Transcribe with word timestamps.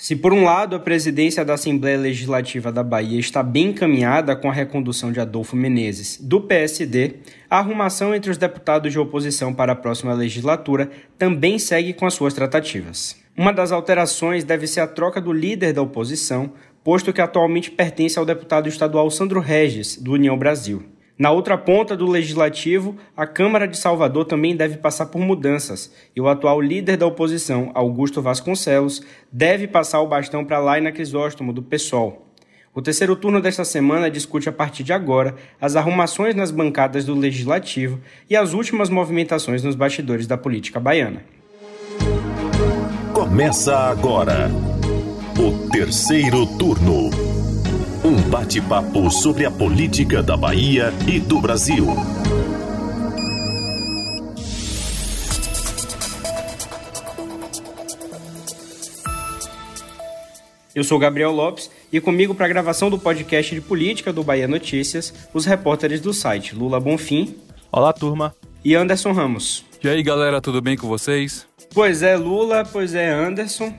Se 0.00 0.16
por 0.16 0.32
um 0.32 0.44
lado 0.44 0.74
a 0.74 0.78
presidência 0.78 1.44
da 1.44 1.52
Assembleia 1.52 1.98
Legislativa 1.98 2.72
da 2.72 2.82
Bahia 2.82 3.20
está 3.20 3.42
bem 3.42 3.66
encaminhada 3.66 4.34
com 4.34 4.48
a 4.48 4.52
recondução 4.52 5.12
de 5.12 5.20
Adolfo 5.20 5.54
Menezes, 5.54 6.16
do 6.18 6.40
PSD, 6.40 7.16
a 7.50 7.58
arrumação 7.58 8.14
entre 8.14 8.30
os 8.30 8.38
deputados 8.38 8.90
de 8.90 8.98
oposição 8.98 9.52
para 9.52 9.72
a 9.72 9.76
próxima 9.76 10.14
legislatura 10.14 10.90
também 11.18 11.58
segue 11.58 11.92
com 11.92 12.06
as 12.06 12.14
suas 12.14 12.32
tratativas. 12.32 13.14
Uma 13.36 13.52
das 13.52 13.72
alterações 13.72 14.42
deve 14.42 14.66
ser 14.66 14.80
a 14.80 14.86
troca 14.86 15.20
do 15.20 15.34
líder 15.34 15.74
da 15.74 15.82
oposição, 15.82 16.54
posto 16.82 17.12
que 17.12 17.20
atualmente 17.20 17.70
pertence 17.70 18.18
ao 18.18 18.24
deputado 18.24 18.70
estadual 18.70 19.10
Sandro 19.10 19.38
Regis, 19.38 19.98
do 19.98 20.12
União 20.12 20.38
Brasil. 20.38 20.82
Na 21.20 21.30
outra 21.30 21.58
ponta 21.58 21.94
do 21.94 22.06
legislativo, 22.06 22.96
a 23.14 23.26
Câmara 23.26 23.68
de 23.68 23.76
Salvador 23.76 24.24
também 24.24 24.56
deve 24.56 24.78
passar 24.78 25.04
por 25.04 25.20
mudanças, 25.20 25.92
e 26.16 26.20
o 26.20 26.26
atual 26.26 26.58
líder 26.62 26.96
da 26.96 27.06
oposição, 27.06 27.70
Augusto 27.74 28.22
Vasconcelos, 28.22 29.02
deve 29.30 29.68
passar 29.68 30.00
o 30.00 30.08
bastão 30.08 30.42
para 30.42 30.58
Laina 30.58 30.90
Crisóstomo, 30.90 31.52
do 31.52 31.62
PSOL. 31.62 32.26
O 32.74 32.80
terceiro 32.80 33.14
turno 33.14 33.38
desta 33.38 33.66
semana 33.66 34.10
discute 34.10 34.48
a 34.48 34.52
partir 34.52 34.82
de 34.82 34.94
agora 34.94 35.34
as 35.60 35.76
arrumações 35.76 36.34
nas 36.34 36.50
bancadas 36.50 37.04
do 37.04 37.14
legislativo 37.14 38.00
e 38.30 38.34
as 38.34 38.54
últimas 38.54 38.88
movimentações 38.88 39.62
nos 39.62 39.74
bastidores 39.74 40.26
da 40.26 40.38
política 40.38 40.80
baiana. 40.80 41.22
Começa 43.12 43.76
agora 43.76 44.50
o 45.38 45.68
terceiro 45.68 46.46
turno. 46.56 47.29
Um 48.02 48.16
bate-papo 48.30 49.10
sobre 49.10 49.44
a 49.44 49.50
política 49.50 50.22
da 50.22 50.34
Bahia 50.34 50.90
e 51.06 51.20
do 51.20 51.38
Brasil. 51.38 51.86
Eu 60.74 60.82
sou 60.82 60.98
Gabriel 60.98 61.30
Lopes 61.30 61.70
e 61.92 62.00
comigo 62.00 62.34
para 62.34 62.46
a 62.46 62.48
gravação 62.48 62.88
do 62.88 62.98
podcast 62.98 63.54
de 63.54 63.60
política 63.60 64.10
do 64.10 64.24
Bahia 64.24 64.48
Notícias, 64.48 65.12
os 65.34 65.44
repórteres 65.44 66.00
do 66.00 66.14
site 66.14 66.54
Lula 66.54 66.80
Bonfim. 66.80 67.36
Olá, 67.70 67.92
turma. 67.92 68.34
E 68.64 68.74
Anderson 68.74 69.12
Ramos. 69.12 69.62
E 69.84 69.88
aí, 69.90 70.02
galera, 70.02 70.40
tudo 70.40 70.62
bem 70.62 70.74
com 70.74 70.88
vocês? 70.88 71.46
Pois 71.74 72.02
é, 72.02 72.16
Lula, 72.16 72.64
pois 72.64 72.94
é, 72.94 73.10
Anderson 73.10 73.74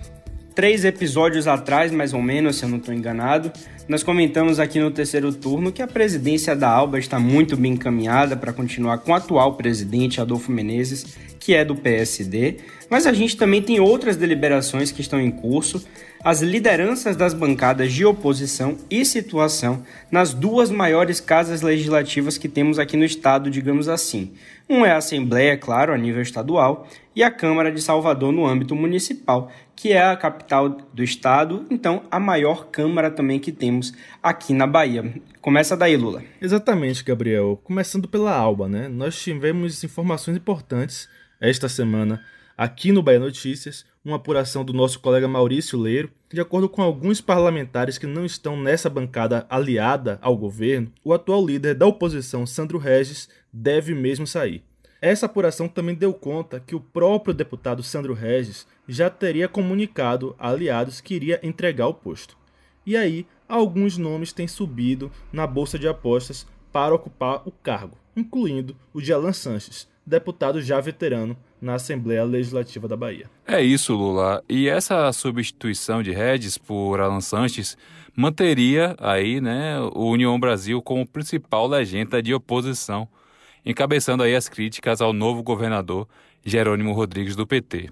três 0.54 0.86
episódios 0.86 1.48
atrás, 1.48 1.92
mais 1.92 2.14
ou 2.14 2.22
menos, 2.22 2.58
se 2.58 2.64
eu 2.64 2.70
não 2.70 2.78
estou 2.78 2.94
enganado, 2.94 3.52
nós 3.92 4.04
comentamos 4.04 4.58
aqui 4.58 4.80
no 4.80 4.90
terceiro 4.90 5.34
turno 5.34 5.70
que 5.70 5.82
a 5.82 5.88
presidência 5.88 6.56
da 6.56 6.70
Alba 6.70 6.98
está 6.98 7.20
muito 7.20 7.58
bem 7.58 7.74
encaminhada 7.74 8.38
para 8.38 8.54
continuar 8.54 9.00
com 9.00 9.12
o 9.12 9.14
atual 9.14 9.56
presidente 9.56 10.22
Adolfo 10.22 10.50
Menezes, 10.50 11.18
que 11.38 11.54
é 11.54 11.66
do 11.66 11.76
PSD, 11.76 12.60
mas 12.92 13.08
a 13.08 13.14
gente 13.14 13.38
também 13.38 13.62
tem 13.62 13.80
outras 13.80 14.18
deliberações 14.18 14.92
que 14.92 15.00
estão 15.00 15.22
em 15.22 15.32
curso, 15.32 15.82
as 16.22 16.42
lideranças 16.42 17.16
das 17.16 17.34
bancadas 17.34 17.94
de 17.94 18.04
oposição 18.04 18.78
e 18.90 19.06
situação 19.06 19.82
nas 20.12 20.34
duas 20.34 20.70
maiores 20.70 21.22
casas 21.22 21.62
legislativas 21.62 22.38
que 22.38 22.50
temos 22.50 22.78
aqui 22.78 22.98
no 22.98 23.06
estado, 23.06 23.50
digamos 23.50 23.88
assim. 23.88 24.34
Um 24.70 24.86
é 24.86 24.92
a 24.92 24.98
Assembleia, 24.98 25.58
claro, 25.58 25.94
a 25.94 25.98
nível 25.98 26.22
estadual, 26.22 26.86
e 27.16 27.24
a 27.24 27.32
Câmara 27.32 27.72
de 27.72 27.82
Salvador 27.82 28.34
no 28.34 28.46
âmbito 28.46 28.76
municipal, 28.76 29.50
que 29.74 29.94
é 29.94 30.02
a 30.04 30.18
capital 30.18 30.70
do 30.70 31.02
estado, 31.02 31.66
então 31.70 32.04
a 32.12 32.20
maior 32.20 32.68
Câmara 32.72 33.10
também 33.10 33.40
que 33.40 33.54
temos 33.54 33.94
aqui 34.22 34.54
na 34.54 34.68
Bahia. 34.68 35.14
Começa 35.40 35.78
daí, 35.78 35.96
Lula. 35.96 36.24
Exatamente, 36.42 37.06
Gabriel. 37.06 37.58
Começando 37.64 38.10
pela 38.10 38.36
Alba, 38.36 38.68
né? 38.68 38.90
Nós 38.90 39.18
tivemos 39.18 39.82
informações 39.82 40.36
importantes 40.36 41.08
esta 41.40 41.70
semana 41.70 42.22
aqui 42.58 42.92
no 42.92 43.02
Bahia 43.02 43.20
Notícias, 43.20 43.86
uma 44.04 44.16
apuração 44.16 44.64
do 44.66 44.74
nosso 44.74 45.00
colega 45.00 45.28
Maurício 45.28 45.80
Leiro. 45.80 46.12
De 46.32 46.42
acordo 46.42 46.68
com 46.68 46.82
alguns 46.82 47.22
parlamentares 47.22 47.98
que 47.98 48.08
não 48.08 48.26
estão 48.26 48.56
nessa 48.56 48.90
bancada 48.90 49.46
aliada 49.50 50.18
ao 50.22 50.36
governo, 50.36 50.92
o 51.04 51.14
atual 51.14 51.46
líder 51.46 51.76
da 51.76 51.86
oposição, 51.86 52.46
Sandro 52.46 52.78
Regis, 52.78 53.30
deve 53.52 53.94
mesmo 53.94 54.26
sair. 54.26 54.64
Essa 55.02 55.26
apuração 55.26 55.68
também 55.68 55.96
deu 55.96 56.14
conta 56.14 56.60
que 56.60 56.76
o 56.76 56.80
próprio 56.80 57.34
deputado 57.34 57.82
Sandro 57.82 58.14
Regis 58.14 58.68
já 58.88 59.10
teria 59.10 59.48
comunicado 59.48 60.36
a 60.38 60.50
aliados 60.50 61.02
que 61.02 61.16
iria 61.16 61.40
entregar 61.42 61.88
o 61.88 61.94
posto. 61.94 62.38
E 62.86 62.96
aí, 62.96 63.26
alguns 63.48 63.98
nomes 63.98 64.32
têm 64.32 64.48
subido 64.48 65.12
na 65.34 65.48
bolsa 65.48 65.80
de 65.80 65.88
apostas 65.88 66.46
para 66.72 66.94
ocupar 66.94 67.42
o 67.48 67.52
cargo, 67.52 67.98
incluindo 68.16 68.76
o 68.94 69.02
de 69.02 69.12
Alan 69.12 69.34
Sanches, 69.34 69.88
deputado 70.06 70.62
já 70.62 70.80
veterano 70.80 71.38
na 71.62 71.76
Assembleia 71.76 72.24
Legislativa 72.24 72.88
da 72.88 72.98
Bahia. 72.98 73.30
É 73.48 73.62
isso, 73.62 73.94
Lula. 73.94 74.44
E 74.50 74.68
essa 74.68 75.12
substituição 75.14 76.02
de 76.02 76.12
Regis 76.12 76.58
por 76.58 77.00
Alan 77.00 77.22
Sanches 77.22 77.78
manteria 78.16 78.96
aí, 79.00 79.40
né, 79.40 79.80
o 79.94 80.10
União 80.10 80.38
Brasil 80.40 80.82
como 80.82 81.08
principal 81.08 81.68
legenda 81.68 82.22
de 82.22 82.34
oposição 82.34 83.08
encabeçando 83.66 84.24
aí 84.24 84.36
as 84.36 84.50
críticas 84.50 85.02
ao 85.02 85.14
novo 85.14 85.44
governador 85.44 86.08
Jerônimo 86.44 86.94
Rodrigues 86.94 87.36
do 87.36 87.46
PT. 87.46 87.90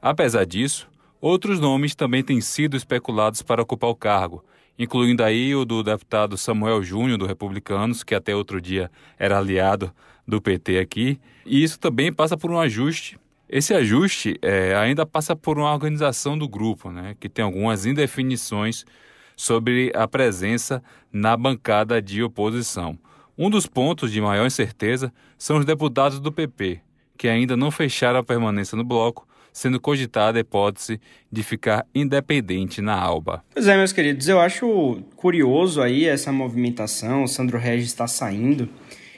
Apesar 0.00 0.44
disso, 0.44 0.88
outros 1.20 1.60
nomes 1.60 1.94
também 1.94 2.22
têm 2.22 2.40
sido 2.40 2.76
especulados 2.76 3.42
para 3.42 3.62
ocupar 3.62 3.90
o 3.90 3.94
cargo, 3.94 4.44
incluindo 4.78 5.22
aí 5.22 5.54
o 5.54 5.64
do 5.64 5.82
deputado 5.82 6.36
Samuel 6.36 6.82
Júnior 6.82 7.18
do 7.18 7.26
Republicanos, 7.26 8.02
que 8.02 8.14
até 8.14 8.34
outro 8.34 8.60
dia 8.60 8.90
era 9.18 9.38
aliado 9.38 9.92
do 10.26 10.40
PT 10.40 10.78
aqui, 10.78 11.20
e 11.44 11.62
isso 11.62 11.78
também 11.78 12.12
passa 12.12 12.36
por 12.36 12.50
um 12.50 12.58
ajuste. 12.58 13.18
Esse 13.48 13.74
ajuste 13.74 14.38
é, 14.40 14.74
ainda 14.74 15.04
passa 15.04 15.36
por 15.36 15.58
uma 15.58 15.72
organização 15.72 16.38
do 16.38 16.48
grupo, 16.48 16.90
né, 16.90 17.14
que 17.20 17.28
tem 17.28 17.44
algumas 17.44 17.84
indefinições 17.84 18.84
sobre 19.36 19.92
a 19.94 20.06
presença 20.08 20.82
na 21.12 21.36
bancada 21.36 22.00
de 22.00 22.22
oposição. 22.22 22.98
Um 23.36 23.50
dos 23.50 23.66
pontos 23.66 24.12
de 24.12 24.20
maior 24.20 24.46
incerteza 24.46 25.12
são 25.36 25.58
os 25.58 25.64
deputados 25.64 26.20
do 26.20 26.30
PP, 26.30 26.80
que 27.16 27.28
ainda 27.28 27.56
não 27.56 27.70
fecharam 27.70 28.20
a 28.20 28.24
permanência 28.24 28.76
no 28.76 28.84
bloco, 28.84 29.26
sendo 29.52 29.78
cogitada 29.78 30.38
a 30.38 30.40
hipótese 30.40 31.00
de 31.30 31.42
ficar 31.42 31.86
independente 31.94 32.80
na 32.80 32.94
ALBA. 32.94 33.44
Pois 33.52 33.66
é, 33.66 33.76
meus 33.76 33.92
queridos, 33.92 34.28
eu 34.28 34.40
acho 34.40 35.02
curioso 35.14 35.82
aí 35.82 36.06
essa 36.06 36.32
movimentação, 36.32 37.24
o 37.24 37.28
Sandro 37.28 37.58
Regis 37.58 37.88
está 37.88 38.06
saindo. 38.06 38.68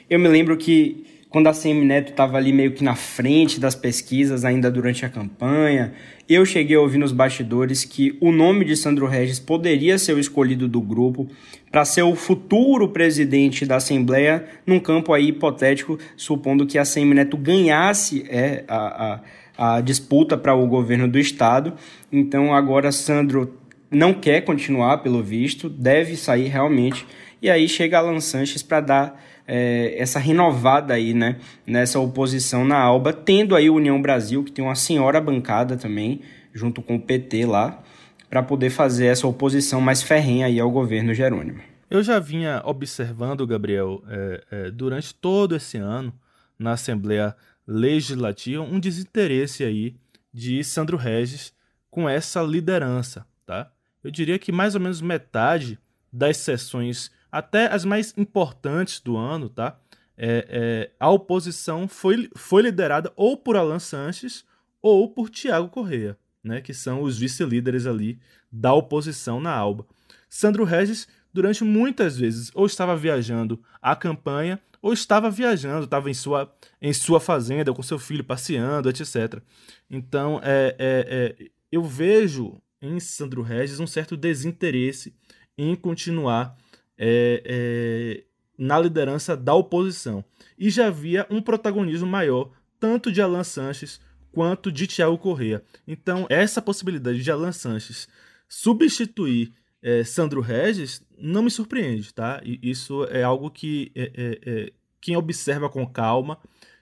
Eu 0.09 0.19
me 0.19 0.27
lembro 0.27 0.55
que 0.55 1.03
quando 1.29 1.47
a 1.47 1.53
CM 1.53 1.83
Neto 1.83 2.11
estava 2.11 2.37
ali 2.37 2.53
meio 2.53 2.71
que 2.71 2.83
na 2.83 2.95
frente 2.95 3.59
das 3.59 3.75
pesquisas 3.75 4.45
ainda 4.45 4.69
durante 4.69 5.03
a 5.03 5.09
campanha, 5.09 5.93
eu 6.29 6.45
cheguei 6.45 6.77
a 6.77 6.79
ouvir 6.79 6.97
nos 6.97 7.11
bastidores 7.11 7.83
que 7.83 8.15
o 8.21 8.31
nome 8.31 8.63
de 8.63 8.75
Sandro 8.75 9.07
Regis 9.07 9.39
poderia 9.39 9.97
ser 9.97 10.13
o 10.13 10.19
escolhido 10.19 10.67
do 10.67 10.79
grupo 10.79 11.27
para 11.71 11.83
ser 11.83 12.03
o 12.03 12.15
futuro 12.15 12.87
presidente 12.89 13.65
da 13.65 13.77
Assembleia 13.77 14.45
num 14.65 14.79
campo 14.79 15.11
aí 15.11 15.29
hipotético, 15.29 15.99
supondo 16.15 16.65
que 16.67 16.77
a 16.77 16.85
CM 16.85 17.13
Neto 17.13 17.35
ganhasse 17.35 18.25
é, 18.29 18.63
a, 18.67 19.21
a, 19.57 19.77
a 19.77 19.81
disputa 19.81 20.37
para 20.37 20.53
o 20.53 20.67
governo 20.67 21.07
do 21.07 21.19
estado. 21.19 21.73
Então 22.11 22.53
agora 22.53 22.91
Sandro 22.91 23.59
não 23.89 24.13
quer 24.13 24.41
continuar, 24.41 24.99
pelo 24.99 25.21
visto, 25.23 25.67
deve 25.67 26.15
sair 26.15 26.47
realmente. 26.47 27.05
E 27.41 27.49
aí 27.49 27.67
chega 27.67 27.97
Alan 27.97 28.21
Sanches 28.21 28.63
para 28.63 28.79
dar 28.79 29.25
é, 29.47 29.95
essa 29.97 30.19
renovada 30.19 30.93
aí, 30.93 31.13
né, 31.13 31.37
nessa 31.65 31.99
oposição 31.99 32.65
na 32.65 32.77
Alba, 32.77 33.13
tendo 33.13 33.55
aí 33.55 33.69
o 33.69 33.75
União 33.75 34.01
Brasil, 34.01 34.43
que 34.43 34.51
tem 34.51 34.63
uma 34.63 34.75
senhora 34.75 35.21
bancada 35.21 35.77
também, 35.77 36.21
junto 36.53 36.81
com 36.81 36.95
o 36.95 37.01
PT 37.01 37.45
lá, 37.45 37.81
para 38.29 38.41
poder 38.41 38.69
fazer 38.69 39.07
essa 39.07 39.27
oposição 39.27 39.79
mais 39.79 40.01
ferrenha 40.01 40.47
aí 40.47 40.59
ao 40.59 40.71
governo 40.71 41.13
Jerônimo. 41.13 41.61
Eu 41.89 42.01
já 42.01 42.19
vinha 42.19 42.61
observando, 42.65 43.45
Gabriel, 43.45 44.03
é, 44.09 44.43
é, 44.51 44.71
durante 44.71 45.13
todo 45.13 45.55
esse 45.55 45.77
ano, 45.77 46.13
na 46.57 46.71
Assembleia 46.71 47.35
Legislativa, 47.67 48.63
um 48.63 48.79
desinteresse 48.79 49.63
aí 49.63 49.95
de 50.33 50.63
Sandro 50.63 50.97
Regis 50.97 51.53
com 51.89 52.09
essa 52.09 52.41
liderança, 52.41 53.25
tá? 53.45 53.71
Eu 54.03 54.11
diria 54.11 54.37
que 54.37 54.51
mais 54.51 54.75
ou 54.75 54.81
menos 54.81 55.01
metade 55.01 55.79
das 56.11 56.37
sessões 56.37 57.11
até 57.35 57.67
as 57.67 57.83
mais 57.83 58.13
importantes 58.15 59.01
do 59.01 59.17
ano, 59.17 59.49
tá? 59.49 59.77
É, 60.17 60.47
é, 60.49 60.91
a 60.97 61.09
oposição 61.09 61.85
foi, 61.85 62.29
foi 62.33 62.61
liderada 62.61 63.11
ou 63.13 63.35
por 63.35 63.57
Alan 63.57 63.79
Sanches 63.79 64.45
ou 64.81 65.09
por 65.09 65.29
Tiago 65.29 65.67
Correia, 65.67 66.17
né? 66.41 66.61
Que 66.61 66.73
são 66.73 67.01
os 67.01 67.19
vice-líderes 67.19 67.85
ali 67.85 68.17
da 68.49 68.73
oposição 68.73 69.41
na 69.41 69.53
Alba. 69.53 69.85
Sandro 70.29 70.63
Regis, 70.63 71.09
durante 71.33 71.61
muitas 71.65 72.17
vezes, 72.17 72.51
ou 72.55 72.65
estava 72.65 72.95
viajando 72.95 73.61
à 73.81 73.97
campanha, 73.97 74.57
ou 74.81 74.93
estava 74.93 75.29
viajando, 75.29 75.83
estava 75.83 76.09
em 76.09 76.13
sua, 76.13 76.49
em 76.81 76.93
sua 76.93 77.19
fazenda 77.19 77.73
com 77.73 77.83
seu 77.83 77.99
filho 77.99 78.23
passeando, 78.23 78.87
etc. 78.87 79.41
Então, 79.89 80.39
é, 80.41 80.73
é, 80.79 81.35
é, 81.39 81.49
eu 81.69 81.83
vejo 81.83 82.61
em 82.81 82.97
Sandro 82.97 83.41
Regis 83.41 83.81
um 83.81 83.87
certo 83.87 84.15
desinteresse 84.15 85.13
em 85.57 85.75
continuar 85.75 86.55
é, 86.97 87.43
é, 87.45 88.23
na 88.57 88.79
liderança 88.79 89.35
da 89.35 89.53
oposição. 89.53 90.23
E 90.57 90.69
já 90.69 90.87
havia 90.87 91.25
um 91.29 91.41
protagonismo 91.41 92.07
maior, 92.07 92.51
tanto 92.79 93.11
de 93.11 93.21
Alan 93.21 93.43
Sanches 93.43 93.99
quanto 94.31 94.71
de 94.71 94.87
Thiago 94.87 95.17
Correa. 95.17 95.63
Então, 95.87 96.25
essa 96.29 96.61
possibilidade 96.61 97.23
de 97.23 97.31
Alan 97.31 97.51
Sanches 97.51 98.07
substituir 98.47 99.53
é, 99.81 100.03
Sandro 100.03 100.41
Regis 100.41 101.01
não 101.17 101.43
me 101.43 101.51
surpreende, 101.51 102.13
tá? 102.13 102.41
E 102.43 102.59
isso 102.61 103.05
é 103.05 103.23
algo 103.23 103.49
que 103.49 103.91
é, 103.95 104.11
é, 104.15 104.39
é 104.45 104.73
quem 104.99 105.15
observa 105.15 105.69
com 105.69 105.85
calma 105.85 106.39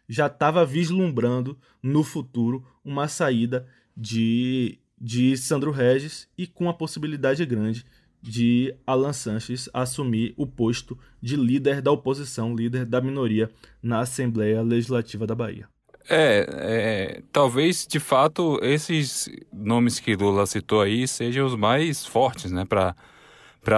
já 0.08 0.28
estava 0.28 0.66
vislumbrando 0.66 1.58
no 1.82 2.04
futuro 2.04 2.66
uma 2.84 3.08
saída 3.08 3.68
de, 3.96 4.80
de 5.00 5.36
Sandro 5.38 5.72
Regis 5.72 6.28
e 6.38 6.48
com 6.48 6.70
a 6.70 6.74
possibilidade 6.74 7.46
grande 7.46 7.86
de 8.24 8.74
Alan 8.88 9.12
Sanches 9.12 9.70
assumir 9.74 10.34
o 10.38 10.48
posto 10.48 10.98
de 11.22 11.36
líder 11.36 11.82
da 11.82 11.92
oposição, 11.92 12.56
líder 12.56 12.86
da 12.86 13.02
minoria 13.02 13.52
na 13.82 14.00
Assembleia 14.00 14.62
Legislativa 14.62 15.28
da 15.28 15.36
Bahia. 15.36 15.68
É, 16.10 16.46
é, 16.50 17.22
talvez 17.34 17.86
de 17.86 18.00
fato 18.00 18.60
esses 18.62 19.30
nomes 19.52 20.00
que 20.00 20.16
Lula 20.16 20.46
citou 20.46 20.82
aí 20.82 21.06
sejam 21.06 21.46
os 21.46 21.56
mais 21.56 22.06
fortes, 22.06 22.50
né, 22.50 22.66
para 22.66 22.96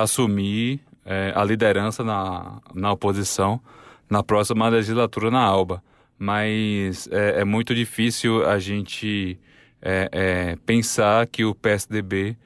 assumir 0.02 0.80
é, 1.04 1.34
a 1.36 1.44
liderança 1.44 2.04
na, 2.04 2.62
na 2.74 2.92
oposição 2.92 3.60
na 4.08 4.22
próxima 4.22 4.70
legislatura 4.70 5.32
na 5.32 5.42
Alba. 5.42 5.84
Mas 6.18 7.08
é, 7.12 7.42
é 7.42 7.44
muito 7.44 7.74
difícil 7.74 8.46
a 8.48 8.60
gente 8.60 9.40
é, 9.82 10.10
é, 10.12 10.56
pensar 10.68 11.26
que 11.28 11.44
o 11.44 11.56
PSDB 11.56 12.38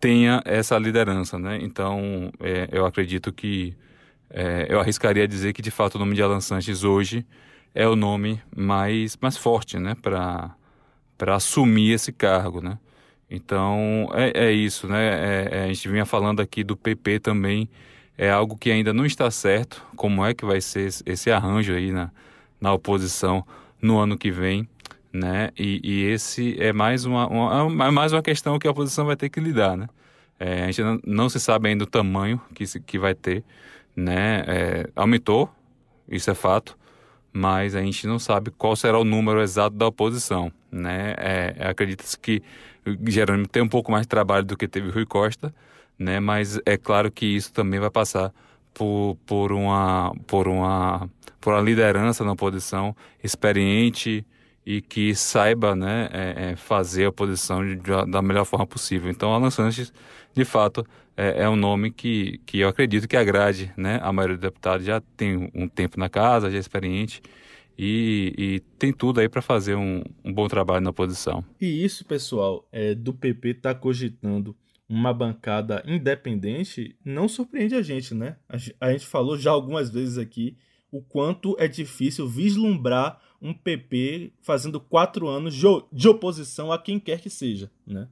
tenha 0.00 0.42
essa 0.44 0.78
liderança, 0.78 1.38
né? 1.38 1.58
Então, 1.60 2.32
é, 2.40 2.68
eu 2.72 2.86
acredito 2.86 3.32
que 3.32 3.76
é, 4.30 4.66
eu 4.68 4.80
arriscaria 4.80 5.28
dizer 5.28 5.52
que 5.52 5.62
de 5.62 5.70
fato 5.70 5.96
o 5.96 5.98
nome 5.98 6.14
de 6.14 6.22
Alan 6.22 6.40
Sanches 6.40 6.84
hoje 6.84 7.26
é 7.74 7.86
o 7.86 7.94
nome 7.94 8.40
mais, 8.56 9.16
mais 9.20 9.36
forte, 9.36 9.78
né? 9.78 9.94
Para 10.00 10.56
para 11.18 11.34
assumir 11.36 11.92
esse 11.92 12.12
cargo, 12.12 12.62
né? 12.62 12.78
Então 13.30 14.08
é, 14.14 14.46
é 14.46 14.52
isso, 14.52 14.88
né? 14.88 15.08
É, 15.08 15.48
é, 15.58 15.64
a 15.64 15.66
gente 15.68 15.86
vinha 15.88 16.06
falando 16.06 16.40
aqui 16.40 16.64
do 16.64 16.76
PP 16.76 17.20
também 17.20 17.68
é 18.16 18.30
algo 18.30 18.56
que 18.56 18.70
ainda 18.70 18.92
não 18.92 19.06
está 19.06 19.30
certo. 19.30 19.82
Como 19.96 20.24
é 20.24 20.34
que 20.34 20.44
vai 20.44 20.60
ser 20.60 20.88
esse 21.06 21.30
arranjo 21.30 21.74
aí 21.74 21.92
na, 21.92 22.10
na 22.60 22.72
oposição 22.72 23.46
no 23.80 23.98
ano 23.98 24.16
que 24.18 24.30
vem? 24.30 24.68
Né? 25.12 25.50
E, 25.58 25.80
e, 25.82 26.04
esse 26.04 26.56
é 26.60 26.72
mais 26.72 27.04
uma, 27.04 27.26
uma, 27.26 27.86
é 27.86 27.90
mais 27.90 28.12
uma 28.12 28.22
questão 28.22 28.58
que 28.58 28.66
a 28.68 28.70
oposição 28.70 29.06
vai 29.06 29.16
ter 29.16 29.28
que 29.28 29.40
lidar, 29.40 29.76
né? 29.76 29.88
É, 30.38 30.64
a 30.64 30.66
gente 30.66 30.82
não, 30.82 31.00
não, 31.06 31.28
se 31.28 31.38
sabe 31.38 31.68
ainda 31.68 31.84
o 31.84 31.86
tamanho 31.86 32.40
que, 32.54 32.64
que 32.80 32.98
vai 32.98 33.14
ter, 33.14 33.44
né? 33.94 34.44
É, 34.46 34.90
aumentou, 34.96 35.50
isso 36.08 36.30
é 36.30 36.34
fato, 36.34 36.78
mas 37.32 37.74
a 37.74 37.82
gente 37.82 38.06
não 38.06 38.18
sabe 38.18 38.50
qual 38.50 38.74
será 38.76 38.98
o 38.98 39.04
número 39.04 39.40
exato 39.40 39.76
da 39.76 39.86
oposição, 39.86 40.52
né? 40.70 41.14
É, 41.18 41.68
Acredita-se 41.68 42.18
que 42.18 42.42
Jerônimo 43.08 43.48
tem 43.48 43.62
um 43.62 43.68
pouco 43.68 43.92
mais 43.92 44.02
de 44.02 44.08
trabalho 44.08 44.44
do 44.44 44.56
que 44.56 44.66
teve 44.68 44.90
Rui 44.90 45.06
Costa, 45.06 45.54
né? 45.98 46.20
Mas 46.20 46.58
é 46.64 46.76
claro 46.76 47.10
que 47.10 47.26
isso 47.26 47.52
também 47.52 47.78
vai 47.78 47.90
passar 47.90 48.32
por, 48.72 49.16
por 49.26 49.52
uma 49.52 50.12
por 50.26 50.48
uma 50.48 51.08
por 51.40 51.54
uma 51.54 51.60
liderança 51.60 52.24
na 52.24 52.32
oposição 52.32 52.94
experiente, 53.22 54.24
e 54.64 54.80
que 54.80 55.14
saiba 55.14 55.74
né, 55.74 56.08
é, 56.12 56.50
é, 56.50 56.56
fazer 56.56 57.06
a 57.06 57.12
posição 57.12 57.64
de, 57.64 57.76
de, 57.76 58.10
da 58.10 58.20
melhor 58.22 58.44
forma 58.44 58.66
possível. 58.66 59.10
Então, 59.10 59.32
Alan 59.32 59.50
Sanches, 59.50 59.92
de 60.34 60.44
fato, 60.44 60.86
é, 61.16 61.42
é, 61.42 61.48
um 61.48 61.56
nome 61.56 61.90
que, 61.90 62.38
que 62.46 62.60
eu 62.60 62.68
acredito 62.68 63.08
que 63.08 63.16
agrade 63.16 63.72
né, 63.76 63.98
a 64.02 64.12
maioria 64.12 64.36
dos 64.36 64.42
deputados. 64.42 64.86
Já 64.86 65.00
tem 65.16 65.50
um 65.54 65.68
tempo 65.68 65.98
na 65.98 66.08
casa, 66.08 66.50
já 66.50 66.56
é 66.56 66.60
experiente 66.60 67.22
e, 67.82 68.34
e 68.36 68.60
tem 68.78 68.92
tudo 68.92 69.20
aí 69.20 69.28
para 69.28 69.40
fazer 69.40 69.74
um, 69.74 70.02
um, 70.22 70.32
bom 70.32 70.46
trabalho 70.48 70.82
na 70.82 70.90
oposição. 70.90 71.42
E 71.60 71.82
isso, 71.82 72.04
pessoal, 72.04 72.68
é, 72.70 72.94
do 72.94 73.14
PP 73.14 73.48
está 73.48 73.74
cogitando 73.74 74.54
uma 74.88 75.14
bancada 75.14 75.82
independente, 75.86 76.96
não 77.04 77.28
surpreende 77.28 77.74
a 77.74 77.82
gente, 77.82 78.12
né? 78.12 78.36
A, 78.48 78.86
a 78.88 78.92
gente 78.92 79.06
falou 79.06 79.38
já 79.38 79.50
algumas 79.50 79.88
vezes 79.88 80.18
aqui 80.18 80.56
o 80.92 81.00
quanto 81.00 81.56
é 81.58 81.68
difícil 81.68 82.28
vislumbrar 82.28 83.18
um 83.40 83.54
PP 83.54 84.32
fazendo 84.42 84.78
quatro 84.78 85.28
anos 85.28 85.54
de 85.92 86.08
oposição 86.08 86.70
a 86.70 86.78
quem 86.78 86.98
quer 86.98 87.20
que 87.20 87.30
seja. 87.30 87.70
Né? 87.86 88.08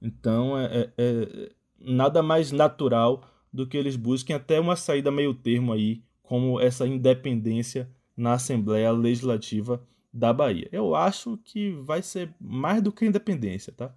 Então 0.00 0.58
é, 0.58 0.66
é, 0.66 0.90
é 0.98 1.52
nada 1.78 2.22
mais 2.22 2.52
natural 2.52 3.22
do 3.52 3.66
que 3.66 3.76
eles 3.76 3.96
busquem 3.96 4.36
até 4.36 4.60
uma 4.60 4.76
saída 4.76 5.10
meio 5.10 5.32
termo 5.32 5.72
aí, 5.72 6.02
como 6.22 6.60
essa 6.60 6.86
independência 6.86 7.88
na 8.16 8.34
Assembleia 8.34 8.90
Legislativa 8.90 9.82
da 10.12 10.32
Bahia. 10.32 10.68
Eu 10.72 10.94
acho 10.94 11.38
que 11.38 11.70
vai 11.72 12.02
ser 12.02 12.34
mais 12.40 12.82
do 12.82 12.92
que 12.92 13.06
independência, 13.06 13.72
tá? 13.72 13.94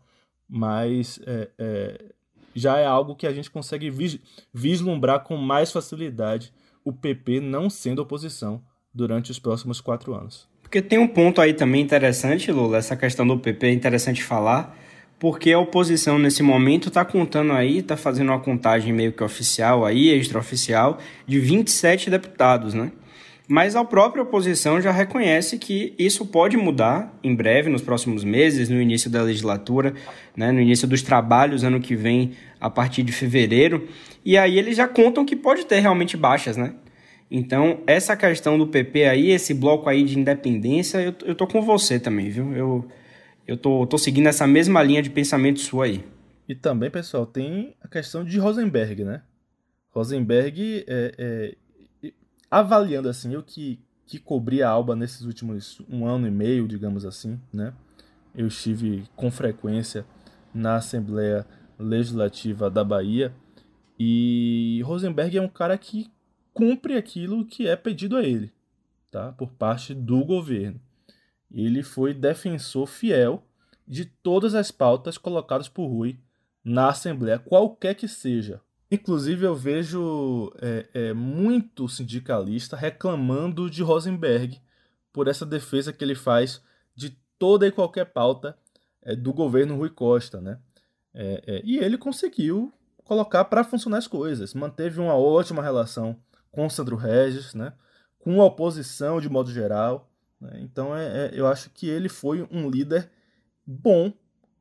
Mas 0.48 1.20
é, 1.26 1.50
é, 1.58 2.06
já 2.56 2.78
é 2.78 2.86
algo 2.86 3.16
que 3.16 3.28
a 3.28 3.34
gente 3.34 3.50
consegue 3.50 3.90
vis 3.90 4.20
vislumbrar 4.54 5.24
com 5.24 5.38
mais 5.38 5.72
facilidade 5.72 6.54
o 6.84 6.92
PP 6.92 7.40
não 7.40 7.70
sendo 7.70 8.02
oposição 8.02 8.64
durante 8.94 9.32
os 9.32 9.40
próximos 9.40 9.80
quatro 9.80 10.14
anos. 10.14 10.48
Porque 10.70 10.84
tem 10.84 11.00
um 11.00 11.08
ponto 11.08 11.42
aí 11.42 11.52
também 11.52 11.82
interessante, 11.82 12.52
Lula, 12.52 12.78
essa 12.78 12.96
questão 12.96 13.26
do 13.26 13.40
PP 13.40 13.66
é 13.66 13.72
interessante 13.72 14.24
falar, 14.24 14.78
porque 15.18 15.52
a 15.52 15.58
oposição 15.58 16.20
nesse 16.20 16.44
momento 16.44 16.90
está 16.90 17.04
contando 17.04 17.54
aí, 17.54 17.80
está 17.80 17.98
fazendo 17.98 18.28
uma 18.28 18.40
contagem 18.40 18.94
meio 18.94 19.12
que 19.12 19.24
oficial 19.24 19.84
aí, 19.84 20.10
extraoficial, 20.10 21.00
de 21.26 21.40
27 21.40 22.12
deputados, 22.12 22.76
né? 22.76 22.92
Mas 23.48 23.76
a 23.76 23.84
própria 23.84 24.22
oposição 24.22 24.80
já 24.80 24.92
reconhece 24.92 25.58
que 25.58 25.96
isso 25.98 26.24
pode 26.24 26.56
mudar 26.56 27.18
em 27.24 27.34
breve, 27.34 27.68
nos 27.68 27.82
próximos 27.82 28.24
meses, 28.24 28.70
no 28.70 28.80
início 28.80 29.10
da 29.10 29.24
legislatura, 29.24 29.96
né, 30.38 30.52
no 30.52 30.62
início 30.62 30.88
dos 30.88 31.02
trabalhos 31.02 31.64
ano 31.64 31.80
que 31.80 31.96
vem, 31.96 32.34
a 32.62 32.70
partir 32.70 33.02
de 33.02 33.12
fevereiro. 33.12 33.88
E 34.24 34.38
aí 34.38 34.60
eles 34.60 34.78
já 34.78 34.88
contam 34.88 35.26
que 35.26 35.36
pode 35.36 35.66
ter 35.66 35.80
realmente 35.80 36.16
baixas, 36.16 36.58
né? 36.58 36.76
Então, 37.32 37.84
essa 37.86 38.18
questão 38.18 38.58
do 38.58 38.68
PP 38.68 39.06
aí, 39.06 39.30
esse 39.30 39.54
bloco 39.54 39.88
aí 39.88 40.04
de 40.04 40.18
independência, 40.18 41.00
eu, 41.00 41.14
eu 41.24 41.36
tô 41.36 41.46
com 41.46 41.62
você 41.62 42.00
também, 42.00 42.30
viu? 42.30 42.54
Eu, 42.56 42.88
eu 43.48 43.58
tô, 43.58 43.86
tô 43.86 43.98
seguindo 43.98 44.28
essa 44.28 44.48
mesma 44.48 44.82
linha 44.82 45.02
de 45.02 45.10
pensamento 45.10 45.60
sua 45.60 45.86
aí. 45.86 46.04
E 46.48 46.56
também, 46.56 46.90
pessoal, 46.90 47.28
tem 47.28 47.76
a 47.82 47.88
questão 47.88 48.24
de 48.24 48.40
Rosenberg, 48.40 49.04
né? 49.04 49.22
Rosenberg 49.92 50.84
é, 50.88 51.56
é 52.04 52.12
avaliando 52.50 53.08
assim, 53.08 53.34
eu 53.34 53.44
que, 53.44 53.80
que 54.08 54.18
cobri 54.18 54.64
a 54.64 54.70
Alba 54.70 54.96
nesses 54.96 55.22
últimos 55.22 55.82
um 55.88 56.06
ano 56.08 56.28
e 56.28 56.32
meio, 56.32 56.68
digamos 56.68 57.06
assim, 57.06 57.40
né? 57.54 57.74
Eu 58.36 58.48
estive 58.48 59.04
com 59.16 59.30
frequência 59.30 60.06
na 60.54 60.78
Assembleia 60.78 61.46
Legislativa 61.78 62.70
da 62.70 62.84
Bahia 62.84 63.34
e 64.00 64.82
Rosenberg 64.84 65.38
é 65.38 65.42
um 65.42 65.48
cara 65.48 65.78
que 65.78 66.10
cumpre 66.54 66.96
aquilo 66.96 67.46
que 67.46 67.68
é 67.68 67.76
pedido 67.76 68.18
a 68.18 68.24
ele, 68.24 68.52
tá? 69.12 69.32
Por 69.34 69.52
parte 69.52 69.94
do 69.94 70.24
governo. 70.24 70.80
Ele 71.52 71.82
foi 71.82 72.14
defensor 72.14 72.86
fiel 72.86 73.44
de 73.88 74.06
todas 74.06 74.54
as 74.54 74.72
pautas 74.72 75.18
colocadas 75.18 75.68
por 75.68 75.88
Rui 75.88 76.20
na 76.64 76.90
Assembleia, 76.90 77.40
qualquer 77.40 77.96
que 77.96 78.08
seja, 78.08 78.62
Inclusive, 78.92 79.46
eu 79.46 79.54
vejo 79.54 80.52
é, 80.60 80.88
é, 80.94 81.14
muito 81.14 81.88
sindicalista 81.88 82.76
reclamando 82.76 83.70
de 83.70 83.84
Rosenberg 83.84 84.60
por 85.14 85.28
essa 85.28 85.46
defesa 85.46 85.94
que 85.94 86.04
ele 86.04 86.16
faz 86.16 86.62
de 86.96 87.16
toda 87.38 87.68
e 87.68 87.72
qualquer 87.72 88.06
pauta 88.06 88.58
é, 89.04 89.16
do 89.16 89.32
governo 89.32 89.76
Rui 89.76 89.92
Costa, 89.92 90.42
né? 90.42 90.58
É, 91.14 91.44
é, 91.46 91.62
e 91.64 91.78
ele 91.78 91.98
conseguiu 92.00 92.74
colocar 93.04 93.46
para 93.46 93.64
funcionar 93.64 93.98
as 93.98 94.08
coisas, 94.08 94.54
manteve 94.56 95.00
uma 95.00 95.16
ótima 95.16 95.62
relação 95.62 96.16
com 96.52 96.70
Sandro 96.70 96.96
Regis, 96.96 97.54
né? 97.54 97.74
Com 98.20 98.42
a 98.42 98.46
oposição 98.46 99.20
de 99.20 99.30
modo 99.30 99.52
geral. 99.52 100.12
Né? 100.40 100.60
Então, 100.62 100.96
é, 100.96 101.32
eu 101.34 101.48
acho 101.48 101.70
que 101.70 101.88
ele 101.88 102.10
foi 102.10 102.48
um 102.52 102.70
líder 102.70 103.10
bom 103.66 104.14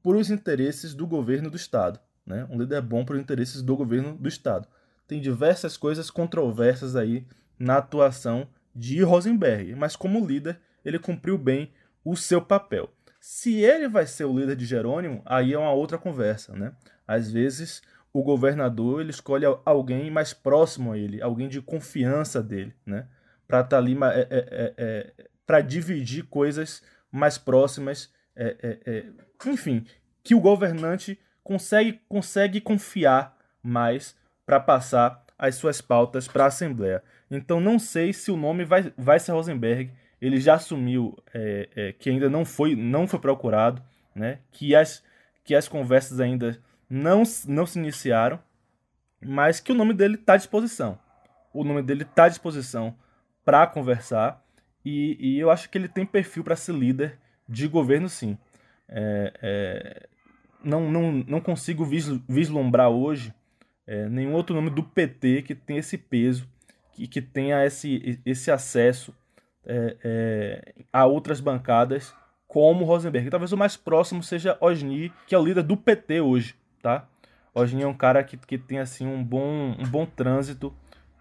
por 0.03 0.17
os 0.17 0.31
interesses 0.31 0.95
do 0.95 1.07
governo 1.07 1.51
do 1.51 1.57
Estado. 1.57 2.01
Né? 2.25 2.47
Um 2.51 2.59
líder 2.59 2.81
bom 2.83 3.05
para 3.05 3.15
os 3.15 3.21
interesses 3.21 3.63
do 3.63 3.77
governo 3.77 4.17
do 4.17 4.29
Estado. 4.29 4.69
Tem 5.07 5.21
diversas 5.21 5.77
coisas 5.77 6.11
controversas 6.11 6.95
aí 6.95 7.27
na 7.59 7.79
atuação 7.79 8.49
de 8.75 9.03
Rosenberg, 9.03 9.75
mas 9.75 9.97
como 9.97 10.25
líder, 10.25 10.61
ele 10.85 10.99
cumpriu 10.99 11.37
bem 11.37 11.73
o 12.05 12.15
seu 12.15 12.41
papel. 12.41 12.91
Se 13.21 13.57
ele 13.57 13.89
vai 13.89 14.07
ser 14.07 14.25
o 14.27 14.39
líder 14.39 14.55
de 14.55 14.65
Jerônimo, 14.65 15.23
aí 15.25 15.53
é 15.53 15.59
uma 15.59 15.73
outra 15.73 15.99
conversa, 15.99 16.55
né? 16.55 16.73
Às 17.07 17.31
vezes 17.31 17.83
o 18.13 18.23
governador 18.23 19.01
ele 19.01 19.11
escolhe 19.11 19.45
alguém 19.65 20.11
mais 20.11 20.33
próximo 20.33 20.93
a 20.93 20.99
ele, 20.99 21.23
alguém 21.23 21.49
de 21.49 21.61
confiança 21.61 22.43
dele, 22.43 22.75
né? 22.85 23.07
Para 23.47 23.61
estar 23.61 23.71
tá 23.71 23.79
ali, 23.79 23.97
é, 24.03 24.21
é, 24.21 24.27
é, 24.31 24.75
é 24.77 25.29
para 25.47 25.61
dividir 25.61 26.25
coisas 26.25 26.83
mais 27.11 27.39
próximas, 27.39 28.13
é, 28.37 28.79
é, 28.85 29.07
enfim, 29.47 29.87
que 30.23 30.35
o 30.35 30.41
governante 30.41 31.19
consegue, 31.43 32.01
consegue 32.09 32.61
confiar 32.61 33.37
mais 33.63 34.17
para 34.45 34.61
passar 34.61 35.25
as 35.39 35.55
suas 35.55 35.81
pautas 35.81 36.29
para 36.29 36.45
a 36.45 36.49
Assembleia. 36.49 37.03
Então 37.31 37.61
não 37.61 37.79
sei 37.79 38.13
se 38.13 38.31
o 38.31 38.37
nome 38.37 38.65
vai, 38.65 38.93
vai 38.97 39.19
ser 39.19 39.33
Rosenberg. 39.33 39.91
Ele 40.21 40.41
já 40.41 40.55
assumiu 40.55 41.17
que 42.01 42.11
ainda 42.11 42.29
não 42.29 42.45
foi, 42.45 42.75
não 42.75 43.07
foi 43.07 43.21
procurado, 43.21 43.81
né? 44.15 44.41
que, 44.51 44.75
as, 44.75 45.03
que 45.45 45.55
as 45.55 45.69
conversas 45.69 46.19
ainda 46.19 46.61
não, 46.89 47.23
não 47.47 47.67
se 47.67 47.79
iniciaram, 47.79 48.39
mas 49.21 49.61
que 49.61 49.73
o 49.73 49.75
nome 49.75 49.95
dele 49.95 50.15
está 50.15 50.35
à 50.35 50.37
disposição. 50.37 50.99
O 51.53 51.65
nome 51.65 51.83
dele 51.83 52.03
está 52.03 52.25
à 52.25 52.29
disposição 52.29 52.97
para 53.45 53.67
conversar 53.67 54.43
e, 54.85 55.17
e, 55.19 55.39
eu 55.39 55.51
acho 55.51 55.69
que 55.69 55.77
ele 55.77 55.89
tem 55.89 56.07
perfil 56.07 56.45
para 56.45 56.57
ser 56.57 56.75
líder 56.75 57.19
de 57.49 57.67
governo, 57.67 58.09
sim. 58.09 58.39
É, 58.89 59.33
é, 59.43 60.09
não, 60.63 60.91
não, 60.91 61.13
não 61.27 61.41
consigo 61.41 61.85
vislumbrar 62.29 62.89
hoje 62.89 63.35
é, 63.87 64.09
nenhum 64.09 64.35
outro 64.35 64.55
nome 64.55 64.71
do 64.71 64.83
PT 64.83 65.43
que 65.43 65.55
tenha 65.55 65.81
esse 65.81 65.97
peso 65.97 66.49
e 66.99 67.07
que, 67.07 67.23
tenha 67.23 67.65
esse, 67.65 68.21
esse 68.25 68.51
acesso 68.51 69.15
é, 69.65 69.97
é, 70.03 70.75
a 70.93 71.07
outras 71.07 71.41
bancadas 71.41 72.15
como 72.47 72.85
Rosenberg. 72.85 73.31
Talvez 73.31 73.53
o 73.53 73.57
mais 73.57 73.77
próximo 73.77 74.23
seja 74.23 74.59
Osni, 74.61 75.13
que 75.27 75.35
é 75.35 75.39
o 75.39 75.45
líder 75.45 75.63
do 75.63 75.77
PT 75.77 76.21
hoje, 76.21 76.55
tá? 76.83 77.07
Osni 77.55 77.83
é 77.83 77.87
um 77.87 77.95
cara 77.95 78.23
que, 78.23 78.37
que 78.37 78.59
tem 78.59 78.79
assim 78.79 79.07
um 79.07 79.23
bom, 79.23 79.75
um 79.79 79.87
bom 79.87 80.07
trânsito 80.07 80.73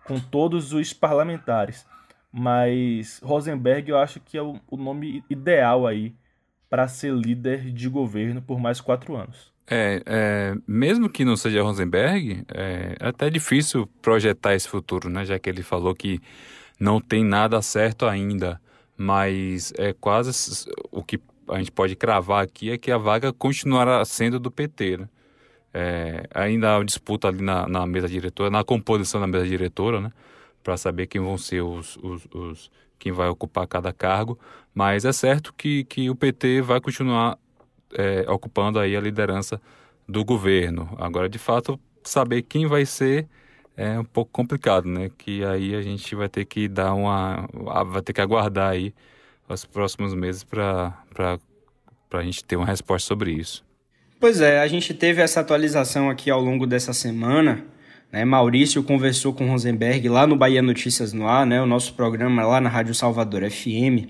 com 0.06 0.20
todos 0.20 0.74
os 0.74 0.94
parlamentares. 0.94 1.86
Mas 2.32 3.20
Rosenberg 3.24 3.90
eu 3.90 3.98
acho 3.98 4.20
que 4.20 4.38
é 4.38 4.42
o, 4.42 4.60
o 4.70 4.78
nome 4.78 5.24
ideal 5.30 5.88
aí 5.88 6.14
para 6.70 6.88
ser 6.88 7.14
líder 7.14 7.72
de 7.72 7.88
governo 7.88 8.42
por 8.42 8.60
mais 8.60 8.82
quatro 8.82 9.16
anos. 9.16 9.52
É, 9.70 10.02
é, 10.06 10.56
mesmo 10.66 11.10
que 11.10 11.26
não 11.26 11.36
seja 11.36 11.62
Rosenberg, 11.62 12.46
é, 12.54 12.96
é 13.00 13.08
até 13.08 13.30
difícil 13.30 13.88
projetar 14.02 14.56
esse 14.56 14.68
futuro, 14.68 15.10
né? 15.10 15.26
Já 15.26 15.38
que 15.38 15.50
ele 15.50 15.62
falou 15.62 15.94
que 15.94 16.22
não 16.80 17.02
tem 17.02 17.24
nada 17.24 17.62
certo 17.62 18.06
ainda, 18.06 18.62
mas 18.96 19.74
é 19.78 19.94
quase 19.94 20.32
o 20.92 21.04
que 21.04 21.20
a 21.50 21.58
gente 21.58 21.72
pode 21.72 21.96
cravar 21.96 22.44
aqui 22.44 22.72
é 22.72 22.78
que 22.78 22.92
a 22.92 22.98
vaga 22.98 23.34
continuará 23.34 24.04
sendo 24.06 24.40
do 24.40 24.52
PT. 24.52 24.98
Né? 24.98 25.10
É, 25.80 26.24
ainda 26.34 26.76
há 26.76 26.84
disputa 26.84 27.28
ali 27.28 27.44
na, 27.44 27.68
na, 27.68 27.86
mesa 27.86 28.08
diretora, 28.10 28.50
na 28.50 28.64
composição 28.64 29.22
da 29.22 29.28
mesa 29.28 29.46
diretora, 29.46 30.02
né? 30.02 30.12
para 30.64 30.76
saber 30.76 31.06
quem 31.06 31.22
vão 31.22 31.38
ser 31.38 31.62
os, 31.62 31.98
os, 31.98 32.28
os, 32.34 32.72
quem 32.98 33.12
vai 33.12 33.30
ocupar 33.30 33.68
cada 33.68 33.94
cargo, 33.94 34.40
mas 34.74 35.06
é 35.06 35.14
certo 35.14 35.54
que, 35.54 35.84
que 35.84 36.10
o 36.10 36.16
PT 36.16 36.64
vai 36.64 36.82
continuar 36.82 37.38
é, 37.94 38.26
ocupando 38.28 38.80
aí 38.80 38.98
a 38.98 39.00
liderança 39.00 39.62
do 40.10 40.26
governo. 40.26 40.90
Agora, 40.98 41.30
de 41.30 41.38
fato, 41.38 41.80
saber 42.04 42.42
quem 42.42 42.66
vai 42.66 42.84
ser 42.84 43.28
é 43.76 44.00
um 44.00 44.04
pouco 44.04 44.32
complicado, 44.32 44.88
né? 44.88 45.12
Que 45.16 45.46
aí 45.46 45.76
a 45.76 45.82
gente 45.84 46.16
vai 46.16 46.28
ter 46.28 46.46
que 46.46 46.68
dar 46.68 46.96
uma. 46.96 47.48
vai 47.86 48.02
ter 48.02 48.14
que 48.14 48.22
aguardar 48.22 48.72
aí 48.72 48.96
os 49.48 49.64
próximos 49.64 50.16
meses 50.16 50.44
para 50.44 50.98
a 52.12 52.24
gente 52.24 52.44
ter 52.44 52.56
uma 52.56 52.66
resposta 52.66 53.08
sobre 53.08 53.32
isso. 53.32 53.67
Pois 54.20 54.42
é, 54.42 54.60
a 54.62 54.68
gente 54.68 54.96
teve 54.96 55.22
essa 55.22 55.42
atualização 55.42 56.10
aqui 56.10 56.32
ao 56.32 56.42
longo 56.42 56.66
dessa 56.66 56.92
semana. 56.92 57.64
Né? 58.12 58.26
Maurício 58.26 58.82
conversou 58.82 59.32
com 59.32 59.48
Rosenberg 59.48 60.10
lá 60.10 60.26
no 60.26 60.36
Bahia 60.36 60.60
Notícias 60.60 61.14
no 61.14 61.28
Ar, 61.28 61.46
né? 61.46 61.62
o 61.62 61.68
nosso 61.68 61.94
programa 61.94 62.44
lá 62.44 62.60
na 62.60 62.68
Rádio 62.68 62.96
Salvador 62.96 63.48
FM. 63.48 64.10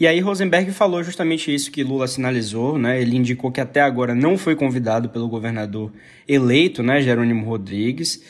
E 0.00 0.06
aí 0.06 0.18
Rosenberg 0.18 0.72
falou 0.72 1.00
justamente 1.04 1.54
isso 1.54 1.70
que 1.70 1.84
Lula 1.84 2.08
sinalizou, 2.08 2.76
né? 2.76 3.00
Ele 3.00 3.16
indicou 3.16 3.52
que 3.52 3.60
até 3.60 3.80
agora 3.80 4.16
não 4.16 4.36
foi 4.36 4.56
convidado 4.56 5.08
pelo 5.10 5.28
governador 5.28 5.92
eleito, 6.28 6.82
né, 6.82 7.00
Jerônimo 7.00 7.46
Rodrigues 7.46 8.22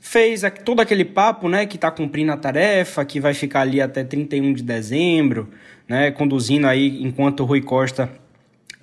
fez 0.00 0.42
todo 0.66 0.80
aquele 0.80 1.02
papo, 1.02 1.48
né, 1.48 1.64
que 1.64 1.76
está 1.76 1.90
cumprindo 1.90 2.30
a 2.30 2.36
tarefa, 2.36 3.02
que 3.06 3.18
vai 3.18 3.32
ficar 3.32 3.62
ali 3.62 3.80
até 3.80 4.04
31 4.04 4.52
de 4.52 4.62
dezembro, 4.62 5.48
né, 5.88 6.10
conduzindo 6.10 6.66
aí 6.66 7.02
enquanto 7.02 7.42
Rui 7.42 7.62
Costa 7.62 8.10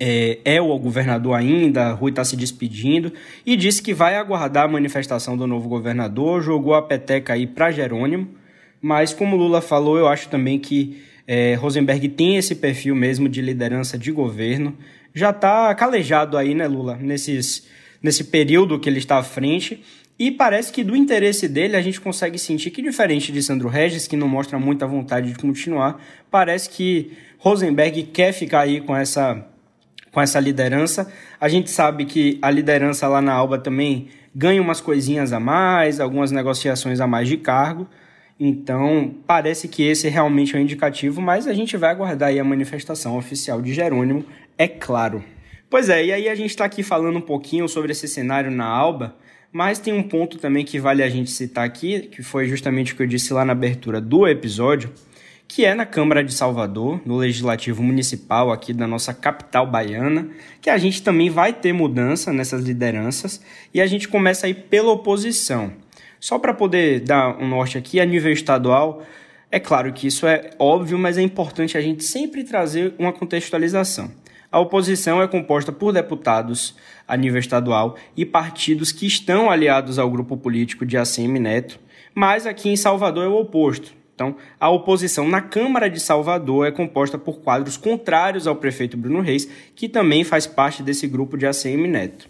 é, 0.04 0.40
é 0.44 0.60
o 0.60 0.76
governador 0.80 1.38
ainda, 1.38 1.92
Rui 1.92 2.10
está 2.10 2.24
se 2.24 2.34
despedindo, 2.34 3.12
e 3.46 3.54
disse 3.54 3.80
que 3.80 3.94
vai 3.94 4.16
aguardar 4.16 4.64
a 4.64 4.68
manifestação 4.68 5.36
do 5.36 5.46
novo 5.46 5.68
governador, 5.68 6.42
jogou 6.42 6.74
a 6.74 6.82
peteca 6.82 7.34
aí 7.34 7.46
para 7.46 7.70
Jerônimo, 7.70 8.28
mas 8.80 9.14
como 9.14 9.36
Lula 9.36 9.60
falou, 9.60 9.96
eu 9.96 10.08
acho 10.08 10.28
também 10.28 10.58
que 10.58 11.00
é, 11.24 11.54
Rosenberg 11.54 12.08
tem 12.08 12.36
esse 12.36 12.56
perfil 12.56 12.96
mesmo 12.96 13.28
de 13.28 13.40
liderança 13.40 13.96
de 13.96 14.10
governo, 14.10 14.76
já 15.14 15.30
está 15.30 15.72
calejado 15.76 16.36
aí, 16.36 16.52
né, 16.52 16.66
Lula, 16.66 16.96
nesses, 16.96 17.68
nesse 18.02 18.24
período 18.24 18.80
que 18.80 18.88
ele 18.88 18.98
está 18.98 19.18
à 19.18 19.22
frente, 19.22 19.84
e 20.18 20.32
parece 20.32 20.72
que 20.72 20.82
do 20.82 20.96
interesse 20.96 21.46
dele 21.46 21.76
a 21.76 21.80
gente 21.80 22.00
consegue 22.00 22.40
sentir 22.40 22.72
que, 22.72 22.82
diferente 22.82 23.30
de 23.30 23.40
Sandro 23.40 23.68
Regis, 23.68 24.08
que 24.08 24.16
não 24.16 24.26
mostra 24.26 24.58
muita 24.58 24.84
vontade 24.84 25.30
de 25.30 25.38
continuar, 25.38 26.04
parece 26.28 26.68
que 26.70 27.12
Rosenberg 27.38 28.02
quer 28.04 28.32
ficar 28.32 28.62
aí 28.62 28.80
com 28.80 28.96
essa, 28.96 29.46
com 30.12 30.20
essa 30.20 30.38
liderança. 30.38 31.10
A 31.40 31.48
gente 31.48 31.70
sabe 31.70 32.04
que 32.04 32.38
a 32.40 32.50
liderança 32.50 33.08
lá 33.08 33.20
na 33.20 33.32
Alba 33.32 33.58
também 33.58 34.08
ganha 34.34 34.62
umas 34.62 34.80
coisinhas 34.80 35.32
a 35.32 35.40
mais, 35.40 35.98
algumas 35.98 36.30
negociações 36.30 37.00
a 37.00 37.06
mais 37.06 37.26
de 37.26 37.38
cargo. 37.38 37.88
Então, 38.38 39.14
parece 39.26 39.68
que 39.68 39.82
esse 39.82 40.08
realmente 40.08 40.54
é 40.54 40.58
o 40.58 40.62
indicativo, 40.62 41.20
mas 41.20 41.46
a 41.46 41.52
gente 41.52 41.76
vai 41.76 41.90
aguardar 41.90 42.28
aí 42.28 42.38
a 42.38 42.44
manifestação 42.44 43.16
oficial 43.16 43.62
de 43.62 43.72
Jerônimo, 43.72 44.24
é 44.58 44.66
claro. 44.66 45.22
Pois 45.70 45.88
é, 45.88 46.04
e 46.04 46.12
aí 46.12 46.28
a 46.28 46.34
gente 46.34 46.50
está 46.50 46.64
aqui 46.64 46.82
falando 46.82 47.16
um 47.16 47.22
pouquinho 47.22 47.68
sobre 47.68 47.92
esse 47.92 48.08
cenário 48.08 48.50
na 48.50 48.66
Alba, 48.66 49.16
mas 49.52 49.78
tem 49.78 49.94
um 49.94 50.02
ponto 50.02 50.38
também 50.38 50.64
que 50.64 50.80
vale 50.80 51.02
a 51.02 51.08
gente 51.08 51.30
citar 51.30 51.64
aqui, 51.64 52.08
que 52.10 52.22
foi 52.22 52.48
justamente 52.48 52.92
o 52.92 52.96
que 52.96 53.02
eu 53.02 53.06
disse 53.06 53.32
lá 53.32 53.44
na 53.44 53.52
abertura 53.52 54.00
do 54.00 54.26
episódio, 54.26 54.90
que 55.54 55.66
é 55.66 55.74
na 55.74 55.84
Câmara 55.84 56.24
de 56.24 56.32
Salvador, 56.32 57.02
no 57.04 57.18
Legislativo 57.18 57.82
Municipal 57.82 58.50
aqui 58.50 58.72
da 58.72 58.86
nossa 58.86 59.12
capital 59.12 59.66
baiana, 59.66 60.30
que 60.62 60.70
a 60.70 60.78
gente 60.78 61.02
também 61.02 61.28
vai 61.28 61.52
ter 61.52 61.74
mudança 61.74 62.32
nessas 62.32 62.64
lideranças 62.64 63.38
e 63.74 63.78
a 63.78 63.86
gente 63.86 64.08
começa 64.08 64.46
aí 64.46 64.54
pela 64.54 64.92
oposição. 64.92 65.70
Só 66.18 66.38
para 66.38 66.54
poder 66.54 67.00
dar 67.00 67.38
um 67.38 67.46
norte 67.46 67.76
aqui, 67.76 68.00
a 68.00 68.04
nível 68.06 68.32
estadual, 68.32 69.02
é 69.50 69.60
claro 69.60 69.92
que 69.92 70.06
isso 70.06 70.26
é 70.26 70.48
óbvio, 70.58 70.98
mas 70.98 71.18
é 71.18 71.22
importante 71.22 71.76
a 71.76 71.82
gente 71.82 72.02
sempre 72.02 72.44
trazer 72.44 72.94
uma 72.98 73.12
contextualização. 73.12 74.10
A 74.50 74.58
oposição 74.58 75.20
é 75.20 75.28
composta 75.28 75.70
por 75.70 75.92
deputados 75.92 76.74
a 77.06 77.14
nível 77.14 77.38
estadual 77.38 77.98
e 78.16 78.24
partidos 78.24 78.90
que 78.90 79.06
estão 79.06 79.50
aliados 79.50 79.98
ao 79.98 80.10
grupo 80.10 80.34
político 80.34 80.86
de 80.86 80.96
ACM 80.96 81.38
Neto, 81.38 81.78
mas 82.14 82.46
aqui 82.46 82.70
em 82.70 82.76
Salvador 82.76 83.26
é 83.26 83.28
o 83.28 83.38
oposto. 83.38 84.00
Então, 84.22 84.36
a 84.60 84.70
oposição 84.70 85.28
na 85.28 85.40
Câmara 85.40 85.90
de 85.90 85.98
Salvador 85.98 86.64
é 86.64 86.70
composta 86.70 87.18
por 87.18 87.40
quadros 87.40 87.76
contrários 87.76 88.46
ao 88.46 88.54
prefeito 88.54 88.96
Bruno 88.96 89.20
Reis, 89.20 89.48
que 89.74 89.88
também 89.88 90.22
faz 90.22 90.46
parte 90.46 90.80
desse 90.80 91.08
grupo 91.08 91.36
de 91.36 91.44
ACM 91.44 91.88
Neto. 91.88 92.28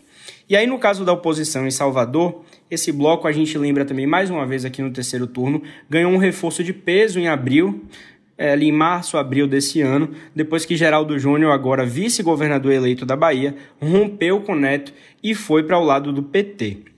E 0.49 0.56
aí, 0.56 0.66
no 0.66 0.78
caso 0.78 1.04
da 1.04 1.12
oposição 1.12 1.66
em 1.66 1.70
Salvador, 1.70 2.42
esse 2.70 2.90
bloco, 2.90 3.28
a 3.28 3.32
gente 3.32 3.58
lembra 3.58 3.84
também 3.84 4.06
mais 4.06 4.30
uma 4.30 4.46
vez 4.46 4.64
aqui 4.64 4.80
no 4.80 4.90
terceiro 4.90 5.26
turno, 5.26 5.62
ganhou 5.90 6.11
um 6.11 6.16
reforço 6.16 6.64
de 6.64 6.72
peso 6.72 7.20
em 7.20 7.28
abril, 7.28 7.84
é, 8.38 8.52
ali 8.52 8.68
em 8.68 8.72
março, 8.72 9.18
abril 9.18 9.46
desse 9.46 9.82
ano, 9.82 10.08
depois 10.34 10.64
que 10.64 10.76
Geraldo 10.76 11.18
Júnior, 11.18 11.52
agora 11.52 11.84
vice-governador 11.84 12.72
eleito 12.72 13.04
da 13.04 13.16
Bahia, 13.16 13.54
rompeu 13.78 14.40
com 14.40 14.54
Neto 14.54 14.94
e 15.22 15.34
foi 15.34 15.62
para 15.62 15.78
o 15.78 15.84
lado 15.84 16.11
do 16.11 16.22
PT. 16.22 16.91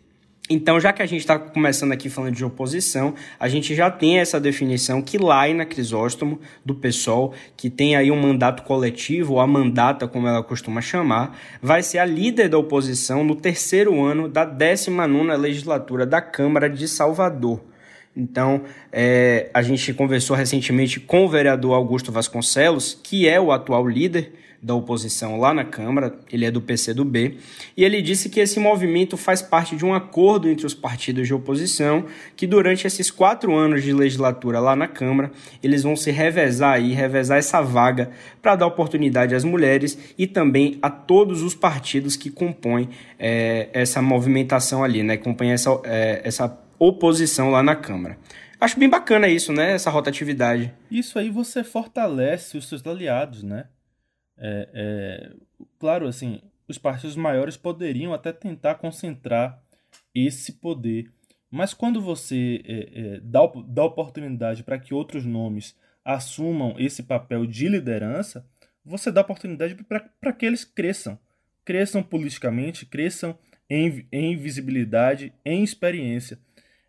Então, 0.51 0.79
já 0.79 0.93
que 0.93 1.01
a 1.01 1.07
gente 1.07 1.21
está 1.21 1.39
começando 1.39 1.93
aqui 1.93 2.11
falando 2.11 2.35
de 2.35 2.45
oposição, 2.45 3.15
a 3.41 3.49
gente 3.49 3.75
já 3.75 3.91
tem 3.91 4.19
essa 4.19 4.39
definição 4.39 5.01
que 5.01 5.17
Laina 5.17 5.65
Crisóstomo, 5.65 6.39
do 6.63 6.75
PSOL, 6.75 7.33
que 7.57 7.71
tem 7.71 7.97
aí 7.97 8.11
um 8.11 8.21
mandato 8.21 8.63
coletivo, 8.63 9.35
ou 9.35 9.41
a 9.41 9.47
mandata, 9.47 10.07
como 10.07 10.29
ela 10.29 10.43
costuma 10.43 10.83
chamar, 10.83 11.39
vai 11.63 11.83
ser 11.83 11.97
a 11.97 12.05
líder 12.05 12.51
da 12.51 12.59
oposição 12.59 13.25
no 13.25 13.35
terceiro 13.35 14.05
ano 14.05 14.29
da 14.29 14.47
19ª 14.47 15.35
legislatura 15.35 16.05
da 16.05 16.21
Câmara 16.21 16.69
de 16.69 16.87
Salvador. 16.89 17.63
Então, 18.15 18.65
é, 18.93 19.49
a 19.55 19.63
gente 19.63 19.95
conversou 19.95 20.37
recentemente 20.37 21.01
com 21.01 21.25
o 21.25 21.29
vereador 21.29 21.73
Augusto 21.73 22.13
Vasconcelos, 22.13 23.01
que 23.03 23.27
é 23.27 23.41
o 23.41 23.51
atual 23.51 23.89
líder 23.89 24.44
da 24.65 24.75
oposição 24.75 25.39
lá 25.39 25.53
na 25.53 25.63
Câmara, 25.63 26.15
ele 26.33 26.47
é 26.47 26.51
do 26.51 26.59
PCdoB, 26.59 27.37
e 27.77 27.85
ele 27.85 28.01
disse 28.01 28.31
que 28.31 28.41
esse 28.41 28.59
movimento 28.59 29.15
faz 29.15 29.43
parte 29.43 29.77
de 29.77 29.85
um 29.85 29.93
acordo 29.93 30.49
entre 30.49 30.65
os 30.65 30.73
partidos 30.73 31.27
de 31.27 31.35
oposição, 31.35 32.07
que 32.35 32.47
durante 32.47 32.87
esses 32.87 33.11
quatro 33.11 33.55
anos 33.55 33.83
de 33.83 33.93
legislatura 33.93 34.59
lá 34.61 34.75
na 34.75 34.89
Câmara, 34.89 35.31
eles 35.63 35.83
vão 35.83 35.95
se 35.95 36.11
revezar 36.11 36.73
aí, 36.73 36.95
revezar 36.95 37.37
essa 37.37 37.61
vaga 37.61 38.11
para 38.41 38.57
dar 38.57 38.67
oportunidade 38.67 39.35
às 39.35 39.45
mulheres 39.45 39.99
e 40.17 40.27
também 40.27 40.79
a 40.81 40.89
todos 40.89 41.43
os 41.43 41.55
partidos 41.55 42.17
que 42.17 42.31
compõem 42.31 42.89
é, 43.19 43.69
essa 43.75 44.01
movimentação 44.01 44.83
ali, 44.83 45.03
né, 45.03 45.19
compõem 45.19 45.51
essa, 45.51 45.79
é, 45.85 46.23
essa 46.25 46.59
oposição 46.79 47.51
lá 47.51 47.63
na 47.63 47.77
Câmara. 47.77 48.17
Acho 48.59 48.79
bem 48.79 48.89
bacana 48.89 49.29
isso, 49.29 49.53
né? 49.53 49.73
Essa 49.73 49.91
rotatividade. 49.91 50.73
Isso 50.91 51.19
aí 51.19 51.29
você 51.29 51.63
fortalece 51.63 52.57
os 52.57 52.67
seus 52.67 52.87
aliados, 52.87 53.43
né? 53.43 53.67
É, 54.37 54.69
é, 54.75 55.33
claro, 55.79 56.07
assim, 56.07 56.41
os 56.69 56.79
partidos 56.79 57.17
maiores 57.17 57.57
poderiam 57.57 58.13
até 58.13 58.33
tentar 58.33 58.77
concentrar 58.77 59.63
esse 60.15 60.53
poder, 60.55 61.13
mas 61.51 61.73
quando 61.73 62.01
você 62.01 62.63
é, 62.65 63.17
é 63.17 63.21
dá, 63.21 63.41
dá 63.67 63.85
oportunidade 63.85 64.63
para 64.65 64.79
que 64.79 64.95
outros 64.95 65.25
nomes 65.25 65.77
assumam 66.05 66.75
esse 66.79 67.03
papel 67.03 67.47
de 67.47 67.69
liderança, 67.69 68.47
você 68.85 69.11
dá 69.11 69.23
oportunidade 69.23 69.75
para 70.21 70.33
que 70.33 70.45
eles 70.45 70.65
cresçam. 70.65 71.19
Cresçam 71.65 72.03
politicamente, 72.03 72.85
cresçam 72.85 73.39
em, 73.71 74.07
em 74.13 74.37
visibilidade, 74.37 75.33
em 75.45 75.63
experiência. 75.65 76.39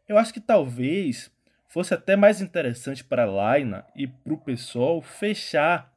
Eu 0.07 0.17
acho 0.17 0.33
que 0.33 0.41
talvez 0.41 1.31
fosse 1.69 1.93
até 1.93 2.15
mais 2.15 2.41
interessante 2.41 3.03
para 3.03 3.23
a 3.23 3.29
Laina 3.29 3.85
e 3.95 4.07
para 4.07 4.33
o 4.33 4.37
pessoal 4.37 5.01
fechar 5.01 5.94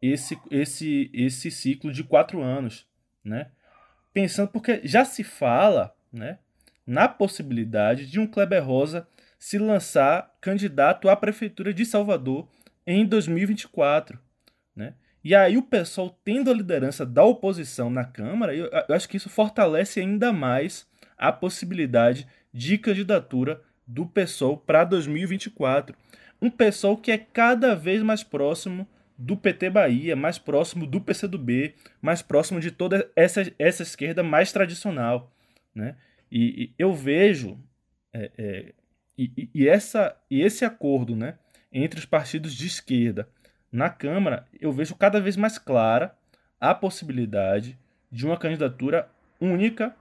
esse, 0.00 0.38
esse, 0.50 1.10
esse 1.12 1.50
ciclo 1.50 1.92
de 1.92 2.04
quatro 2.04 2.42
anos, 2.42 2.86
né? 3.24 3.50
Pensando, 4.12 4.48
porque 4.48 4.80
já 4.84 5.04
se 5.04 5.22
fala, 5.22 5.94
né, 6.12 6.38
na 6.86 7.08
possibilidade 7.08 8.06
de 8.06 8.18
um 8.18 8.26
Kleber 8.26 8.64
Rosa 8.64 9.06
se 9.38 9.58
lançar 9.58 10.34
candidato 10.40 11.08
à 11.08 11.16
prefeitura 11.16 11.74
de 11.74 11.84
Salvador 11.84 12.48
em 12.86 13.04
2024, 13.04 14.18
né? 14.74 14.94
E 15.22 15.34
aí 15.34 15.56
o 15.56 15.62
pessoal 15.62 16.16
tendo 16.24 16.50
a 16.50 16.54
liderança 16.54 17.04
da 17.04 17.24
oposição 17.24 17.90
na 17.90 18.04
Câmara, 18.04 18.54
eu, 18.54 18.66
eu 18.66 18.94
acho 18.94 19.08
que 19.08 19.16
isso 19.16 19.28
fortalece 19.28 19.98
ainda 19.98 20.32
mais 20.32 20.86
a 21.18 21.32
possibilidade 21.32 22.28
de 22.52 22.78
candidatura 22.78 23.60
do 23.86 24.06
PSOL 24.06 24.56
para 24.56 24.84
2024. 24.84 25.96
Um 26.40 26.48
PSOL 26.48 26.96
que 26.96 27.10
é 27.10 27.18
cada 27.18 27.74
vez 27.74 28.02
mais 28.02 28.22
próximo 28.22 28.86
do 29.18 29.36
PT 29.36 29.70
Bahia, 29.70 30.14
mais 30.14 30.38
próximo 30.38 30.86
do 30.86 31.00
PCdoB, 31.00 31.74
mais 32.00 32.22
próximo 32.22 32.60
de 32.60 32.70
toda 32.70 33.10
essa, 33.16 33.50
essa 33.58 33.82
esquerda 33.82 34.22
mais 34.22 34.52
tradicional. 34.52 35.32
Né? 35.74 35.96
E, 36.30 36.64
e 36.64 36.74
eu 36.78 36.92
vejo 36.92 37.58
é, 38.12 38.30
é, 38.36 38.74
e, 39.16 39.48
e, 39.54 39.68
essa, 39.68 40.16
e 40.30 40.42
esse 40.42 40.64
acordo 40.64 41.16
né, 41.16 41.38
entre 41.72 41.98
os 41.98 42.04
partidos 42.04 42.54
de 42.54 42.66
esquerda 42.66 43.28
na 43.72 43.88
Câmara, 43.88 44.46
eu 44.60 44.72
vejo 44.72 44.94
cada 44.94 45.20
vez 45.20 45.36
mais 45.36 45.58
clara 45.58 46.16
a 46.60 46.74
possibilidade 46.74 47.78
de 48.10 48.26
uma 48.26 48.36
candidatura 48.36 49.08
única, 49.40 49.94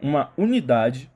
uma 0.00 0.32
unidade 0.36 1.10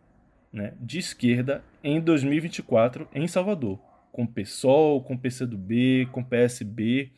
né, 0.52 0.72
de 0.80 0.98
esquerda 0.98 1.62
em 1.82 2.00
2024 2.00 3.08
em 3.12 3.26
Salvador 3.26 3.87
com 4.18 4.26
PSOL, 4.26 5.00
com 5.04 5.16
PCdoB, 5.16 6.08
com 6.10 6.24
PSB, 6.24 7.12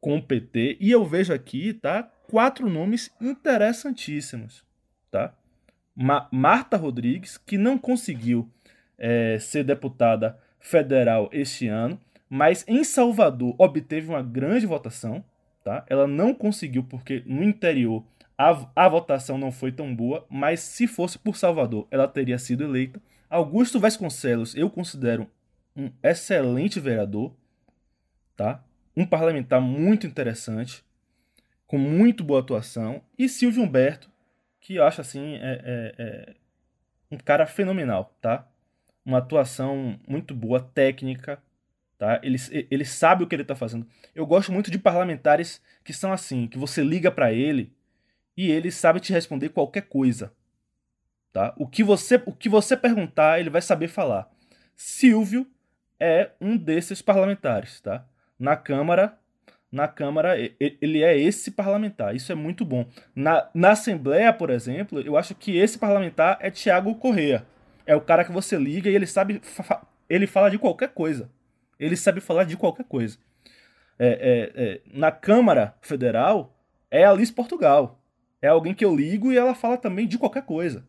com 0.00 0.20
PT. 0.20 0.78
E 0.80 0.90
eu 0.90 1.04
vejo 1.04 1.32
aqui, 1.32 1.72
tá? 1.72 2.02
Quatro 2.26 2.68
nomes 2.68 3.08
interessantíssimos, 3.20 4.64
tá? 5.12 5.32
Ma 5.94 6.28
Marta 6.32 6.76
Rodrigues, 6.76 7.38
que 7.38 7.56
não 7.56 7.78
conseguiu 7.78 8.50
é, 8.98 9.38
ser 9.38 9.62
deputada 9.62 10.40
federal 10.58 11.30
este 11.32 11.68
ano, 11.68 12.00
mas 12.28 12.64
em 12.66 12.82
Salvador 12.82 13.54
obteve 13.56 14.08
uma 14.08 14.22
grande 14.22 14.66
votação, 14.66 15.24
tá? 15.62 15.84
Ela 15.88 16.08
não 16.08 16.34
conseguiu 16.34 16.82
porque 16.82 17.22
no 17.26 17.44
interior 17.44 18.04
a, 18.36 18.66
a 18.74 18.88
votação 18.88 19.38
não 19.38 19.52
foi 19.52 19.70
tão 19.70 19.94
boa, 19.94 20.26
mas 20.28 20.58
se 20.58 20.88
fosse 20.88 21.16
por 21.16 21.36
Salvador, 21.36 21.86
ela 21.92 22.08
teria 22.08 22.40
sido 22.40 22.64
eleita. 22.64 23.00
Augusto 23.28 23.78
Vasconcelos, 23.78 24.56
eu 24.56 24.68
considero 24.68 25.30
um 25.80 25.92
excelente 26.02 26.78
vereador, 26.78 27.34
tá? 28.36 28.62
Um 28.94 29.06
parlamentar 29.06 29.60
muito 29.60 30.06
interessante, 30.06 30.84
com 31.66 31.78
muito 31.78 32.22
boa 32.22 32.40
atuação, 32.40 33.02
e 33.18 33.28
Silvio 33.28 33.62
Humberto, 33.62 34.10
que 34.60 34.74
eu 34.74 34.84
acho 34.84 35.00
assim 35.00 35.36
é, 35.36 35.62
é, 35.64 35.94
é 35.98 36.34
um 37.10 37.16
cara 37.16 37.46
fenomenal, 37.46 38.14
tá? 38.20 38.46
Uma 39.04 39.18
atuação 39.18 39.98
muito 40.06 40.34
boa, 40.34 40.60
técnica, 40.60 41.42
tá? 41.96 42.20
Ele, 42.22 42.36
ele 42.70 42.84
sabe 42.84 43.24
o 43.24 43.26
que 43.26 43.34
ele 43.34 43.42
está 43.42 43.54
fazendo. 43.54 43.86
Eu 44.14 44.26
gosto 44.26 44.52
muito 44.52 44.70
de 44.70 44.78
parlamentares 44.78 45.62
que 45.82 45.94
são 45.94 46.12
assim, 46.12 46.46
que 46.46 46.58
você 46.58 46.82
liga 46.82 47.10
para 47.10 47.32
ele 47.32 47.72
e 48.36 48.50
ele 48.50 48.70
sabe 48.70 49.00
te 49.00 49.12
responder 49.12 49.48
qualquer 49.48 49.82
coisa, 49.82 50.32
tá? 51.32 51.54
O 51.56 51.66
que 51.66 51.82
você 51.82 52.22
o 52.26 52.32
que 52.32 52.50
você 52.50 52.76
perguntar, 52.76 53.40
ele 53.40 53.48
vai 53.48 53.62
saber 53.62 53.88
falar. 53.88 54.30
Silvio 54.76 55.46
é 56.00 56.30
um 56.40 56.56
desses 56.56 57.02
parlamentares, 57.02 57.80
tá? 57.80 58.04
Na 58.38 58.56
Câmara, 58.56 59.16
na 59.70 59.86
Câmara 59.86 60.34
ele 60.58 61.02
é 61.02 61.16
esse 61.16 61.50
parlamentar. 61.50 62.16
Isso 62.16 62.32
é 62.32 62.34
muito 62.34 62.64
bom. 62.64 62.86
Na, 63.14 63.48
na 63.54 63.72
Assembleia, 63.72 64.32
por 64.32 64.50
exemplo, 64.50 65.00
eu 65.00 65.16
acho 65.16 65.34
que 65.34 65.56
esse 65.56 65.78
parlamentar 65.78 66.38
é 66.40 66.50
Tiago 66.50 66.94
Correa. 66.96 67.46
É 67.86 67.94
o 67.94 68.00
cara 68.00 68.24
que 68.24 68.32
você 68.32 68.56
liga 68.56 68.88
e 68.88 68.94
ele 68.94 69.06
sabe 69.06 69.40
ele 70.08 70.26
fala 70.26 70.50
de 70.50 70.58
qualquer 70.58 70.88
coisa. 70.88 71.30
Ele 71.78 71.96
sabe 71.96 72.20
falar 72.20 72.44
de 72.44 72.56
qualquer 72.56 72.84
coisa. 72.84 73.16
É, 73.98 74.08
é, 74.08 74.64
é, 74.64 74.80
na 74.92 75.12
Câmara 75.12 75.74
Federal 75.80 76.56
é 76.90 77.04
Alice 77.04 77.32
Portugal. 77.32 78.02
É 78.42 78.48
alguém 78.48 78.74
que 78.74 78.84
eu 78.84 78.94
ligo 78.94 79.30
e 79.30 79.38
ela 79.38 79.54
fala 79.54 79.76
também 79.76 80.08
de 80.08 80.18
qualquer 80.18 80.42
coisa, 80.42 80.84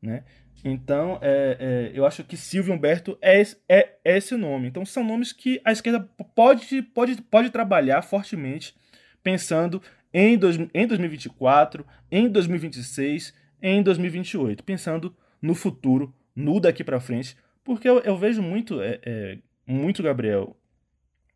né? 0.00 0.22
Então, 0.64 1.18
é, 1.22 1.56
é, 1.58 1.98
eu 1.98 2.04
acho 2.04 2.22
que 2.22 2.36
Silvio 2.36 2.74
Humberto 2.74 3.16
é, 3.22 3.40
é, 3.68 3.96
é 4.04 4.16
esse 4.18 4.36
nome. 4.36 4.68
Então, 4.68 4.84
são 4.84 5.02
nomes 5.02 5.32
que 5.32 5.60
a 5.64 5.72
esquerda 5.72 6.00
pode, 6.34 6.82
pode, 6.82 7.22
pode 7.22 7.50
trabalhar 7.50 8.02
fortemente, 8.02 8.74
pensando 9.22 9.82
em, 10.12 10.36
dois, 10.36 10.58
em 10.74 10.86
2024, 10.86 11.86
em 12.10 12.28
2026, 12.28 13.34
em 13.62 13.82
2028, 13.82 14.62
pensando 14.62 15.14
no 15.40 15.54
futuro, 15.54 16.14
no 16.34 16.60
daqui 16.60 16.84
para 16.84 17.00
frente, 17.00 17.36
porque 17.64 17.88
eu, 17.88 18.00
eu 18.00 18.16
vejo 18.16 18.42
muito, 18.42 18.80
é, 18.82 19.00
é, 19.02 19.38
muito 19.66 20.02
Gabriel, 20.02 20.56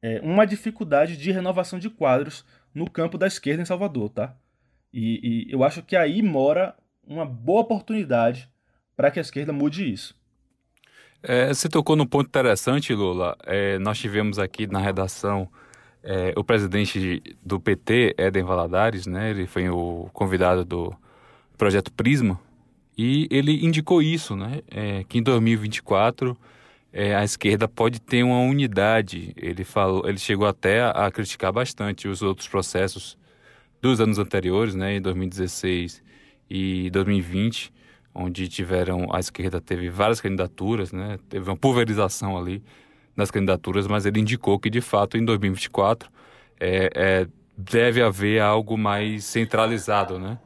é, 0.02 0.20
uma 0.20 0.44
dificuldade 0.44 1.16
de 1.16 1.30
renovação 1.30 1.78
de 1.78 1.88
quadros 1.88 2.44
no 2.74 2.90
campo 2.90 3.16
da 3.16 3.26
esquerda 3.26 3.62
em 3.62 3.66
Salvador, 3.66 4.10
tá? 4.10 4.36
E, 4.92 5.46
e 5.48 5.52
eu 5.52 5.64
acho 5.64 5.82
que 5.82 5.96
aí 5.96 6.22
mora 6.22 6.74
uma 7.06 7.24
boa 7.24 7.62
oportunidade 7.62 8.48
para 8.96 9.10
que 9.10 9.18
a 9.18 9.22
esquerda 9.22 9.52
mude 9.52 9.92
isso. 9.92 10.14
É, 11.22 11.48
você 11.48 11.68
tocou 11.68 11.96
num 11.96 12.06
ponto 12.06 12.26
interessante, 12.26 12.92
Lula. 12.94 13.36
É, 13.44 13.78
nós 13.78 13.98
tivemos 13.98 14.38
aqui 14.38 14.66
na 14.66 14.78
redação 14.78 15.48
é, 16.02 16.34
o 16.36 16.44
presidente 16.44 17.22
do 17.42 17.58
PT, 17.58 18.14
Éden 18.18 18.42
Valadares, 18.42 19.06
né? 19.06 19.30
Ele 19.30 19.46
foi 19.46 19.68
o 19.70 20.10
convidado 20.12 20.64
do 20.66 20.94
projeto 21.56 21.90
Prisma 21.90 22.38
e 22.96 23.26
ele 23.30 23.64
indicou 23.64 24.02
isso, 24.02 24.36
né? 24.36 24.60
É, 24.70 25.02
que 25.04 25.18
em 25.18 25.22
2024 25.22 26.36
é, 26.92 27.16
a 27.16 27.24
esquerda 27.24 27.66
pode 27.66 28.00
ter 28.02 28.22
uma 28.22 28.40
unidade. 28.40 29.32
Ele 29.34 29.64
falou, 29.64 30.06
ele 30.06 30.18
chegou 30.18 30.46
até 30.46 30.82
a, 30.82 30.90
a 30.90 31.10
criticar 31.10 31.52
bastante 31.52 32.06
os 32.06 32.20
outros 32.20 32.46
processos 32.46 33.16
dos 33.80 33.98
anos 33.98 34.18
anteriores, 34.18 34.74
né? 34.74 34.96
Em 34.96 35.00
2016 35.00 36.02
e 36.50 36.90
2020 36.90 37.72
onde 38.14 38.48
tiveram 38.48 39.08
a 39.12 39.18
esquerda 39.18 39.60
teve 39.60 39.88
várias 39.88 40.20
candidaturas, 40.20 40.92
né? 40.92 41.18
Teve 41.28 41.48
uma 41.50 41.56
pulverização 41.56 42.36
ali 42.38 42.62
nas 43.16 43.30
candidaturas, 43.30 43.86
mas 43.86 44.06
ele 44.06 44.20
indicou 44.20 44.58
que 44.58 44.70
de 44.70 44.80
fato 44.80 45.16
em 45.16 45.24
2024 45.24 46.10
é, 46.60 46.90
é 46.94 47.26
deve 47.56 48.02
haver 48.02 48.40
algo 48.40 48.76
mais 48.76 49.24
centralizado, 49.24 50.18
né? 50.18 50.38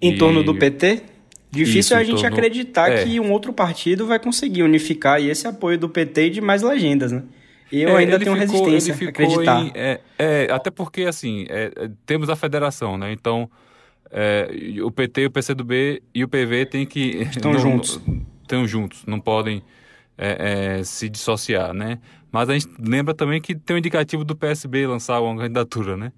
Em 0.00 0.14
e... 0.14 0.18
torno 0.18 0.42
do 0.42 0.54
PT? 0.54 1.02
Difícil 1.50 1.80
Isso, 1.80 1.94
a 1.94 2.02
gente 2.02 2.22
torno... 2.22 2.34
acreditar 2.34 2.90
é. 2.90 3.04
que 3.04 3.20
um 3.20 3.30
outro 3.30 3.52
partido 3.52 4.06
vai 4.06 4.18
conseguir 4.18 4.62
unificar 4.62 5.20
esse 5.20 5.46
apoio 5.46 5.78
do 5.78 5.88
PT 5.88 6.26
e 6.26 6.30
de 6.30 6.40
mais 6.40 6.62
legendas, 6.62 7.12
né? 7.12 7.22
E 7.70 7.82
eu 7.82 7.90
é, 7.90 7.96
ainda 8.00 8.18
tenho 8.18 8.36
ficou, 8.36 8.64
resistência 8.66 9.06
a 9.06 9.08
acreditar. 9.08 9.60
Em, 9.60 9.72
é, 9.74 10.00
é, 10.18 10.48
até 10.50 10.70
porque, 10.70 11.02
assim, 11.02 11.46
é, 11.48 11.72
é, 11.74 11.90
temos 12.04 12.28
a 12.28 12.36
federação, 12.36 12.98
né? 12.98 13.12
Então, 13.12 13.50
é, 14.12 14.48
o 14.82 14.90
PT, 14.90 15.26
o 15.26 15.30
PCdoB 15.30 16.02
e 16.14 16.22
o 16.22 16.28
PV 16.28 16.66
têm 16.66 16.86
que... 16.86 17.22
Estão 17.32 17.52
não, 17.52 17.58
juntos. 17.58 18.00
Estão 18.42 18.66
juntos, 18.66 19.04
não 19.06 19.18
podem 19.18 19.62
é, 20.18 20.76
é, 20.78 20.84
se 20.84 21.08
dissociar, 21.08 21.72
né? 21.72 21.98
Mas 22.30 22.48
a 22.48 22.52
gente 22.52 22.68
lembra 22.78 23.14
também 23.14 23.40
que 23.40 23.54
tem 23.54 23.76
um 23.76 23.78
indicativo 23.78 24.24
do 24.24 24.36
PSB 24.36 24.86
lançar 24.86 25.20
uma 25.20 25.40
candidatura, 25.40 25.96
né? 25.96 26.12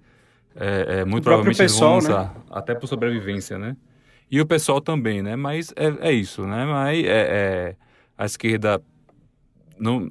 É, 0.55 0.99
é 0.99 1.05
muito 1.05 1.23
provavelmente 1.23 1.57
pessoal, 1.57 1.95
eles 1.95 2.07
vão 2.07 2.15
lançar, 2.15 2.35
né? 2.35 2.41
até 2.51 2.75
por 2.75 2.87
sobrevivência, 2.87 3.57
né? 3.57 3.75
E 4.29 4.39
o 4.41 4.45
pessoal 4.45 4.81
também, 4.81 5.21
né? 5.21 5.35
Mas 5.35 5.73
é, 5.75 6.09
é 6.09 6.11
isso, 6.11 6.45
né? 6.45 6.65
Mas 6.65 7.05
é, 7.05 7.75
a 8.17 8.25
esquerda 8.25 8.81
não 9.77 10.09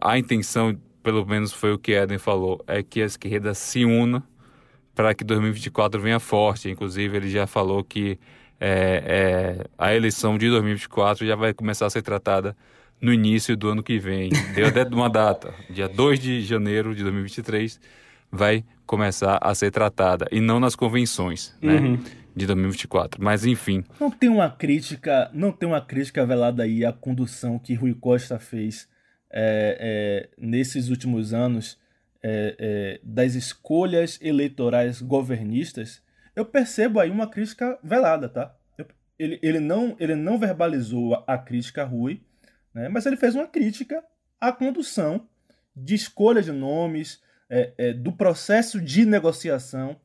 a 0.00 0.18
intenção, 0.18 0.78
pelo 1.02 1.24
menos 1.24 1.52
foi 1.52 1.72
o 1.72 1.78
que 1.78 1.92
Eden 1.92 2.18
falou, 2.18 2.62
é 2.66 2.82
que 2.82 3.00
a 3.00 3.06
esquerda 3.06 3.54
se 3.54 3.84
una 3.84 4.22
para 4.98 5.14
que 5.14 5.22
2024 5.22 6.00
venha 6.00 6.18
forte. 6.18 6.68
Inclusive, 6.68 7.16
ele 7.16 7.30
já 7.30 7.46
falou 7.46 7.84
que 7.84 8.18
é, 8.60 9.04
é, 9.60 9.66
a 9.78 9.94
eleição 9.94 10.36
de 10.36 10.50
2024 10.50 11.24
já 11.24 11.36
vai 11.36 11.54
começar 11.54 11.86
a 11.86 11.90
ser 11.90 12.02
tratada 12.02 12.56
no 13.00 13.12
início 13.12 13.56
do 13.56 13.68
ano 13.68 13.80
que 13.80 13.96
vem. 13.96 14.28
Deu 14.56 14.66
até 14.66 14.82
uma 14.82 15.08
data, 15.08 15.54
dia 15.70 15.88
2 15.88 16.18
de 16.18 16.42
janeiro 16.42 16.96
de 16.96 17.04
2023, 17.04 17.80
vai 18.28 18.64
começar 18.86 19.38
a 19.40 19.54
ser 19.54 19.70
tratada, 19.70 20.26
e 20.32 20.40
não 20.40 20.58
nas 20.58 20.74
convenções, 20.74 21.56
né? 21.62 21.76
Uhum. 21.76 22.00
De 22.34 22.44
2024. 22.46 23.22
Mas 23.22 23.46
enfim. 23.46 23.84
Não 24.00 24.10
tem 24.10 24.28
uma 24.28 24.50
crítica, 24.50 25.30
não 25.32 25.52
tem 25.52 25.68
uma 25.68 25.80
crítica 25.80 26.26
velada 26.26 26.64
aí 26.64 26.84
à 26.84 26.92
condução 26.92 27.56
que 27.56 27.72
Rui 27.74 27.94
Costa 27.94 28.36
fez 28.40 28.88
é, 29.30 29.78
é, 29.80 30.28
nesses 30.44 30.88
últimos 30.88 31.32
anos 31.32 31.78
é, 32.22 32.56
é, 32.58 33.00
das 33.02 33.34
escolhas 33.34 34.18
eleitorais 34.20 35.00
governistas, 35.00 36.02
eu 36.34 36.44
percebo 36.44 37.00
aí 37.00 37.10
uma 37.10 37.28
crítica 37.28 37.78
velada, 37.82 38.28
tá? 38.28 38.54
ele, 39.18 39.38
ele, 39.42 39.60
não, 39.60 39.96
ele 39.98 40.14
não 40.14 40.38
verbalizou 40.38 41.14
a, 41.14 41.24
a 41.34 41.38
crítica 41.38 41.84
Rui, 41.84 42.22
né, 42.72 42.88
mas 42.88 43.04
ele 43.06 43.16
fez 43.16 43.34
uma 43.34 43.46
crítica 43.46 44.02
à 44.40 44.52
condução 44.52 45.26
de 45.74 45.94
escolha 45.94 46.42
de 46.42 46.52
nomes, 46.52 47.20
é, 47.50 47.72
é, 47.78 47.92
do 47.92 48.12
processo 48.12 48.80
de 48.80 49.04
negociação 49.04 49.98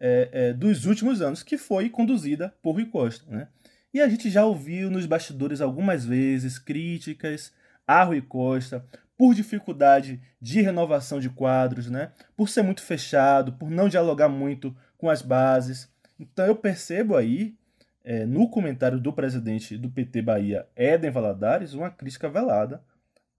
é, 0.00 0.28
é, 0.32 0.52
dos 0.52 0.84
últimos 0.84 1.22
anos, 1.22 1.42
que 1.42 1.56
foi 1.56 1.88
conduzida 1.88 2.54
por 2.62 2.72
Rui 2.72 2.86
Costa. 2.86 3.24
Né? 3.30 3.48
E 3.92 4.00
a 4.00 4.08
gente 4.08 4.28
já 4.30 4.44
ouviu 4.44 4.90
nos 4.90 5.06
bastidores 5.06 5.60
algumas 5.60 6.04
vezes 6.04 6.58
críticas 6.58 7.52
a 7.86 8.02
Rui 8.04 8.20
Costa 8.20 8.84
por 9.18 9.34
dificuldade 9.34 10.20
de 10.40 10.62
renovação 10.62 11.18
de 11.18 11.28
quadros, 11.28 11.90
né? 11.90 12.12
por 12.36 12.48
ser 12.48 12.62
muito 12.62 12.80
fechado, 12.80 13.52
por 13.52 13.68
não 13.68 13.88
dialogar 13.88 14.28
muito 14.28 14.74
com 14.96 15.10
as 15.10 15.20
bases. 15.20 15.92
Então 16.18 16.46
eu 16.46 16.54
percebo 16.54 17.16
aí, 17.16 17.56
é, 18.04 18.24
no 18.24 18.48
comentário 18.48 19.00
do 19.00 19.12
presidente 19.12 19.76
do 19.76 19.90
PT 19.90 20.22
Bahia, 20.22 20.68
Éden 20.76 21.10
Valadares, 21.10 21.74
uma 21.74 21.90
crítica 21.90 22.30
velada 22.30 22.80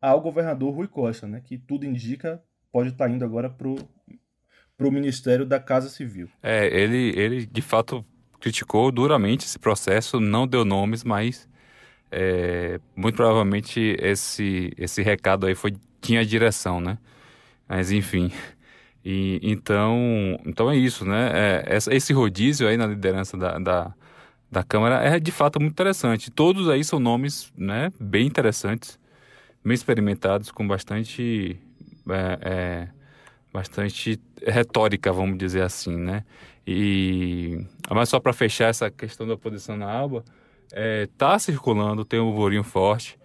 ao 0.01 0.19
governador 0.19 0.75
Rui 0.75 0.87
Costa, 0.87 1.25
né? 1.25 1.41
que 1.43 1.57
tudo 1.57 1.85
indica 1.85 2.43
pode 2.71 2.89
estar 2.89 3.09
indo 3.09 3.23
agora 3.23 3.49
para 3.49 3.67
o 3.67 4.91
Ministério 4.91 5.45
da 5.45 5.61
Casa 5.61 5.89
Civil. 5.89 6.29
É, 6.43 6.67
ele, 6.67 7.17
ele 7.17 7.45
de 7.45 7.61
fato 7.61 8.05
criticou 8.39 8.91
duramente 8.91 9.45
esse 9.45 9.57
processo, 9.57 10.19
não 10.19 10.45
deu 10.45 10.63
nomes, 10.63 11.03
mas 11.03 11.48
é, 12.12 12.80
muito 12.95 13.15
provavelmente 13.15 13.95
esse, 14.00 14.74
esse 14.78 15.02
recado 15.02 15.45
aí 15.45 15.56
foi, 15.56 15.76
tinha 16.02 16.26
direção, 16.26 16.82
né? 16.82 16.98
Mas 17.67 17.91
enfim. 17.91 18.32
E, 19.04 19.39
então, 19.43 20.39
então 20.45 20.69
é 20.69 20.76
isso, 20.76 21.06
né? 21.06 21.32
É, 21.34 21.78
esse 21.91 22.13
rodízio 22.13 22.67
aí 22.67 22.78
na 22.78 22.88
liderança 22.88 23.38
da, 23.38 23.58
da, 23.60 23.93
da 24.52 24.63
Câmara 24.63 25.04
é 25.04 25.19
de 25.19 25.32
fato 25.32 25.60
muito 25.60 25.74
interessante. 25.74 26.32
Todos 26.32 26.67
aí 26.69 26.84
são 26.84 27.00
nomes 27.00 27.52
né, 27.58 27.91
bem 28.00 28.28
interessantes, 28.28 29.00
bem 29.63 29.74
experimentados, 29.74 30.52
com 30.52 30.67
bastante 30.67 31.60
é, 32.10 32.39
é, 32.41 32.88
bastante 33.54 34.19
retórica, 34.45 35.12
vamos 35.12 35.38
dizer 35.38 35.62
assim, 35.62 35.95
né? 35.95 36.24
E 36.65 37.65
mas 37.89 38.10
só 38.10 38.19
para 38.19 38.34
fechar 38.34 38.69
essa 38.69 38.91
questão 38.91 39.28
da 39.28 39.34
oposição 39.34 39.76
na 39.76 39.91
aba, 39.91 40.24
está 40.73 41.34
é, 41.34 41.39
circulando, 41.39 42.05
tem 42.05 42.19
um 42.19 42.32
burburinho 42.32 42.63
forte 42.63 43.17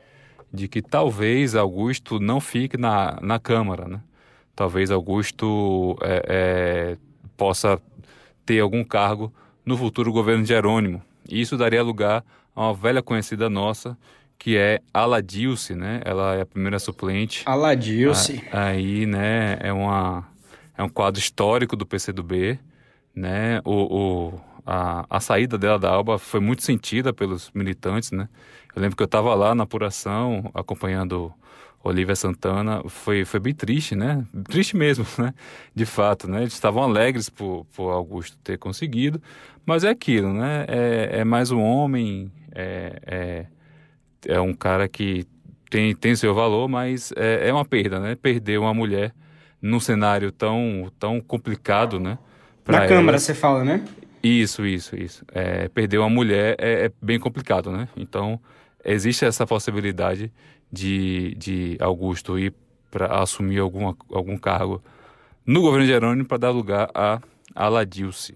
de 0.52 0.68
que 0.68 0.80
talvez 0.80 1.54
Augusto 1.56 2.20
não 2.20 2.40
fique 2.40 2.76
na, 2.76 3.18
na 3.20 3.38
Câmara, 3.38 3.88
né? 3.88 4.00
Talvez 4.54 4.90
Augusto 4.90 5.96
é, 6.00 6.24
é, 6.28 6.96
possa 7.36 7.80
ter 8.46 8.60
algum 8.60 8.84
cargo 8.84 9.32
no 9.66 9.76
futuro 9.76 10.12
governo 10.12 10.42
de 10.42 10.48
Jerônimo. 10.48 11.02
E 11.28 11.40
isso 11.40 11.56
daria 11.56 11.82
lugar 11.82 12.24
a 12.54 12.66
uma 12.66 12.74
velha 12.74 13.02
conhecida 13.02 13.50
nossa, 13.50 13.98
que 14.38 14.56
é 14.56 14.80
Aladilce, 14.92 15.74
né? 15.74 16.00
Ela 16.04 16.36
é 16.36 16.42
a 16.42 16.46
primeira 16.46 16.78
suplente. 16.78 17.42
Aladilce. 17.46 18.44
Aí, 18.52 19.06
né, 19.06 19.56
é, 19.60 19.72
uma, 19.72 20.24
é 20.76 20.82
um 20.82 20.88
quadro 20.88 21.18
histórico 21.20 21.74
do 21.74 21.84
PCdoB, 21.84 22.58
né? 23.14 23.60
O, 23.64 23.72
o, 23.72 24.40
a, 24.64 25.04
a 25.08 25.20
saída 25.20 25.58
dela 25.58 25.78
da 25.78 25.90
Alba 25.90 26.18
foi 26.18 26.40
muito 26.40 26.62
sentida 26.62 27.12
pelos 27.12 27.50
militantes, 27.54 28.10
né? 28.10 28.28
Eu 28.74 28.82
lembro 28.82 28.96
que 28.96 29.02
eu 29.02 29.06
estava 29.06 29.34
lá 29.34 29.54
na 29.54 29.64
apuração, 29.64 30.50
acompanhando 30.54 31.32
Olivia 31.82 32.16
Santana, 32.16 32.82
foi, 32.88 33.24
foi 33.24 33.40
bem 33.40 33.54
triste, 33.54 33.94
né? 33.94 34.24
Triste 34.44 34.76
mesmo, 34.76 35.06
né? 35.18 35.34
De 35.74 35.84
fato, 35.84 36.28
né? 36.28 36.40
Eles 36.40 36.54
estavam 36.54 36.82
alegres 36.82 37.28
por, 37.28 37.66
por 37.76 37.90
Augusto 37.90 38.36
ter 38.42 38.58
conseguido, 38.58 39.20
mas 39.66 39.84
é 39.84 39.90
aquilo, 39.90 40.32
né? 40.32 40.64
É, 40.68 41.20
é 41.20 41.24
mais 41.24 41.50
um 41.50 41.60
homem, 41.60 42.32
é, 42.54 43.00
é 43.06 43.46
é 44.26 44.40
um 44.40 44.52
cara 44.52 44.88
que 44.88 45.26
tem, 45.70 45.94
tem 45.94 46.14
seu 46.14 46.34
valor, 46.34 46.68
mas 46.68 47.12
é, 47.16 47.48
é 47.48 47.52
uma 47.52 47.64
perda, 47.64 47.98
né? 48.00 48.14
Perder 48.14 48.58
uma 48.58 48.72
mulher 48.72 49.12
num 49.60 49.80
cenário 49.80 50.30
tão, 50.30 50.90
tão 50.98 51.20
complicado, 51.20 51.98
né? 51.98 52.18
Na. 52.66 52.86
Câmara, 52.86 53.18
você 53.18 53.34
fala, 53.34 53.64
né? 53.64 53.84
Isso, 54.24 54.64
isso, 54.64 54.96
isso. 54.96 55.22
É, 55.32 55.68
perder 55.68 55.98
uma 55.98 56.08
mulher 56.08 56.56
é, 56.58 56.86
é, 56.86 56.92
bem 57.02 57.18
complicado, 57.18 57.70
né? 57.70 57.86
Então, 57.94 58.40
existe 58.82 59.26
essa 59.26 59.46
possibilidade 59.46 60.32
de, 60.72 61.34
de 61.34 61.76
Augusto 61.78 62.38
ir 62.38 62.54
para 62.90 63.20
assumir 63.20 63.58
alguma, 63.58 63.94
algum 64.10 64.38
cargo 64.38 64.82
no 65.44 65.60
governo 65.60 65.84
de 65.84 65.92
Jerônimo 65.92 66.26
para 66.26 66.38
dar 66.38 66.50
lugar 66.50 66.90
a 66.94 67.20
Aladilce. 67.54 68.34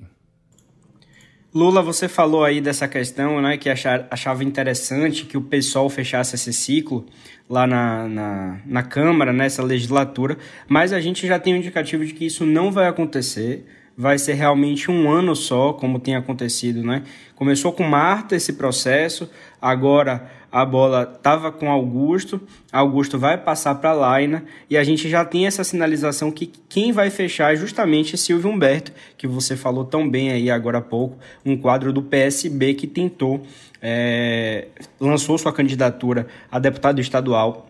Lula, 1.54 1.80
você 1.80 2.06
falou 2.06 2.44
aí 2.44 2.60
dessa 2.60 2.86
questão, 2.86 3.40
né, 3.40 3.56
que 3.56 3.70
achava 3.70 4.44
interessante 4.44 5.24
que 5.24 5.38
o 5.38 5.40
pessoal 5.40 5.88
fechasse 5.88 6.34
esse 6.34 6.52
ciclo 6.52 7.06
lá 7.48 7.66
na, 7.66 8.06
na, 8.06 8.60
na 8.66 8.82
Câmara, 8.82 9.32
nessa 9.32 9.62
legislatura, 9.62 10.36
mas 10.68 10.92
a 10.92 11.00
gente 11.00 11.26
já 11.26 11.38
tem 11.38 11.54
um 11.54 11.56
indicativo 11.56 12.04
de 12.04 12.12
que 12.12 12.26
isso 12.26 12.44
não 12.44 12.70
vai 12.70 12.86
acontecer, 12.86 13.64
vai 13.98 14.16
ser 14.16 14.34
realmente 14.34 14.92
um 14.92 15.10
ano 15.10 15.34
só, 15.34 15.72
como 15.72 15.98
tem 15.98 16.14
acontecido, 16.14 16.84
né? 16.84 17.02
Começou 17.34 17.72
com 17.72 17.82
Marta 17.82 18.36
esse 18.36 18.52
processo, 18.52 19.28
agora 19.60 20.30
a 20.52 20.64
bola 20.64 21.12
estava 21.16 21.50
com 21.50 21.68
Augusto, 21.68 22.40
Augusto 22.70 23.18
vai 23.18 23.36
passar 23.36 23.74
para 23.74 23.92
Laina 23.92 24.44
e 24.70 24.78
a 24.78 24.84
gente 24.84 25.08
já 25.08 25.24
tem 25.24 25.48
essa 25.48 25.64
sinalização 25.64 26.30
que 26.30 26.46
quem 26.68 26.92
vai 26.92 27.10
fechar 27.10 27.52
é 27.52 27.56
justamente 27.56 28.16
Silvio 28.16 28.48
Humberto, 28.48 28.92
que 29.16 29.26
você 29.26 29.56
falou 29.56 29.84
tão 29.84 30.08
bem 30.08 30.30
aí 30.30 30.48
agora 30.48 30.78
há 30.78 30.82
pouco, 30.82 31.18
um 31.44 31.56
quadro 31.56 31.92
do 31.92 32.00
PSB 32.00 32.74
que 32.74 32.86
tentou, 32.86 33.42
é, 33.82 34.68
lançou 35.00 35.36
sua 35.36 35.52
candidatura 35.52 36.28
a 36.48 36.60
deputado 36.60 37.00
estadual 37.00 37.67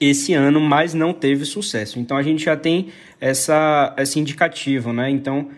esse 0.00 0.34
ano, 0.34 0.60
mas 0.60 0.94
não 0.94 1.12
teve 1.12 1.44
sucesso. 1.44 1.98
Então 1.98 2.16
a 2.16 2.22
gente 2.22 2.44
já 2.44 2.56
tem 2.56 2.88
essa, 3.20 3.94
esse 3.98 4.18
indicativo, 4.18 4.92
né? 4.92 5.10
Então, 5.10 5.50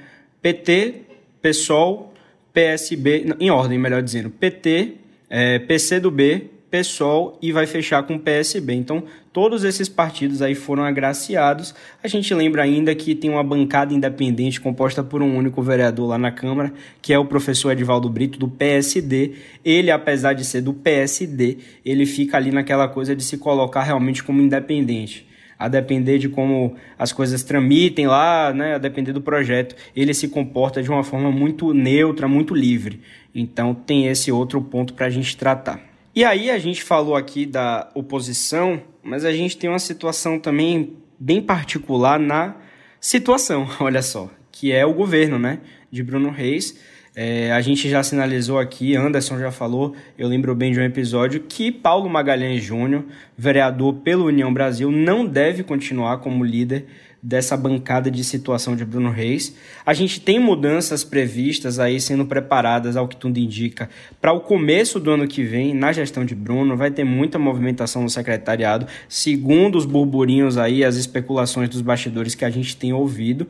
PT, 0.42 1.02
PSOL, 1.42 2.12
PSB, 2.52 3.26
em 3.38 3.50
ordem, 3.50 3.78
melhor 3.78 4.02
dizendo, 4.02 4.30
PT, 4.30 4.94
é, 5.28 5.58
PCdoB, 5.58 6.50
PSOL 6.70 7.38
e 7.40 7.52
vai 7.52 7.66
fechar 7.66 8.02
com 8.02 8.18
PSB. 8.18 8.74
Então, 8.74 9.04
todos 9.36 9.64
esses 9.64 9.86
partidos 9.86 10.40
aí 10.40 10.54
foram 10.54 10.82
agraciados. 10.82 11.74
A 12.02 12.08
gente 12.08 12.32
lembra 12.32 12.62
ainda 12.62 12.94
que 12.94 13.14
tem 13.14 13.28
uma 13.28 13.44
bancada 13.44 13.92
independente 13.92 14.58
composta 14.58 15.04
por 15.04 15.20
um 15.20 15.36
único 15.36 15.60
vereador 15.60 16.08
lá 16.08 16.16
na 16.16 16.32
Câmara, 16.32 16.72
que 17.02 17.12
é 17.12 17.18
o 17.18 17.24
professor 17.26 17.70
Edivaldo 17.70 18.08
Brito, 18.08 18.38
do 18.38 18.48
PSD. 18.48 19.34
Ele, 19.62 19.90
apesar 19.90 20.32
de 20.32 20.42
ser 20.42 20.62
do 20.62 20.72
PSD, 20.72 21.58
ele 21.84 22.06
fica 22.06 22.38
ali 22.38 22.50
naquela 22.50 22.88
coisa 22.88 23.14
de 23.14 23.22
se 23.22 23.36
colocar 23.36 23.82
realmente 23.82 24.24
como 24.24 24.40
independente 24.40 25.26
a 25.58 25.68
depender 25.68 26.18
de 26.18 26.30
como 26.30 26.74
as 26.98 27.12
coisas 27.12 27.42
tramitem 27.42 28.06
lá, 28.06 28.54
né, 28.54 28.74
a 28.74 28.78
depender 28.78 29.12
do 29.12 29.22
projeto, 29.22 29.74
ele 29.94 30.12
se 30.12 30.28
comporta 30.28 30.82
de 30.82 30.90
uma 30.90 31.02
forma 31.02 31.30
muito 31.30 31.72
neutra, 31.72 32.28
muito 32.28 32.54
livre. 32.54 33.00
Então 33.34 33.74
tem 33.74 34.06
esse 34.06 34.30
outro 34.32 34.60
ponto 34.62 34.92
para 34.92 35.06
a 35.06 35.10
gente 35.10 35.34
tratar. 35.36 35.85
E 36.16 36.24
aí 36.24 36.50
a 36.50 36.58
gente 36.58 36.82
falou 36.82 37.14
aqui 37.14 37.44
da 37.44 37.90
oposição, 37.94 38.80
mas 39.02 39.22
a 39.22 39.30
gente 39.30 39.54
tem 39.58 39.68
uma 39.68 39.78
situação 39.78 40.38
também 40.38 40.96
bem 41.20 41.42
particular 41.42 42.18
na 42.18 42.56
situação, 42.98 43.68
olha 43.78 44.00
só, 44.00 44.30
que 44.50 44.72
é 44.72 44.86
o 44.86 44.94
governo, 44.94 45.38
né, 45.38 45.58
de 45.90 46.02
Bruno 46.02 46.30
Reis. 46.30 46.80
É, 47.14 47.52
a 47.52 47.60
gente 47.60 47.86
já 47.90 48.02
sinalizou 48.02 48.58
aqui, 48.58 48.96
Anderson 48.96 49.38
já 49.38 49.50
falou, 49.50 49.94
eu 50.16 50.26
lembro 50.26 50.54
bem 50.54 50.72
de 50.72 50.80
um 50.80 50.84
episódio, 50.84 51.40
que 51.40 51.70
Paulo 51.70 52.08
Magalhães 52.08 52.64
Júnior, 52.64 53.04
vereador 53.36 53.96
pela 53.96 54.24
União 54.24 54.50
Brasil, 54.54 54.90
não 54.90 55.26
deve 55.26 55.64
continuar 55.64 56.20
como 56.20 56.42
líder 56.42 56.86
dessa 57.26 57.56
bancada 57.56 58.08
de 58.08 58.22
situação 58.22 58.76
de 58.76 58.84
Bruno 58.84 59.10
Reis. 59.10 59.52
A 59.84 59.92
gente 59.92 60.20
tem 60.20 60.38
mudanças 60.38 61.02
previstas 61.02 61.80
aí 61.80 62.00
sendo 62.00 62.24
preparadas, 62.24 62.96
ao 62.96 63.08
que 63.08 63.16
tudo 63.16 63.36
indica, 63.36 63.90
para 64.20 64.32
o 64.32 64.38
começo 64.38 65.00
do 65.00 65.10
ano 65.10 65.26
que 65.26 65.42
vem, 65.42 65.74
na 65.74 65.90
gestão 65.90 66.24
de 66.24 66.36
Bruno. 66.36 66.76
Vai 66.76 66.88
ter 66.88 67.02
muita 67.02 67.36
movimentação 67.36 68.02
no 68.02 68.08
secretariado, 68.08 68.86
segundo 69.08 69.76
os 69.76 69.84
burburinhos 69.84 70.56
aí, 70.56 70.84
as 70.84 70.94
especulações 70.94 71.68
dos 71.68 71.80
bastidores 71.80 72.36
que 72.36 72.44
a 72.44 72.50
gente 72.50 72.76
tem 72.76 72.92
ouvido. 72.92 73.48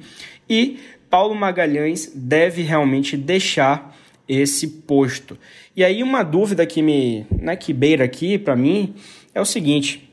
E 0.48 0.78
Paulo 1.10 1.34
Magalhães 1.34 2.10
deve 2.14 2.62
realmente 2.62 3.14
deixar 3.14 3.94
esse 4.26 4.68
posto. 4.68 5.36
E 5.76 5.84
aí 5.84 6.02
uma 6.02 6.22
dúvida 6.22 6.64
que 6.64 6.80
me, 6.80 7.26
né, 7.30 7.54
que 7.54 7.74
beira 7.74 8.04
aqui 8.04 8.38
para 8.38 8.56
mim 8.56 8.94
é 9.34 9.40
o 9.40 9.44
seguinte: 9.44 10.10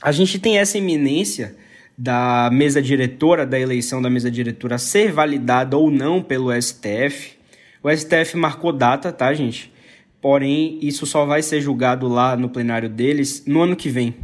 a 0.00 0.10
gente 0.12 0.38
tem 0.38 0.56
essa 0.56 0.78
iminência 0.78 1.54
da 2.02 2.50
mesa 2.52 2.82
diretora, 2.82 3.46
da 3.46 3.60
eleição 3.60 4.02
da 4.02 4.10
mesa 4.10 4.28
diretora 4.28 4.76
ser 4.76 5.12
validada 5.12 5.76
ou 5.76 5.88
não 5.88 6.20
pelo 6.20 6.50
STF. 6.60 7.36
O 7.80 7.88
STF 7.88 8.36
marcou 8.36 8.72
data, 8.72 9.12
tá, 9.12 9.32
gente? 9.32 9.72
Porém, 10.20 10.80
isso 10.82 11.06
só 11.06 11.24
vai 11.24 11.42
ser 11.42 11.60
julgado 11.60 12.08
lá 12.08 12.36
no 12.36 12.48
plenário 12.48 12.88
deles 12.88 13.44
no 13.46 13.62
ano 13.62 13.76
que 13.76 13.88
vem. 13.88 14.16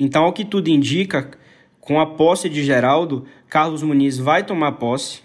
Então, 0.00 0.24
ao 0.24 0.32
que 0.32 0.46
tudo 0.46 0.68
indica, 0.68 1.30
com 1.78 2.00
a 2.00 2.06
posse 2.06 2.48
de 2.48 2.64
Geraldo, 2.64 3.26
Carlos 3.50 3.82
Muniz 3.82 4.16
vai 4.16 4.42
tomar 4.42 4.72
posse, 4.72 5.20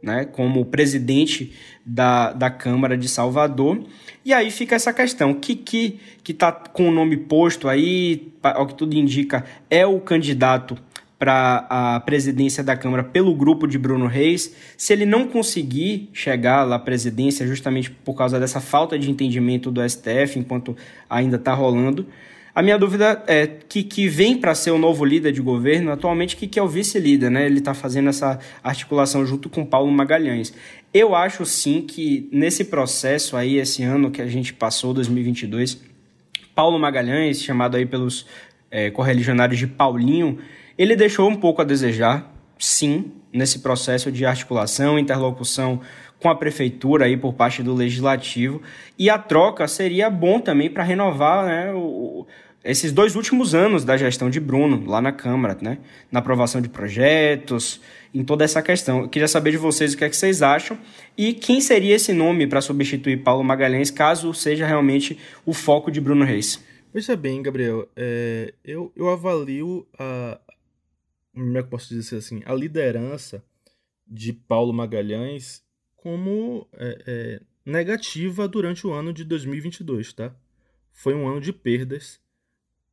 né, 0.00 0.24
como 0.24 0.64
presidente 0.66 1.52
da, 1.84 2.32
da 2.32 2.48
Câmara 2.48 2.96
de 2.96 3.08
Salvador. 3.08 3.82
E 4.24 4.32
aí 4.32 4.52
fica 4.52 4.76
essa 4.76 4.92
questão, 4.92 5.34
Kiki, 5.34 5.98
que 6.22 6.30
está 6.30 6.52
com 6.52 6.88
o 6.88 6.92
nome 6.92 7.16
posto 7.16 7.68
aí, 7.68 8.32
ao 8.40 8.68
que 8.68 8.74
tudo 8.74 8.94
indica, 8.94 9.44
é 9.68 9.84
o 9.84 9.98
candidato 9.98 10.78
para 11.22 11.64
a 11.70 12.00
presidência 12.00 12.64
da 12.64 12.76
Câmara 12.76 13.04
pelo 13.04 13.32
grupo 13.32 13.68
de 13.68 13.78
Bruno 13.78 14.08
Reis. 14.08 14.56
Se 14.76 14.92
ele 14.92 15.06
não 15.06 15.28
conseguir 15.28 16.10
chegar 16.12 16.64
lá 16.64 16.74
à 16.74 16.78
presidência, 16.80 17.46
justamente 17.46 17.92
por 17.92 18.14
causa 18.14 18.40
dessa 18.40 18.60
falta 18.60 18.98
de 18.98 19.08
entendimento 19.08 19.70
do 19.70 19.88
STF, 19.88 20.36
enquanto 20.36 20.76
ainda 21.08 21.36
está 21.36 21.54
rolando, 21.54 22.08
a 22.52 22.60
minha 22.60 22.76
dúvida 22.76 23.22
é 23.28 23.46
que, 23.46 23.84
que 23.84 24.08
vem 24.08 24.36
para 24.36 24.52
ser 24.52 24.72
o 24.72 24.78
novo 24.78 25.04
líder 25.04 25.30
de 25.30 25.40
governo, 25.40 25.92
atualmente, 25.92 26.36
que, 26.36 26.48
que 26.48 26.58
é 26.58 26.62
o 26.62 26.66
vice-líder, 26.66 27.30
né? 27.30 27.46
Ele 27.46 27.60
está 27.60 27.72
fazendo 27.72 28.08
essa 28.08 28.40
articulação 28.60 29.24
junto 29.24 29.48
com 29.48 29.64
Paulo 29.64 29.92
Magalhães. 29.92 30.52
Eu 30.92 31.14
acho 31.14 31.46
sim 31.46 31.82
que 31.82 32.28
nesse 32.32 32.64
processo 32.64 33.36
aí, 33.36 33.58
esse 33.58 33.84
ano 33.84 34.10
que 34.10 34.20
a 34.20 34.26
gente 34.26 34.52
passou, 34.52 34.92
2022, 34.92 35.80
Paulo 36.52 36.80
Magalhães, 36.80 37.40
chamado 37.40 37.76
aí 37.76 37.86
pelos 37.86 38.26
é, 38.72 38.90
correligionários 38.90 39.60
de 39.60 39.68
Paulinho, 39.68 40.40
ele 40.82 40.96
deixou 40.96 41.30
um 41.30 41.36
pouco 41.36 41.62
a 41.62 41.64
desejar, 41.64 42.28
sim, 42.58 43.12
nesse 43.32 43.60
processo 43.60 44.10
de 44.10 44.26
articulação, 44.26 44.98
interlocução 44.98 45.80
com 46.18 46.28
a 46.28 46.34
prefeitura 46.34 47.04
aí 47.04 47.16
por 47.16 47.34
parte 47.34 47.62
do 47.62 47.72
legislativo 47.72 48.60
e 48.98 49.08
a 49.08 49.16
troca 49.16 49.68
seria 49.68 50.10
bom 50.10 50.40
também 50.40 50.68
para 50.68 50.82
renovar 50.82 51.46
né, 51.46 51.72
o, 51.72 52.26
esses 52.64 52.90
dois 52.90 53.14
últimos 53.14 53.54
anos 53.54 53.84
da 53.84 53.96
gestão 53.96 54.28
de 54.28 54.40
Bruno 54.40 54.84
lá 54.84 55.00
na 55.00 55.12
Câmara, 55.12 55.56
né, 55.62 55.78
na 56.10 56.18
aprovação 56.18 56.60
de 56.60 56.68
projetos, 56.68 57.80
em 58.12 58.24
toda 58.24 58.42
essa 58.42 58.60
questão. 58.60 59.02
Eu 59.02 59.08
queria 59.08 59.28
saber 59.28 59.52
de 59.52 59.58
vocês 59.58 59.94
o 59.94 59.96
que 59.96 60.04
é 60.04 60.08
que 60.08 60.16
vocês 60.16 60.42
acham 60.42 60.76
e 61.16 61.32
quem 61.32 61.60
seria 61.60 61.94
esse 61.94 62.12
nome 62.12 62.44
para 62.44 62.60
substituir 62.60 63.18
Paulo 63.18 63.44
Magalhães 63.44 63.88
caso 63.88 64.34
seja 64.34 64.66
realmente 64.66 65.16
o 65.46 65.52
foco 65.52 65.92
de 65.92 66.00
Bruno 66.00 66.24
Reis. 66.24 66.60
Veja 66.92 67.14
bem, 67.14 67.40
Gabriel, 67.40 67.88
é, 67.96 68.52
eu, 68.64 68.92
eu 68.96 69.08
avalio 69.08 69.86
a, 69.96 70.38
como 71.32 71.58
é 71.58 71.62
que 71.62 71.68
posso 71.68 71.88
dizer 71.88 72.16
assim, 72.16 72.42
a 72.44 72.54
liderança 72.54 73.44
de 74.06 74.32
Paulo 74.32 74.72
Magalhães 74.72 75.64
como 75.96 76.68
é, 76.72 77.02
é, 77.06 77.40
negativa 77.64 78.46
durante 78.48 78.86
o 78.86 78.92
ano 78.92 79.12
de 79.12 79.24
2022, 79.24 80.12
tá? 80.12 80.34
Foi 80.90 81.14
um 81.14 81.28
ano 81.28 81.40
de 81.40 81.52
perdas 81.52 82.20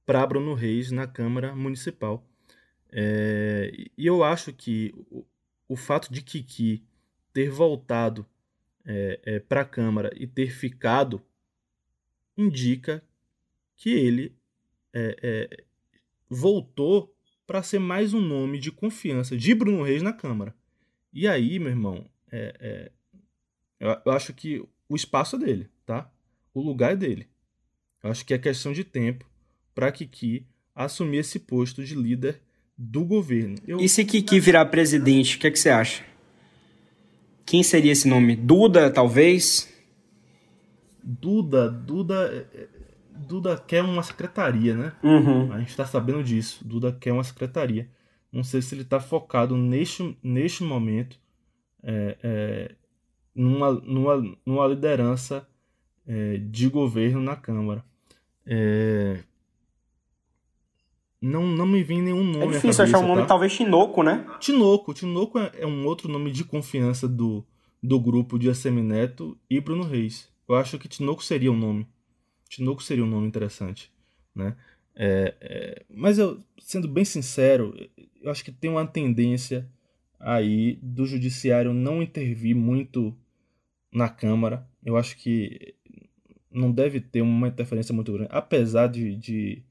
para 0.06 0.25
Bruno 0.25 0.54
Reis 0.54 0.91
na 0.91 1.06
Câmara 1.06 1.56
Municipal. 1.56 2.25
É, 2.91 3.71
e 3.97 4.06
eu 4.06 4.23
acho 4.23 4.54
que 4.54 4.93
o, 5.12 5.25
o, 5.67 5.75
fato 5.75 6.12
de 6.12 6.21
Kiki 6.21 6.84
ter 7.34 7.49
voltado 7.49 8.25
é, 8.86 9.19
é, 9.23 9.39
para 9.39 9.62
a 9.62 9.65
Câmara 9.65 10.12
e 10.15 10.25
ter 10.25 10.52
ficado 10.52 11.21
indica 12.38 13.04
que 13.75 13.91
ele 13.91 14.36
é, 14.93 15.63
voltou 16.30 17.13
para 17.50 17.64
ser 17.64 17.80
mais 17.80 18.14
um 18.14 18.22
nome 18.22 18.60
de 18.60 18.72
confiança 18.72 19.36
de 19.36 19.56
Bruno 19.56 19.82
Reis 19.82 20.04
na 20.04 20.14
Câmara. 20.14 20.54
E 21.12 21.28
aí, 21.28 21.58
meu 21.58 21.70
irmão, 21.70 22.06
é, 22.32 22.92
eu, 23.80 23.90
eu 24.06 24.12
acho 24.12 24.36
que 24.36 24.64
o 24.88 24.96
espaço 24.96 25.36
é 25.36 25.40
dele, 25.40 25.68
tá? 25.84 26.12
O 26.54 26.62
lugar 26.62 26.92
é 26.92 26.96
dele. 26.96 27.28
Eu 28.04 28.12
acho 28.12 28.24
que 28.24 28.36
é 28.36 28.38
questão 28.38 28.72
de 28.72 28.84
tempo 28.84 29.28
para 29.74 29.92
Kiki 29.92 30.46
assumir 30.76 31.18
esse 31.18 31.40
posto 31.40 31.84
de 31.84 31.96
líder 31.96 32.40
do 32.78 33.04
governo. 33.04 33.56
Eu... 33.68 33.80
E 33.80 33.90
se 33.90 34.06
Kiki 34.06 34.40
virar 34.40 34.68
presidente, 34.68 35.38
o 35.38 35.40
que, 35.40 35.48
é 35.48 35.52
que 35.52 35.58
você 35.58 35.72
acha? 35.72 36.06
Quem 37.48 37.64
seria 37.64 37.94
esse 37.94 38.08
nome? 38.08 38.36
Duda, 38.36 38.92
talvez? 38.92 39.74
Duda, 41.04 41.68
Duda. 41.68 42.48
Duda 43.19 43.58
quer 43.58 43.84
uma 43.84 44.01
secretaria, 44.03 44.75
né? 44.75 44.93
Uhum. 45.03 45.51
A 45.51 45.60
gente 45.60 45.69
está 45.69 45.86
sabendo 45.86 46.23
disso. 46.23 46.65
Duda 46.65 46.91
quer 46.91 47.12
uma 47.12 47.23
secretaria. 47.23 47.89
Não 48.32 48.43
sei 48.43 48.62
se 48.62 48.75
ele 48.75 48.84
está 48.84 48.99
focado 48.99 49.58
neste, 49.58 50.17
neste 50.23 50.63
momento 50.63 51.19
é, 51.84 52.17
é, 52.21 52.75
numa, 53.34 53.71
numa, 53.71 54.38
numa 54.45 54.67
liderança 54.67 55.47
é, 56.08 56.38
de 56.38 56.67
governo 56.67 57.21
na 57.21 57.36
Câmara. 57.36 57.84
É, 58.45 59.19
não, 61.21 61.45
não 61.45 61.65
me 61.65 61.84
vem 61.84 62.01
nenhum 62.01 62.23
nome. 62.23 62.45
É 62.45 62.47
difícil 62.47 62.77
cabeça, 62.77 62.84
achar 62.84 62.99
um 62.99 63.08
nome, 63.08 63.21
tá? 63.21 63.27
talvez 63.27 63.53
Tinoco, 63.53 64.03
né? 64.03 64.25
Tinoco. 64.39 64.93
Tinoco 64.93 65.38
é, 65.38 65.51
é, 65.60 65.67
um 65.67 65.86
outro 65.86 66.10
nome 66.10 66.32
de 66.32 66.43
confiança 66.43 67.08
do, 67.08 67.45
do 67.84 67.99
grupo 67.99 68.39
de 68.39 68.49
Assemineto 68.49 69.38
e 69.49 69.60
Bruno 69.60 69.84
Reis. 69.84 70.29
Eu 70.47 70.55
acho 70.55 70.79
que 70.79 70.88
Tinoco 70.88 71.23
seria 71.23 71.51
um 71.51 71.58
nome. 71.58 71.88
Tinoco 72.50 72.84
seria 72.84 73.04
um 73.04 73.08
nome 73.08 73.28
interessante, 73.28 73.92
né? 74.36 74.58
É, 74.96 75.36
é, 75.40 75.86
mas 75.90 76.18
eu, 76.18 76.44
sendo 76.60 76.88
bem 76.88 77.06
sincero, 77.06 77.74
eu 78.22 78.30
acho 78.30 78.44
que 78.44 78.52
tem 78.52 78.70
uma 78.70 78.86
tendência 78.86 79.70
aí 80.20 80.78
do 80.82 81.06
judiciário 81.06 81.74
não 81.74 82.02
intervir 82.02 82.56
muito 82.56 83.16
na 83.94 84.10
Câmara. 84.10 84.68
Eu 84.84 84.98
acho 84.98 85.16
que 85.16 85.74
não 86.52 86.72
deve 86.72 87.00
ter 87.00 87.22
uma 87.22 87.48
interferência 87.48 87.94
muito 87.94 88.12
grande, 88.12 88.30
apesar 88.34 88.88
de, 88.88 89.16
de 89.16 89.64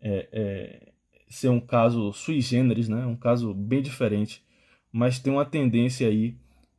é, 0.00 0.28
é, 0.30 0.92
ser 1.28 1.48
um 1.48 1.60
caso 1.60 2.12
sui 2.12 2.40
generis, 2.40 2.88
né? 2.88 3.06
um 3.06 3.16
caso 3.16 3.54
bem 3.54 3.80
diferente, 3.80 4.44
mas 4.92 5.18
tem 5.18 5.32
uma 5.32 5.44
tendência 5.44 6.06
aí 6.06 6.36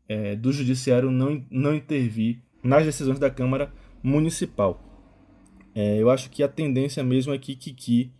é, 0.07 0.35
do 0.35 0.51
judiciário 0.53 1.09
não, 1.09 1.43
não 1.49 1.75
intervir 1.75 2.39
nas 2.63 2.85
decisões 2.85 3.17
da 3.19 3.29
Câmara 3.29 3.73
Municipal. 4.03 4.90
É, 5.73 5.97
eu 5.97 6.09
acho 6.09 6.29
que 6.29 6.43
a 6.43 6.47
tendência 6.47 7.03
mesmo 7.03 7.33
é 7.33 7.37
que 7.37 7.55
Kiki 7.55 8.11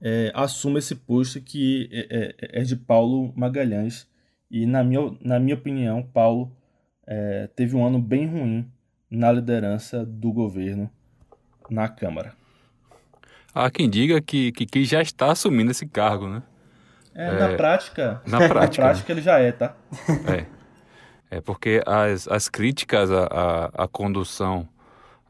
é, 0.00 0.30
assuma 0.34 0.78
esse 0.78 0.94
posto 0.94 1.40
que 1.40 1.88
é, 1.92 2.34
é, 2.50 2.60
é 2.60 2.62
de 2.62 2.76
Paulo 2.76 3.32
Magalhães. 3.36 4.08
E 4.50 4.66
na 4.66 4.82
minha, 4.82 5.14
na 5.20 5.38
minha 5.38 5.54
opinião, 5.54 6.02
Paulo 6.02 6.52
é, 7.06 7.48
teve 7.54 7.76
um 7.76 7.86
ano 7.86 8.00
bem 8.00 8.26
ruim 8.26 8.70
na 9.10 9.30
liderança 9.32 10.04
do 10.04 10.32
governo 10.32 10.90
na 11.68 11.88
Câmara. 11.88 12.34
Há 13.52 13.70
quem 13.70 13.90
diga 13.90 14.20
que, 14.20 14.52
que 14.52 14.84
já 14.84 15.02
está 15.02 15.32
assumindo 15.32 15.72
esse 15.72 15.86
cargo, 15.86 16.28
né? 16.28 16.42
É, 17.14 17.26
é 17.26 17.38
na 17.38 17.56
prática. 17.56 18.22
Na 18.26 18.38
prática. 18.38 18.82
na 18.82 18.88
prática 18.88 19.12
ele 19.12 19.22
já 19.22 19.38
é, 19.38 19.52
tá? 19.52 19.76
É. 20.28 20.60
É 21.30 21.40
porque 21.40 21.80
as, 21.86 22.26
as 22.26 22.48
críticas 22.48 23.10
à, 23.10 23.24
à, 23.26 23.84
à 23.84 23.88
condução, 23.88 24.68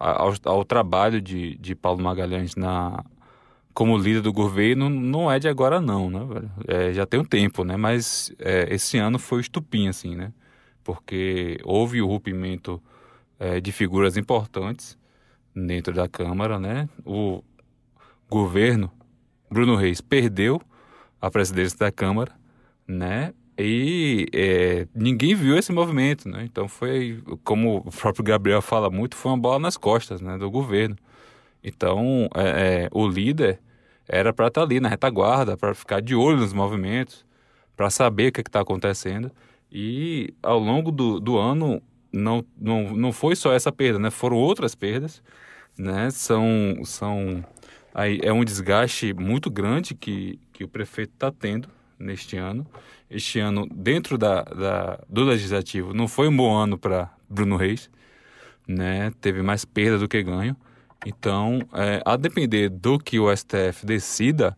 ao, 0.01 0.35
ao 0.45 0.65
trabalho 0.65 1.21
de, 1.21 1.57
de 1.59 1.75
Paulo 1.75 2.03
Magalhães 2.03 2.57
na, 2.57 3.05
como 3.73 3.97
líder 3.97 4.23
do 4.23 4.33
governo 4.33 4.91
não 4.91 5.31
é 5.31 5.39
de 5.39 5.49
agora 5.49 5.81
não, 5.81 6.11
né, 6.11 6.25
velho? 6.25 6.51
É, 6.67 6.93
já 6.93 7.07
tem 7.07 7.21
um 7.21 7.25
tempo, 7.25 7.63
né? 7.63 7.77
Mas 7.77 8.33
é, 8.39 8.67
esse 8.75 8.99
ano 8.99 9.19
foi 9.19 9.41
estupim, 9.41 9.87
assim, 9.87 10.17
né? 10.17 10.33
porque 10.91 11.59
houve 11.63 12.01
o 12.03 12.07
rompimento 12.07 12.83
é, 13.39 13.61
de 13.61 13.73
figuras 13.73 14.17
importantes 14.17 14.99
dentro 15.55 15.95
da 15.95 16.09
Câmara, 16.09 16.59
né? 16.59 16.89
O 17.05 17.43
governo, 18.29 18.91
Bruno 19.51 19.77
Reis, 19.77 20.01
perdeu 20.01 20.61
a 21.21 21.31
presidência 21.31 21.79
da 21.79 21.93
Câmara, 21.93 22.33
né? 22.87 23.33
E 23.63 24.27
é, 24.33 24.87
ninguém 24.95 25.35
viu 25.35 25.57
esse 25.57 25.73
movimento, 25.73 26.29
né? 26.29 26.45
Então 26.45 26.69
foi, 26.69 27.23
como 27.45 27.79
o 27.79 27.91
próprio 27.91 28.25
Gabriel 28.25 28.63
fala 28.63 28.91
muito, 28.91 29.17
foi 29.17 29.33
uma 29.33 29.39
bola 29.39 29.59
nas 29.59 29.77
costas, 29.77 30.21
né? 30.21 30.39
Do 30.39 30.51
governo. 30.51 30.97
Então, 31.63 32.29
é, 32.35 32.85
é, 32.85 32.89
o 32.93 33.07
líder 33.07 33.61
era 34.09 34.33
para 34.33 34.49
estar 34.49 34.63
tá 34.63 34.67
ali 34.67 34.81
na 34.81 34.89
retaguarda, 34.89 35.57
para 35.57 35.75
ficar 35.75 36.01
de 36.01 36.15
olho 36.15 36.39
nos 36.39 36.53
movimentos, 36.53 37.25
para 37.77 37.91
saber 37.91 38.29
o 38.29 38.33
que 38.33 38.41
está 38.41 38.61
acontecendo. 38.61 39.31
E 39.71 40.35
ao 40.43 40.59
longo 40.59 40.91
do, 40.91 41.21
do 41.21 41.39
ano 41.39 41.83
não, 42.13 42.45
não, 42.59 42.97
não 42.97 43.13
foi 43.13 43.37
só 43.37 43.53
essa 43.53 43.71
perda, 43.71 43.99
né? 43.99 44.11
Foram 44.11 44.37
outras 44.37 44.75
perdas, 44.75 45.23
né? 45.79 46.11
São, 46.11 46.43
são 46.85 47.45
aí 47.95 48.21
é 48.23 48.33
um 48.33 48.45
desgaste 48.45 49.15
muito 49.15 49.51
grande 49.51 49.95
que, 49.95 50.39
que 50.53 50.65
o 50.65 50.69
prefeito 50.69 51.13
está 51.15 51.31
tendo 51.31 51.69
neste 52.01 52.37
ano. 52.37 52.67
Este 53.09 53.39
ano, 53.39 53.67
dentro 53.71 54.17
da, 54.17 54.43
da, 54.43 55.01
do 55.09 55.25
legislativo, 55.25 55.93
não 55.93 56.09
foi 56.09 56.29
um 56.29 56.37
bom 56.37 56.57
ano 56.57 56.79
para 56.79 57.13
Bruno 57.29 57.57
Reis, 57.57 57.91
né? 58.67 59.13
Teve 59.21 59.43
mais 59.43 59.65
perda 59.65 59.99
do 59.99 60.09
que 60.09 60.23
ganho. 60.23 60.57
Então, 61.05 61.61
é, 61.73 62.03
a 62.05 62.17
depender 62.17 62.69
do 62.69 62.99
que 62.99 63.19
o 63.19 63.35
STF 63.35 63.85
decida, 63.85 64.57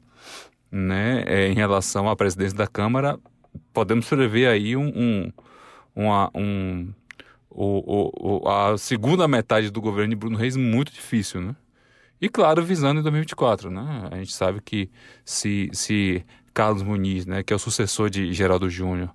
né, 0.70 1.22
é, 1.26 1.48
em 1.48 1.54
relação 1.54 2.08
à 2.08 2.16
presidência 2.16 2.56
da 2.56 2.66
Câmara, 2.66 3.18
podemos 3.72 4.08
prever 4.08 4.48
aí 4.48 4.76
um, 4.76 4.88
um, 4.88 5.32
uma, 5.94 6.30
um 6.34 6.92
o, 7.50 8.42
o, 8.42 8.48
a 8.48 8.78
segunda 8.78 9.28
metade 9.28 9.70
do 9.70 9.80
governo 9.80 10.10
de 10.10 10.16
Bruno 10.16 10.36
Reis 10.36 10.56
muito 10.56 10.92
difícil, 10.92 11.40
né? 11.40 11.56
E 12.20 12.28
claro, 12.28 12.64
visando 12.64 13.00
em 13.00 13.02
2024, 13.02 13.70
né? 13.70 14.08
A 14.10 14.16
gente 14.16 14.32
sabe 14.32 14.60
que 14.60 14.88
se, 15.24 15.68
se 15.72 16.24
Carlos 16.52 16.82
Muniz, 16.82 17.26
né, 17.26 17.42
que 17.42 17.52
é 17.52 17.56
o 17.56 17.58
sucessor 17.58 18.10
de 18.10 18.32
Geraldo 18.32 18.68
Júnior, 18.68 19.10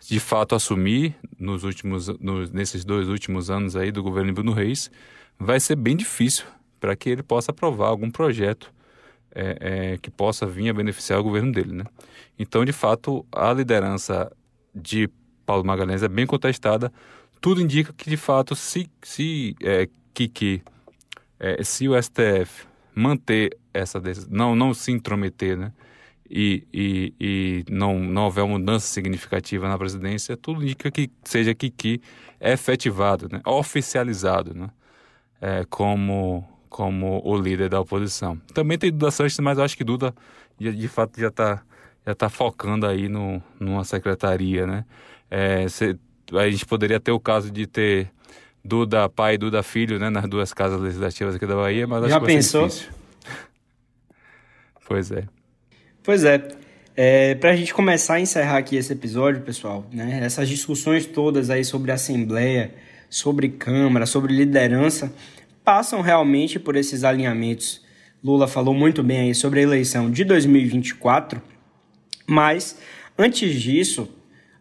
de 0.00 0.18
fato 0.18 0.54
assumir 0.54 1.14
nos 1.38 1.64
últimos, 1.64 2.08
nos, 2.18 2.50
nesses 2.50 2.84
dois 2.84 3.08
últimos 3.08 3.50
anos 3.50 3.76
aí 3.76 3.92
do 3.92 4.02
governo 4.02 4.32
Bruno 4.32 4.52
Reis, 4.52 4.90
vai 5.38 5.60
ser 5.60 5.76
bem 5.76 5.96
difícil 5.96 6.44
para 6.78 6.96
que 6.96 7.10
ele 7.10 7.22
possa 7.22 7.50
aprovar 7.50 7.88
algum 7.88 8.10
projeto 8.10 8.72
é, 9.34 9.56
é, 9.60 9.98
que 9.98 10.10
possa 10.10 10.46
vir 10.46 10.70
a 10.70 10.74
beneficiar 10.74 11.20
o 11.20 11.22
governo 11.22 11.52
dele, 11.52 11.72
né? 11.72 11.84
Então, 12.38 12.64
de 12.64 12.72
fato, 12.72 13.24
a 13.30 13.52
liderança 13.52 14.32
de 14.74 15.08
Paulo 15.44 15.64
Magalhães 15.64 16.02
é 16.02 16.08
bem 16.08 16.26
contestada. 16.26 16.92
Tudo 17.40 17.60
indica 17.60 17.92
que, 17.92 18.08
de 18.08 18.16
fato, 18.16 18.56
se, 18.56 18.90
se 19.02 19.54
é, 19.62 19.88
Kiki, 20.14 20.62
é, 21.38 21.62
se 21.62 21.88
o 21.88 22.02
STF 22.02 22.66
manter 22.94 23.56
essa 23.72 24.00
decisão, 24.00 24.30
não, 24.30 24.56
não 24.56 24.74
se 24.74 24.90
intrometer, 24.90 25.56
né? 25.56 25.72
E, 26.30 26.64
e, 26.72 27.14
e 27.20 27.64
não, 27.68 27.98
não 27.98 28.24
houver 28.26 28.46
mudança 28.46 28.86
significativa 28.86 29.68
na 29.68 29.76
presidência, 29.76 30.36
tudo 30.36 30.62
indica 30.62 30.88
que 30.88 31.10
seja 31.24 31.52
Kiki 31.52 32.00
efetivado, 32.40 33.28
né? 33.30 33.40
oficializado, 33.44 34.54
né? 34.54 34.70
É, 35.40 35.66
como, 35.68 36.46
como 36.68 37.20
o 37.24 37.36
líder 37.36 37.68
da 37.68 37.80
oposição. 37.80 38.40
Também 38.54 38.78
tem 38.78 38.92
Duda 38.92 39.10
Sanches, 39.10 39.38
mas 39.40 39.58
eu 39.58 39.64
acho 39.64 39.76
que 39.76 39.82
Duda 39.82 40.14
de, 40.56 40.86
fato 40.86 41.18
já 41.18 41.28
está 41.28 41.62
já 42.06 42.14
tá 42.14 42.28
focando 42.28 42.86
aí 42.86 43.08
no, 43.08 43.42
numa 43.58 43.84
secretaria, 43.84 44.66
né? 44.66 44.84
É, 45.30 45.66
a 46.32 46.50
gente 46.50 46.64
poderia 46.64 47.00
ter 47.00 47.12
o 47.12 47.20
caso 47.20 47.50
de 47.50 47.66
ter 47.66 48.10
Duda 48.64 49.08
pai 49.08 49.34
e 49.34 49.38
Duda 49.38 49.62
filho, 49.62 49.98
né, 49.98 50.10
nas 50.10 50.28
duas 50.28 50.52
casas 50.52 50.80
legislativas 50.80 51.34
aqui 51.34 51.46
da 51.46 51.56
Bahia, 51.56 51.86
mas 51.86 52.08
Já 52.08 52.20
pensou? 52.20 52.68
pois 54.86 55.10
é. 55.10 55.24
Pois 56.02 56.24
é. 56.24 56.48
é 56.96 57.34
Para 57.34 57.50
a 57.50 57.56
gente 57.56 57.74
começar 57.74 58.14
a 58.14 58.20
encerrar 58.20 58.56
aqui 58.56 58.74
esse 58.76 58.90
episódio, 58.90 59.42
pessoal, 59.42 59.86
né, 59.92 60.20
essas 60.22 60.48
discussões 60.48 61.04
todas 61.04 61.50
aí 61.50 61.62
sobre 61.62 61.92
Assembleia, 61.92 62.72
sobre 63.10 63.50
Câmara, 63.50 64.06
sobre 64.06 64.34
liderança, 64.34 65.12
passam 65.62 66.00
realmente 66.00 66.58
por 66.58 66.74
esses 66.74 67.04
alinhamentos. 67.04 67.82
Lula 68.24 68.48
falou 68.48 68.72
muito 68.72 69.02
bem 69.02 69.20
aí 69.20 69.34
sobre 69.34 69.60
a 69.60 69.62
eleição 69.62 70.10
de 70.10 70.24
2024, 70.24 71.42
mas 72.26 72.78
antes 73.18 73.60
disso, 73.60 74.08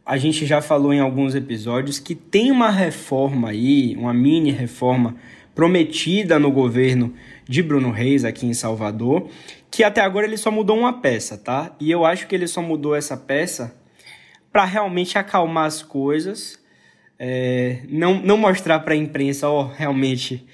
a 0.06 0.18
gente 0.18 0.46
já 0.46 0.62
falou 0.62 0.94
em 0.94 1.00
alguns 1.00 1.36
episódios 1.36 2.00
que 2.00 2.16
tem 2.16 2.52
uma 2.52 2.70
reforma 2.70 3.50
aí, 3.50 3.96
uma 3.96 4.14
mini 4.14 4.52
reforma 4.52 5.16
prometida 5.56 6.38
no 6.38 6.52
governo 6.52 7.14
de 7.48 7.62
Bruno 7.62 7.92
Reis 7.92 8.24
aqui 8.24 8.46
em 8.46 8.54
Salvador, 8.54 9.28
que 9.80 9.84
até 9.86 10.02
agora 10.02 10.28
ele 10.28 10.36
só 10.36 10.52
mudou 10.52 10.78
uma 10.78 11.00
peça, 11.00 11.38
tá? 11.38 11.74
E 11.80 11.90
eu 11.90 12.04
acho 12.04 12.28
que 12.28 12.36
ele 12.36 12.48
só 12.48 12.62
mudou 12.62 12.98
essa 12.98 13.16
peça 13.16 13.74
para 14.52 14.66
realmente 14.66 15.18
acalmar 15.18 15.68
as 15.68 15.82
coisas, 15.82 16.60
é, 17.18 17.80
não, 17.88 18.22
não 18.22 18.36
mostrar 18.36 18.82
para 18.82 18.94
a 18.94 18.98
imprensa, 18.98 19.48
ó, 19.48 19.62
oh, 19.62 19.68
realmente 19.68 20.46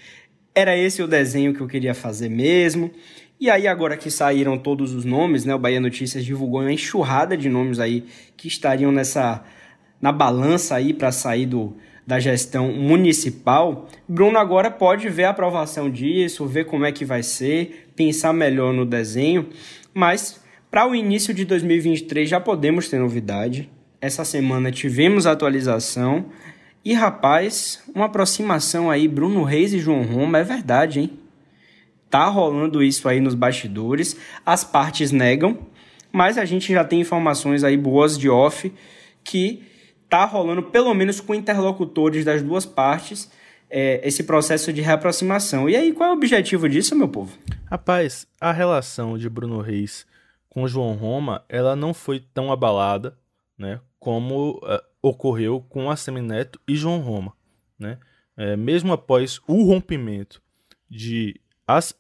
era 0.54 0.78
esse 0.78 1.02
o 1.02 1.08
desenho 1.08 1.56
que 1.56 1.60
eu 1.60 1.66
queria 1.68 1.96
fazer 1.96 2.30
mesmo. 2.30 2.92
E 3.40 3.50
aí, 3.50 3.68
agora 3.68 3.98
que 3.98 4.12
saíram 4.12 4.60
todos 4.60 4.94
os 4.94 5.04
nomes, 5.04 5.44
né? 5.44 5.56
O 5.56 5.60
Bahia 5.60 5.80
Notícias 5.80 6.24
divulgou 6.24 6.62
uma 6.62 6.72
enxurrada 6.72 7.36
de 7.36 7.50
nomes 7.50 7.80
aí 7.80 8.06
que 8.38 8.48
estariam 8.48 8.92
nessa 8.92 9.44
na 10.00 10.12
balança 10.12 10.76
aí 10.76 10.94
para 10.94 11.12
sair 11.12 11.48
do, 11.48 11.76
da 12.06 12.20
gestão 12.20 12.72
municipal. 12.72 13.88
Bruno 14.08 14.38
agora 14.38 14.70
pode 14.70 15.10
ver 15.10 15.26
a 15.26 15.30
aprovação 15.32 15.90
disso, 15.90 16.46
ver 16.46 16.66
como 16.66 16.86
é 16.86 16.92
que 16.92 17.04
vai 17.04 17.24
ser, 17.24 17.90
pensar 17.96 18.34
melhor 18.34 18.74
no 18.74 18.86
desenho, 18.86 19.50
mas 19.94 20.44
para 20.70 20.88
o 20.88 20.94
início 20.94 21.34
de 21.34 21.46
2023 21.46 22.30
já 22.30 22.40
podemos 22.40 22.90
ter 22.90 23.00
novidade. 23.00 23.70
Essa 24.00 24.26
semana 24.26 24.72
tivemos 24.72 25.26
atualização 25.26 26.26
e 26.84 26.94
rapaz, 26.94 27.82
uma 27.96 28.06
aproximação 28.06 28.92
aí 28.92 29.08
Bruno 29.08 29.44
Reis 29.44 29.74
e 29.74 29.80
João 29.80 30.04
Roma 30.04 30.38
é 30.38 30.44
verdade, 30.44 31.00
hein? 31.00 31.12
Tá 32.10 32.28
rolando 32.28 32.84
isso 32.84 33.10
aí 33.10 33.20
nos 33.20 33.34
bastidores, 33.34 34.16
as 34.46 34.64
partes 34.64 35.12
negam, 35.12 35.58
mas 36.12 36.38
a 36.38 36.46
gente 36.46 36.72
já 36.72 36.84
tem 36.84 37.02
informações 37.02 37.64
aí 37.64 37.76
boas 37.76 38.18
de 38.18 38.30
off 38.30 38.72
que 39.24 39.64
tá 40.10 40.26
rolando 40.26 40.64
pelo 40.64 40.94
menos 40.94 41.20
com 41.20 41.34
interlocutores 41.34 42.24
das 42.24 42.42
duas 42.42 42.66
partes 42.66 43.32
é, 43.70 44.00
esse 44.08 44.24
processo 44.24 44.72
de 44.72 44.82
reaproximação. 44.82 45.70
E 45.70 45.76
aí, 45.76 45.92
qual 45.92 46.10
é 46.10 46.14
o 46.14 46.16
objetivo 46.16 46.70
disso, 46.70 46.96
meu 46.96 47.08
povo? 47.08 47.38
Rapaz, 47.70 48.28
a 48.40 48.52
relação 48.52 49.18
de 49.18 49.30
Bruno 49.30 49.60
Reis 49.60 50.06
com 50.50 50.68
João 50.68 50.94
Roma, 50.94 51.44
ela 51.50 51.76
não 51.76 51.94
foi 51.94 52.20
tão 52.20 52.52
abalada, 52.52 53.18
né, 53.58 53.82
como 54.00 54.52
uh, 54.60 54.82
ocorreu 55.02 55.66
com 55.68 55.90
a 55.90 55.96
Semineto 55.96 56.60
e 56.68 56.76
João 56.76 57.00
Roma, 57.00 57.34
né? 57.78 57.98
É, 58.38 58.56
mesmo 58.56 58.92
após 58.92 59.40
o 59.48 59.64
rompimento 59.64 60.42
de 60.90 61.40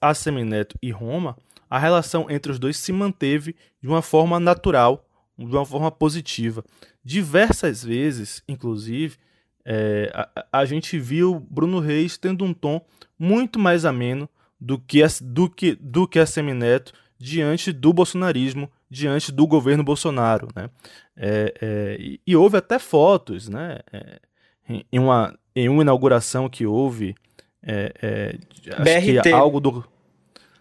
Assemineto 0.01 0.77
e 0.81 0.91
Roma, 0.91 1.37
a 1.69 1.79
relação 1.79 2.29
entre 2.29 2.51
os 2.51 2.59
dois 2.59 2.77
se 2.77 2.91
manteve 2.91 3.55
de 3.81 3.87
uma 3.87 4.01
forma 4.01 4.39
natural, 4.39 5.07
de 5.37 5.45
uma 5.45 5.65
forma 5.65 5.89
positiva. 5.89 6.63
Diversas 7.05 7.83
vezes, 7.83 8.43
inclusive, 8.49 9.17
é, 9.63 10.11
a, 10.13 10.59
a, 10.59 10.65
gente 10.65 10.97
viu 10.97 11.39
Bruno 11.51 11.79
Reis 11.79 12.17
tendo 12.17 12.43
um 12.43 12.51
tom 12.51 12.81
muito 13.17 13.59
mais 13.59 13.85
ameno 13.85 14.27
do 14.59 14.79
que, 14.79 15.03
a, 15.03 15.07
do 15.21 15.47
que, 15.47 15.75
do 15.79 16.07
que 16.07 16.17
a 16.17 16.25
Semineto 16.25 16.93
diante 17.19 17.71
do 17.71 17.93
bolsonarismo, 17.93 18.71
diante 18.89 19.31
do 19.31 19.45
governo 19.45 19.83
Bolsonaro. 19.83 20.47
Né? 20.55 20.69
É, 21.15 21.53
é, 21.61 21.97
e, 21.99 22.19
e, 22.25 22.35
houve 22.35 22.57
até 22.57 22.79
fotos 22.79 23.47
né? 23.47 23.79
É, 23.93 24.19
em, 24.91 24.99
uma, 24.99 25.37
em 25.55 25.69
uma 25.69 25.83
inauguração 25.83 26.49
que 26.49 26.65
houve 26.65 27.15
é, 27.61 27.93
é, 28.01 28.37
BRT. 28.79 29.21
que 29.21 29.29
algo 29.29 29.59
do. 29.59 29.85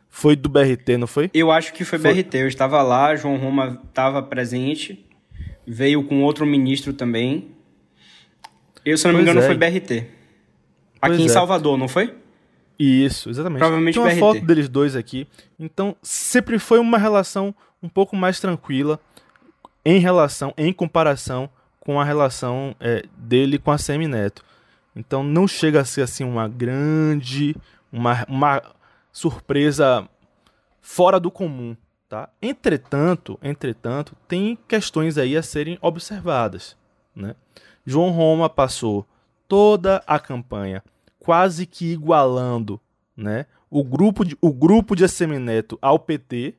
Foi 0.09 0.37
do 0.37 0.48
BRT, 0.48 0.96
não 0.96 1.07
foi? 1.07 1.30
Eu 1.35 1.50
acho 1.50 1.72
que 1.72 1.85
foi, 1.85 1.98
foi. 1.98 2.14
BRT. 2.14 2.37
Eu 2.37 2.48
estava 2.48 2.80
lá, 2.83 3.16
João 3.16 3.37
Roma 3.37 3.80
estava 3.88 4.22
presente, 4.22 5.04
veio 5.66 6.05
com 6.05 6.22
outro 6.22 6.46
ministro 6.46 6.92
também. 6.92 7.48
Eu, 8.85 8.98
se 8.98 9.07
não 9.07 9.14
me 9.14 9.22
engano, 9.22 9.40
é. 9.40 9.46
foi 9.46 9.57
BRT. 9.57 9.92
Aqui 9.92 10.09
pois 11.00 11.20
em 11.20 11.27
é. 11.27 11.29
Salvador, 11.29 11.77
não 11.77 11.88
foi? 11.88 12.14
Isso, 12.79 13.31
exatamente. 13.31 13.61
Provavelmente 13.61 13.94
Tem 13.94 14.03
uma 14.03 14.11
BRT. 14.11 14.20
foto 14.20 14.40
deles 14.40 14.68
dois 14.68 14.96
aqui. 14.96 15.27
Então, 15.59 15.96
sempre 16.03 16.59
foi 16.59 16.79
uma 16.79 16.98
relação 16.98 17.55
um 17.83 17.88
pouco 17.88 18.16
mais 18.16 18.40
tranquila 18.40 18.98
em 19.85 19.98
relação, 19.98 20.53
em 20.57 20.72
comparação 20.72 21.48
com 21.79 22.00
a 22.00 22.05
relação 22.05 22.74
é, 22.81 23.05
dele 23.16 23.59
com 23.59 23.70
a 23.70 23.79
Semineto. 23.79 24.42
Então 24.96 25.22
não 25.22 25.46
chega 25.46 25.81
a 25.81 25.85
ser 25.85 26.03
assim 26.03 26.24
uma 26.24 26.48
grande, 26.48 27.55
uma, 27.92 28.24
uma 28.29 28.62
surpresa 29.12 30.09
fora 30.81 31.18
do 31.18 31.31
comum, 31.31 31.77
tá? 32.14 32.29
Entretanto, 32.40 33.37
entretanto, 33.42 34.16
tem 34.29 34.57
questões 34.68 35.18
aí 35.18 35.37
a 35.37 35.42
serem 35.42 35.77
observadas, 35.81 36.77
né? 37.12 37.35
João 37.85 38.11
Roma 38.11 38.48
passou 38.48 39.05
toda 39.48 40.00
a 40.07 40.20
campanha 40.20 40.81
quase 41.18 41.66
que 41.66 41.92
igualando, 41.92 42.81
né, 43.16 43.46
o 43.68 43.83
grupo 43.83 44.24
de, 44.24 44.38
o 44.40 44.53
grupo 44.53 44.94
de 44.94 45.05
Assemineto 45.05 45.77
ao 45.83 45.98
PT, 45.98 46.55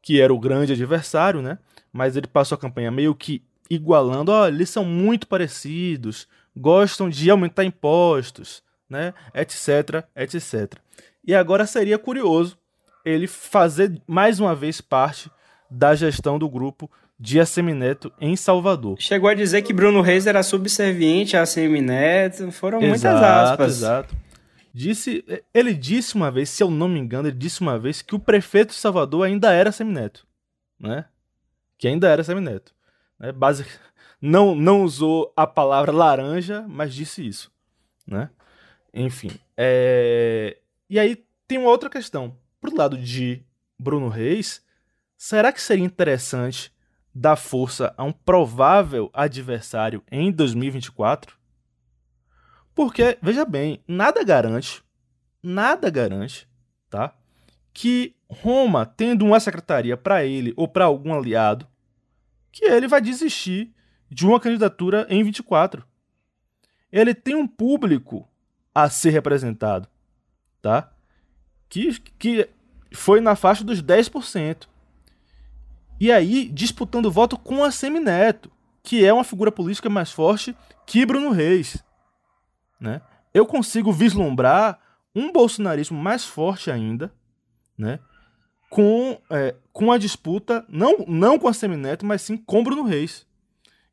que 0.00 0.20
era 0.20 0.32
o 0.32 0.38
grande 0.38 0.74
adversário, 0.74 1.42
né? 1.42 1.58
Mas 1.92 2.14
ele 2.14 2.28
passou 2.28 2.54
a 2.54 2.60
campanha 2.60 2.92
meio 2.92 3.16
que 3.16 3.42
igualando, 3.68 4.30
ó, 4.30 4.46
eles 4.46 4.70
são 4.70 4.84
muito 4.84 5.26
parecidos, 5.26 6.28
gostam 6.56 7.08
de 7.08 7.28
aumentar 7.28 7.64
impostos, 7.64 8.62
né, 8.88 9.12
etc, 9.34 10.04
etc. 10.14 10.74
E 11.26 11.34
agora 11.34 11.66
seria 11.66 11.98
curioso 11.98 12.56
ele 13.04 13.26
fazer 13.26 14.00
mais 14.06 14.40
uma 14.40 14.54
vez 14.54 14.80
parte 14.80 15.30
da 15.70 15.94
gestão 15.94 16.38
do 16.38 16.48
grupo 16.48 16.90
de 17.18 17.38
Assemineto 17.38 18.12
em 18.20 18.36
Salvador. 18.36 18.96
Chegou 19.00 19.28
a 19.28 19.34
dizer 19.34 19.62
que 19.62 19.72
Bruno 19.72 20.00
Reis 20.00 20.26
era 20.26 20.42
subserviente 20.42 21.36
a 21.36 21.42
Assemineto, 21.42 22.50
foram 22.50 22.78
exato, 22.78 22.88
muitas 22.88 23.22
aspas. 23.22 23.72
Exato. 23.76 24.16
Disse, 24.72 25.24
ele 25.52 25.72
disse 25.72 26.16
uma 26.16 26.32
vez, 26.32 26.48
se 26.48 26.62
eu 26.62 26.70
não 26.70 26.88
me 26.88 26.98
engano, 26.98 27.28
ele 27.28 27.36
disse 27.36 27.60
uma 27.60 27.78
vez 27.78 28.02
que 28.02 28.14
o 28.14 28.18
prefeito 28.18 28.70
de 28.70 28.74
Salvador 28.74 29.24
ainda 29.24 29.52
era 29.52 29.70
Semineto, 29.70 30.26
né? 30.78 31.04
Que 31.78 31.86
ainda 31.86 32.08
era 32.08 32.24
Semineto. 32.24 32.74
Né? 33.16 33.30
Basic, 33.30 33.70
não, 34.20 34.56
não 34.56 34.82
usou 34.82 35.32
a 35.36 35.46
palavra 35.46 35.92
laranja, 35.92 36.64
mas 36.68 36.92
disse 36.92 37.24
isso, 37.24 37.52
né? 38.04 38.30
Enfim, 38.92 39.30
é... 39.56 40.58
e 40.90 40.98
aí 40.98 41.24
tem 41.46 41.58
uma 41.58 41.70
outra 41.70 41.88
questão. 41.88 42.36
Pro 42.64 42.78
lado 42.78 42.96
de 42.96 43.44
Bruno 43.78 44.08
Reis, 44.08 44.64
será 45.18 45.52
que 45.52 45.60
seria 45.60 45.84
interessante 45.84 46.72
dar 47.14 47.36
força 47.36 47.92
a 47.94 48.02
um 48.02 48.10
provável 48.10 49.10
adversário 49.12 50.02
em 50.10 50.32
2024? 50.32 51.36
Porque, 52.74 53.18
veja 53.20 53.44
bem, 53.44 53.84
nada 53.86 54.24
garante, 54.24 54.82
nada 55.42 55.90
garante, 55.90 56.48
tá? 56.88 57.14
Que 57.70 58.16
Roma, 58.30 58.86
tendo 58.86 59.26
uma 59.26 59.40
secretaria 59.40 59.94
para 59.94 60.24
ele 60.24 60.54
ou 60.56 60.66
para 60.66 60.86
algum 60.86 61.12
aliado, 61.12 61.68
que 62.50 62.64
ele 62.64 62.88
vai 62.88 63.02
desistir 63.02 63.74
de 64.08 64.26
uma 64.26 64.40
candidatura 64.40 65.06
em 65.10 65.22
24. 65.22 65.86
Ele 66.90 67.14
tem 67.14 67.34
um 67.34 67.46
público 67.46 68.26
a 68.74 68.88
ser 68.88 69.10
representado, 69.10 69.86
tá? 70.62 70.93
Que, 71.74 71.98
que 72.16 72.48
foi 72.92 73.20
na 73.20 73.34
faixa 73.34 73.64
dos 73.64 73.82
10%. 73.82 74.68
E 75.98 76.12
aí, 76.12 76.48
disputando 76.48 77.10
voto 77.10 77.36
com 77.36 77.64
a 77.64 77.72
Semineto, 77.72 78.48
que 78.80 79.04
é 79.04 79.12
uma 79.12 79.24
figura 79.24 79.50
política 79.50 79.90
mais 79.90 80.12
forte 80.12 80.56
que 80.86 81.04
Bruno 81.04 81.30
Reis. 81.30 81.82
Né? 82.78 83.02
Eu 83.32 83.44
consigo 83.44 83.92
vislumbrar 83.92 84.78
um 85.12 85.32
bolsonarismo 85.32 85.98
mais 85.98 86.24
forte 86.24 86.70
ainda, 86.70 87.12
né? 87.76 87.98
com, 88.70 89.20
é, 89.28 89.56
com 89.72 89.90
a 89.90 89.98
disputa, 89.98 90.64
não, 90.68 90.98
não 91.08 91.40
com 91.40 91.48
a 91.48 91.52
Semineto, 91.52 92.06
mas 92.06 92.22
sim 92.22 92.36
com 92.36 92.62
Bruno 92.62 92.84
Reis. 92.84 93.26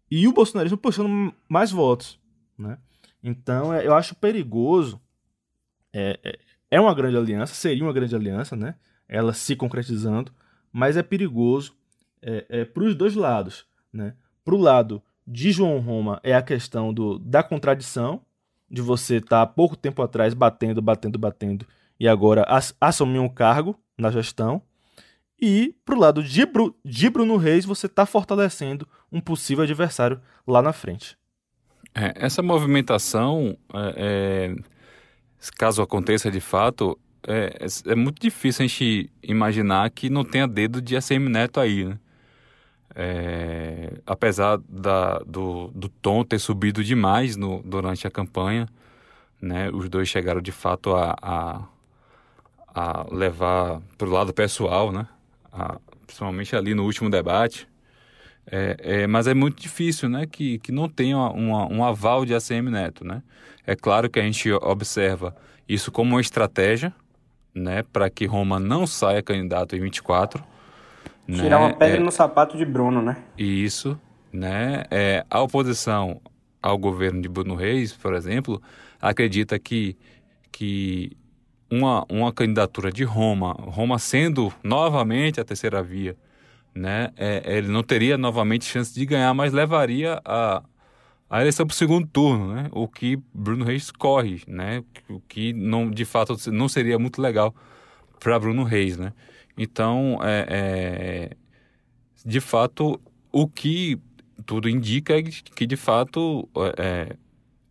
E 0.09 0.27
o 0.27 0.33
bolsonarismo 0.33 0.77
puxando 0.77 1.33
mais 1.49 1.71
votos. 1.71 2.19
Né? 2.55 2.77
Então, 3.23 3.73
é, 3.73 3.87
eu 3.87 3.95
acho 3.95 4.13
perigoso. 4.13 5.01
É, 5.91 6.37
é, 6.71 6.79
uma 6.79 6.95
grande 6.95 7.17
aliança, 7.17 7.53
seria 7.53 7.83
uma 7.83 7.93
grande 7.93 8.15
aliança, 8.15 8.55
né? 8.55 8.75
ela 9.11 9.33
se 9.33 9.57
concretizando, 9.57 10.31
mas 10.71 10.95
é 10.95 11.03
perigoso 11.03 11.75
é, 12.21 12.45
é, 12.47 12.65
para 12.65 12.83
os 12.83 12.95
dois 12.95 13.13
lados. 13.13 13.65
Né? 13.91 14.15
Para 14.43 14.55
o 14.55 14.57
lado 14.57 15.03
de 15.27 15.51
João 15.51 15.79
Roma 15.79 16.19
é 16.23 16.33
a 16.33 16.41
questão 16.41 16.93
do, 16.93 17.19
da 17.19 17.43
contradição, 17.43 18.21
de 18.69 18.81
você 18.81 19.17
estar 19.17 19.27
tá 19.29 19.41
há 19.41 19.45
pouco 19.45 19.75
tempo 19.75 20.01
atrás 20.01 20.33
batendo, 20.33 20.81
batendo, 20.81 21.19
batendo, 21.19 21.65
e 21.99 22.07
agora 22.07 22.43
ass, 22.47 22.73
assumir 22.79 23.19
um 23.19 23.27
cargo 23.27 23.77
na 23.97 24.09
gestão. 24.09 24.61
E 25.39 25.75
para 25.83 25.95
o 25.95 25.99
lado 25.99 26.23
de, 26.23 26.45
Bru, 26.45 26.73
de 26.85 27.09
Bruno 27.09 27.35
Reis, 27.35 27.65
você 27.65 27.87
está 27.87 28.05
fortalecendo 28.05 28.87
um 29.11 29.19
possível 29.19 29.63
adversário 29.63 30.21
lá 30.47 30.61
na 30.61 30.71
frente. 30.71 31.17
É, 31.93 32.13
essa 32.15 32.41
movimentação, 32.41 33.57
é, 33.73 33.93
é, 33.97 34.55
caso 35.49 35.81
aconteça 35.81 36.29
de 36.29 36.39
fato, 36.39 36.99
é, 37.27 37.57
é, 37.59 37.91
é, 37.91 37.95
muito 37.95 38.19
difícil 38.19 38.65
a 38.65 38.67
gente 38.67 39.09
imaginar 39.23 39.89
que 39.89 40.09
não 40.09 40.23
tenha 40.23 40.47
dedo 40.47 40.81
de 40.81 40.95
ACM 40.95 41.29
Neto 41.29 41.59
aí, 41.59 41.85
né? 41.85 41.99
É, 42.93 44.01
apesar 44.05 44.59
da, 44.67 45.19
do, 45.19 45.67
do 45.73 45.87
tom 45.87 46.25
ter 46.25 46.39
subido 46.39 46.83
demais 46.83 47.37
no, 47.37 47.61
durante 47.63 48.05
a 48.05 48.11
campanha, 48.11 48.67
né, 49.41 49.69
os 49.71 49.87
dois 49.87 50.09
chegaram 50.09 50.41
de 50.41 50.51
fato 50.51 50.93
a, 50.93 51.15
a, 51.21 51.61
a 52.67 53.05
levar 53.09 53.81
para 53.97 54.07
o 54.07 54.11
lado 54.11 54.33
pessoal, 54.33 54.91
né, 54.91 55.07
a, 55.53 55.79
principalmente 56.05 56.53
ali 56.53 56.75
no 56.75 56.83
último 56.83 57.09
debate. 57.09 57.65
É, 58.45 58.75
é, 58.79 59.07
mas 59.07 59.27
é 59.27 59.33
muito 59.33 59.61
difícil 59.61 60.09
né, 60.09 60.25
que, 60.25 60.59
que 60.59 60.71
não 60.71 60.89
tenha 60.89 61.17
uma, 61.17 61.71
um 61.71 61.83
aval 61.83 62.25
de 62.25 62.33
ACM 62.33 62.69
Neto. 62.69 63.05
Né? 63.05 63.21
É 63.65 63.75
claro 63.75 64.09
que 64.09 64.19
a 64.19 64.23
gente 64.23 64.51
observa 64.51 65.35
isso 65.67 65.91
como 65.91 66.15
uma 66.15 66.21
estratégia 66.21 66.93
né, 67.53 67.83
para 67.83 68.09
que 68.09 68.25
Roma 68.25 68.59
não 68.59 68.87
saia 68.87 69.21
candidato 69.21 69.75
em 69.75 69.79
24 69.79 70.43
né? 71.27 71.43
Tirar 71.43 71.59
uma 71.59 71.73
pedra 71.73 71.97
é, 71.97 71.99
no 71.99 72.11
sapato 72.11 72.57
de 72.57 72.65
Bruno, 72.65 73.01
né? 73.01 73.17
Isso, 73.37 73.99
né? 74.31 74.83
É, 74.89 75.25
a 75.29 75.41
oposição 75.41 76.19
ao 76.61 76.77
governo 76.77 77.21
de 77.21 77.29
Bruno 77.29 77.55
Reis, 77.55 77.93
por 77.93 78.13
exemplo, 78.13 78.61
acredita 78.99 79.57
que, 79.57 79.97
que 80.51 81.15
uma, 81.69 82.05
uma 82.09 82.33
candidatura 82.33 82.91
de 82.91 83.03
Roma, 83.03 83.53
Roma 83.53 83.97
sendo 83.97 84.51
novamente 84.63 85.39
a 85.39 85.45
terceira 85.45 85.81
via, 85.81 86.15
né? 86.73 87.11
É, 87.17 87.57
ele 87.57 87.67
não 87.67 87.83
teria 87.83 88.17
novamente 88.17 88.65
chance 88.65 88.93
de 88.93 89.05
ganhar, 89.05 89.33
mas 89.33 89.53
levaria 89.53 90.21
a, 90.25 90.63
a 91.29 91.41
eleição 91.41 91.65
para 91.65 91.73
o 91.73 91.77
segundo 91.77 92.07
turno, 92.07 92.53
né? 92.53 92.69
O 92.71 92.87
que 92.87 93.17
Bruno 93.33 93.65
Reis 93.65 93.91
corre, 93.91 94.41
né? 94.47 94.83
O 95.09 95.19
que 95.21 95.53
não, 95.53 95.89
de 95.89 96.05
fato 96.05 96.35
não 96.51 96.67
seria 96.69 96.97
muito 96.97 97.21
legal 97.21 97.53
para 98.19 98.39
Bruno 98.39 98.63
Reis, 98.63 98.97
né? 98.97 99.13
Então, 99.57 100.19
é, 100.23 100.45
é, 100.49 101.37
de 102.25 102.39
fato, 102.39 102.99
o 103.31 103.47
que 103.47 103.99
tudo 104.45 104.69
indica 104.69 105.17
é 105.17 105.23
que, 105.23 105.65
de 105.65 105.75
fato, 105.75 106.47
é, 106.77 107.15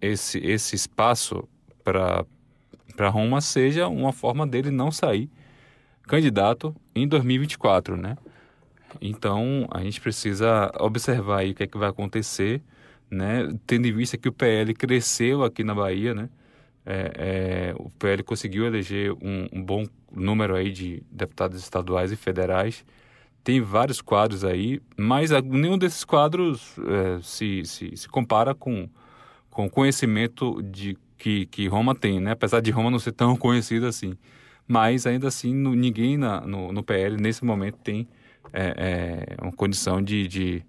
esse, 0.01 0.39
esse 0.39 0.77
espaço 0.77 1.49
para 1.83 3.09
Roma 3.09 3.41
seja 3.41 3.89
uma 3.89 4.13
forma 4.13 4.47
dele 4.47 4.71
não 4.71 4.91
sair 4.91 5.31
candidato 6.03 6.75
em 6.95 7.07
2024, 7.07 7.97
né? 7.97 8.17
Então, 9.01 9.67
a 9.71 9.83
gente 9.83 10.01
precisa 10.01 10.71
observar 10.79 11.45
o 11.47 11.55
que 11.55 11.63
é 11.63 11.67
que 11.67 11.79
vai 11.79 11.89
acontecer, 11.89 12.63
né? 13.11 13.53
Tendo 13.67 13.87
em 13.87 13.93
vista 13.93 14.17
que 14.17 14.29
o 14.29 14.33
PL 14.33 14.73
cresceu 14.75 15.43
aqui 15.45 15.65
na 15.65 15.75
Bahia, 15.75 16.15
né? 16.15 16.29
É, 16.85 17.13
é, 17.15 17.75
o 17.77 17.91
PL 17.91 18.23
conseguiu 18.23 18.65
eleger 18.65 19.13
um, 19.13 19.49
um, 19.53 19.63
bom 19.63 19.87
número 20.11 20.57
aí 20.57 20.73
de 20.73 21.03
deputados 21.11 21.59
estaduais 21.61 22.11
e 22.11 22.17
federais. 22.17 22.85
Tem 23.45 23.61
vários 23.61 24.01
quadros 24.01 24.45
aí, 24.45 24.81
mas 24.97 25.31
nenhum 25.45 25.79
desses 25.79 26.05
quadros 26.05 26.77
é, 26.79 27.21
se, 27.23 27.65
se, 27.65 27.97
se, 27.97 28.09
compara 28.09 28.55
com, 28.55 28.89
com 29.51 29.67
o 29.67 29.71
conhecimento 29.71 30.63
de, 30.63 30.97
que, 31.17 31.47
que 31.47 31.67
Roma 31.69 31.95
tem, 31.95 32.21
né? 32.21 32.33
apesar 32.33 32.61
de 32.61 32.71
Roma 32.71 32.91
não 32.91 32.99
ser 32.99 33.13
tão 33.13 33.37
conhecida 33.37 33.89
assim. 33.89 34.17
Mas 34.67 35.07
ainda 35.07 35.29
assim, 35.29 35.55
no, 35.55 35.75
ninguém 35.75 36.17
na, 36.17 36.41
no, 36.43 36.73
no 36.73 36.83
PL 36.83 37.17
nesse 37.17 37.45
momento 37.45 37.77
tem 37.79 38.09
é, 38.53 39.37
é, 39.39 39.43
uma 39.43 39.53
condição 39.53 40.03
de, 40.03 40.27
de, 40.27 40.63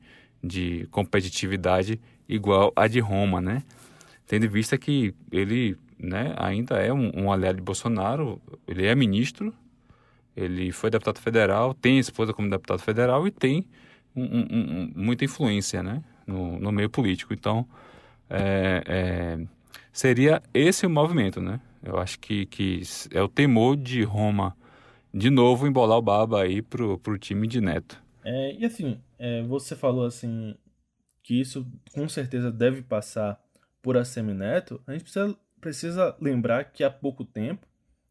de 0.44 0.88
competitividade 0.92 2.00
igual 2.28 2.72
a 2.76 2.88
de 2.88 3.00
Roma, 3.00 3.42
né? 3.42 3.64
Tendo 4.28 4.46
em 4.46 4.50
vista 4.50 4.78
que 4.78 5.14
ele 5.32 5.78
né, 6.00 6.34
ainda 6.38 6.76
é 6.76 6.92
um, 6.92 7.12
um 7.16 7.32
aliado 7.32 7.58
de 7.58 7.64
Bolsonaro, 7.64 8.42
ele 8.68 8.86
é 8.86 8.96
ministro, 8.96 9.54
ele 10.36 10.72
foi 10.72 10.90
deputado 10.90 11.20
federal, 11.20 11.74
tem 11.74 12.00
esposa 12.00 12.34
como 12.34 12.50
deputado 12.50 12.80
federal 12.80 13.28
e 13.28 13.32
tem 13.32 13.66
um, 14.16 14.24
um, 14.24 14.92
muita 14.96 15.26
influência 15.26 15.84
né, 15.84 16.02
no, 16.26 16.60
no, 16.60 16.72
meio 16.72 16.90
político. 16.90 17.34
Então, 17.34 17.68
é, 18.30 18.84
é, 18.88 19.46
seria 19.92 20.42
esse 20.54 20.86
o 20.86 20.90
movimento. 20.90 21.42
Né? 21.42 21.60
Eu 21.84 21.98
acho 22.00 22.20
que, 22.20 22.46
que 22.46 22.82
é 23.12 23.22
o 23.22 23.28
temor 23.28 23.76
de 23.76 24.04
Roma 24.04 24.56
de 25.14 25.30
novo 25.30 25.68
embolar 25.68 25.98
o 25.98 26.02
baba 26.02 26.44
aí 26.44 26.62
pro, 26.62 26.98
pro 26.98 27.18
time 27.18 27.48
de 27.48 27.60
Neto. 27.62 28.02
É, 28.24 28.56
e 28.56 28.66
assim, 28.66 29.00
é, 29.18 29.42
você 29.44 29.76
falou 29.76 30.06
assim 30.06 30.56
que 31.24 31.40
isso 31.40 31.68
com 31.94 32.08
certeza 32.08 32.52
deve 32.52 32.82
passar 32.82 33.42
por 33.82 33.98
a 33.98 34.06
Semineto, 34.06 34.82
a 34.86 34.94
gente 34.94 35.04
precisa 35.04 35.36
precisa 35.62 36.18
lembrar 36.20 36.66
que 36.66 36.84
há 36.84 36.90
pouco 36.90 37.24
tempo, 37.24 37.68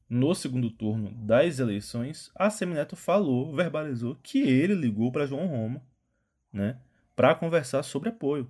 no 0.08 0.34
segundo 0.34 0.70
turno 0.70 1.10
das 1.10 1.58
eleições, 1.58 2.30
a 2.34 2.48
Semineto 2.48 2.96
falou, 2.96 3.54
verbalizou 3.54 4.16
que 4.22 4.38
ele 4.38 4.74
ligou 4.74 5.12
para 5.12 5.26
João 5.26 5.46
Roma, 5.46 5.82
né, 6.52 6.78
para 7.14 7.34
conversar 7.34 7.82
sobre 7.82 8.08
apoio. 8.08 8.48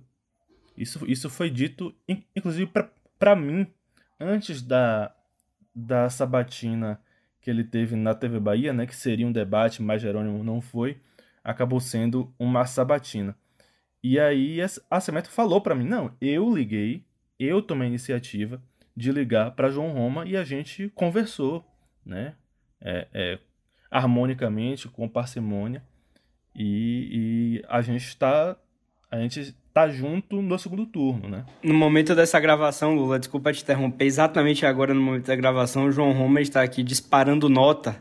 Isso, 0.77 1.03
isso 1.09 1.29
foi 1.29 1.49
dito, 1.49 1.93
inclusive 2.35 2.71
para 3.19 3.35
mim, 3.35 3.67
antes 4.19 4.61
da, 4.61 5.13
da 5.75 6.09
sabatina 6.09 7.01
que 7.41 7.49
ele 7.49 7.63
teve 7.63 7.95
na 7.95 8.13
TV 8.13 8.39
Bahia, 8.39 8.71
né, 8.71 8.85
que 8.85 8.95
seria 8.95 9.27
um 9.27 9.31
debate, 9.31 9.81
mas 9.81 10.01
Jerônimo 10.01 10.43
não 10.43 10.61
foi, 10.61 10.97
acabou 11.43 11.79
sendo 11.79 12.33
uma 12.37 12.65
sabatina. 12.65 13.35
E 14.03 14.19
aí 14.19 14.59
a 14.89 14.99
Semeto 14.99 15.29
falou 15.29 15.61
para 15.61 15.75
mim, 15.75 15.85
não, 15.85 16.15
eu 16.21 16.53
liguei, 16.53 17.03
eu 17.39 17.61
tomei 17.61 17.87
a 17.87 17.89
iniciativa, 17.89 18.61
de 18.95 19.11
ligar 19.11 19.51
para 19.51 19.71
João 19.71 19.91
Roma 19.93 20.25
e 20.25 20.35
a 20.35 20.43
gente 20.43 20.89
conversou, 20.89 21.65
né? 22.05 22.35
É, 22.79 23.07
é, 23.13 23.39
harmonicamente, 23.89 24.87
com 24.87 25.07
parcimônia, 25.07 25.83
e, 26.55 27.61
e 27.61 27.65
a 27.67 27.81
gente 27.81 28.05
está 28.05 28.57
a 29.09 29.19
gente 29.19 29.55
tá 29.73 29.87
junto 29.87 30.41
no 30.41 30.59
segundo 30.59 30.85
turno, 30.85 31.29
né? 31.29 31.45
No 31.63 31.73
momento 31.73 32.13
dessa 32.13 32.39
gravação, 32.39 32.95
Lula, 32.95 33.17
desculpa 33.17 33.53
te 33.53 33.63
interromper, 33.63 34.05
exatamente 34.05 34.65
agora 34.65 34.93
no 34.93 35.01
momento 35.01 35.27
da 35.27 35.35
gravação, 35.35 35.85
o 35.85 35.91
João 35.91 36.11
Roma 36.11 36.41
está 36.41 36.61
aqui 36.61 36.83
disparando 36.83 37.47
nota, 37.47 37.97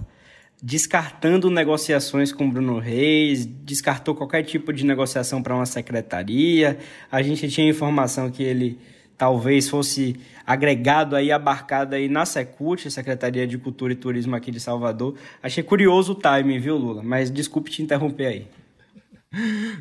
descartando 0.63 1.49
negociações 1.49 2.33
com 2.33 2.51
Bruno 2.51 2.79
Reis, 2.79 3.47
descartou 3.47 4.15
qualquer 4.15 4.43
tipo 4.43 4.73
de 4.73 4.85
negociação 4.85 5.43
para 5.43 5.55
uma 5.55 5.67
secretaria. 5.67 6.79
A 7.11 7.23
gente 7.23 7.49
tinha 7.49 7.69
informação 7.69 8.31
que 8.31 8.43
ele 8.43 8.79
talvez 9.17 9.69
fosse 9.69 10.17
agregado 10.47 11.15
aí, 11.15 11.31
abarcado 11.31 11.95
aí 11.95 12.09
na 12.09 12.27
Secult, 12.27 12.91
Secretaria 12.91 13.47
de 13.47 13.59
Cultura 13.59 13.93
e 13.93 13.97
Turismo 13.97 14.35
aqui 14.35 14.51
de 14.51 14.59
Salvador. 14.59 15.15
Achei 15.43 15.63
curioso 15.63 16.13
o 16.13 16.15
time, 16.15 16.59
viu, 16.59 16.77
Lula? 16.77 17.03
Mas 17.03 17.31
desculpe 17.31 17.71
te 17.71 17.83
interromper 17.83 18.27
aí. 18.27 18.60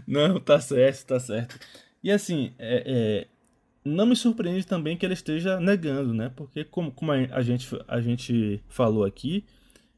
Não, 0.07 0.39
tá 0.39 0.59
certo, 0.59 1.07
tá 1.07 1.19
certo. 1.19 1.59
E 2.03 2.11
assim, 2.11 2.53
é, 2.57 2.83
é, 2.85 3.27
não 3.83 4.05
me 4.05 4.15
surpreende 4.15 4.65
também 4.65 4.97
que 4.97 5.05
ele 5.05 5.13
esteja 5.13 5.59
negando, 5.59 6.13
né? 6.13 6.31
Porque 6.35 6.63
como, 6.63 6.91
como 6.91 7.11
a, 7.11 7.41
gente, 7.41 7.67
a 7.87 8.01
gente 8.01 8.63
falou 8.67 9.03
aqui, 9.03 9.45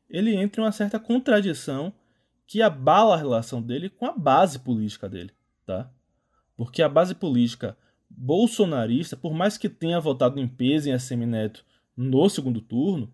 ele 0.10 0.36
entra 0.36 0.62
em 0.62 0.66
uma 0.66 0.72
certa 0.72 1.00
contradição 1.00 1.94
que 2.48 2.62
abala 2.62 3.16
a 3.16 3.18
relação 3.18 3.62
dele 3.62 3.90
com 3.90 4.06
a 4.06 4.12
base 4.12 4.60
política 4.60 5.08
dele, 5.08 5.32
tá? 5.66 5.90
Porque 6.56 6.82
a 6.82 6.90
base 6.90 7.16
política 7.16 7.78
bolsonarista, 8.10 9.16
por 9.16 9.34
mais 9.34 9.58
que 9.58 9.70
tenha 9.70 10.00
votado 10.00 10.40
em 10.40 10.48
peso 10.48 10.90
em 10.90 10.94
Assemineto 10.94 11.66
no 11.96 12.30
segundo 12.30 12.60
turno, 12.62 13.12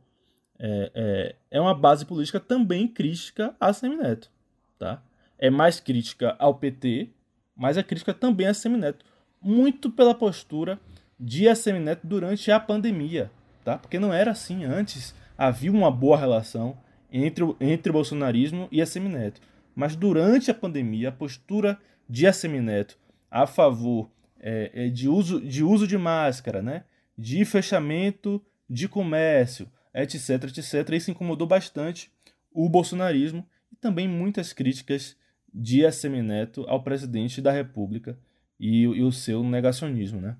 é, 0.60 0.92
é, 0.94 1.36
é, 1.52 1.62
uma 1.62 1.76
base 1.76 2.06
política 2.06 2.40
também 2.40 2.88
crítica 2.88 3.56
a 3.60 3.72
Semineto. 3.72 4.32
Tá? 4.80 5.04
É 5.40 5.50
mais 5.50 5.80
crítica 5.80 6.36
ao 6.40 6.56
PT, 6.56 7.10
mas 7.56 7.78
é 7.78 7.84
crítica 7.84 8.14
também 8.14 8.48
a 8.48 8.54
Semineto. 8.54 9.06
Muito 9.42 9.90
pela 9.92 10.16
postura 10.16 10.80
de 11.20 11.48
Assemineto 11.48 12.06
durante 12.06 12.52
a 12.52 12.60
pandemia. 12.60 13.32
Tá? 13.64 13.78
Porque 13.78 14.00
não 14.00 14.14
era 14.14 14.32
assim 14.32 14.66
antes. 14.66 15.14
Havia 15.38 15.72
uma 15.72 15.92
boa 15.92 16.18
relação 16.18 16.78
entre, 17.12 17.44
entre 17.60 17.90
o 17.90 17.94
bolsonarismo 17.94 18.68
e 18.72 18.82
a 18.82 18.86
Semineto. 18.86 19.42
Mas 19.76 19.96
durante 19.96 20.50
a 20.50 20.54
pandemia, 20.54 21.10
a 21.10 21.12
postura 21.12 21.78
de 22.10 22.26
Assemineto 22.26 22.98
a 23.30 23.46
favor 23.46 24.10
é, 24.40 24.72
é, 24.74 24.90
de, 24.90 25.10
uso, 25.10 25.42
de 25.42 25.64
uso 25.64 25.88
de 25.88 25.98
máscara, 25.98 26.62
né? 26.62 26.84
de 27.18 27.44
fechamento 27.46 28.42
de 28.70 28.88
comércio, 28.88 29.70
etc, 29.94 30.44
etc. 30.44 30.90
Isso 30.94 31.12
incomodou 31.12 31.48
bastante 31.48 32.12
o 32.52 32.70
bolsonarismo 32.70 33.48
e 33.72 33.76
também 33.76 34.08
muitas 34.08 34.54
críticas 34.54 35.16
de 35.58 35.86
Assemineto 35.86 36.64
ao 36.68 36.84
presidente 36.84 37.42
da 37.42 37.52
República 37.52 38.18
e, 38.60 38.84
e, 38.84 39.04
o 39.04 39.12
seu 39.12 39.44
negacionismo, 39.44 40.22
né? 40.22 40.38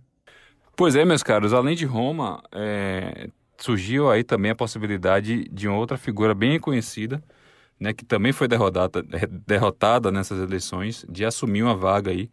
Pois 0.76 0.96
é, 0.96 1.04
meus 1.04 1.24
caros, 1.24 1.54
além 1.54 1.76
de 1.76 1.86
Roma, 1.86 2.42
é, 2.52 3.30
surgiu 3.58 4.12
aí 4.12 4.24
também 4.24 4.52
a 4.52 4.56
possibilidade 4.56 5.50
de 5.50 5.68
uma 5.68 5.78
outra 5.78 5.98
figura 5.98 6.36
bem 6.36 6.60
conhecida, 6.60 7.24
né, 7.80 7.94
que 7.94 8.06
também 8.06 8.32
foi 8.32 8.48
derrotada, 8.48 9.04
derrotada 9.46 10.12
nessas 10.12 10.40
eleições, 10.40 11.06
de 11.10 11.26
assumir 11.26 11.64
uma 11.64 11.76
vaga 11.76 12.12
aí 12.12 12.30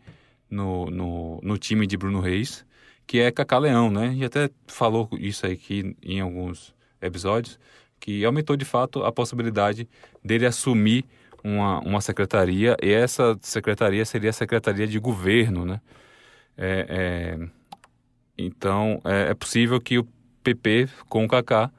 no, 0.51 0.87
no, 0.87 1.41
no 1.43 1.59
time 1.59 1.87
de 1.87 1.97
Bruno 1.97 2.21
Reis, 2.21 2.67
que 3.07 3.19
é 3.19 3.31
Cacá 3.31 3.59
Leão, 3.59 3.91
né? 3.91 4.15
E 4.15 4.25
até 4.25 4.49
falou 4.67 5.09
isso 5.13 5.47
aqui 5.47 5.97
em 6.03 6.21
alguns 6.21 6.75
episódios, 7.01 7.59
que 8.01 8.25
aumentou 8.25 8.57
de 8.57 8.65
fato 8.65 9.03
a 9.05 9.13
possibilidade 9.13 9.89
dele 10.23 10.47
assumir 10.47 11.05
uma, 11.45 11.79
uma 11.81 12.01
secretaria, 12.01 12.77
e 12.83 12.91
essa 12.91 13.39
secretaria 13.43 14.05
seria 14.07 14.31
a 14.31 14.33
Secretaria 14.33 14.87
de 14.87 14.99
Governo, 14.99 15.67
né? 15.67 15.81
É, 16.57 16.87
é, 16.89 17.49
então, 18.39 19.01
é, 19.05 19.31
é, 19.31 19.35
possível 19.35 19.81
que 19.81 19.99
o 19.99 20.09
PP, 20.43 20.89
com 21.09 21.25
o 21.25 21.29
Kaká, 21.29 21.71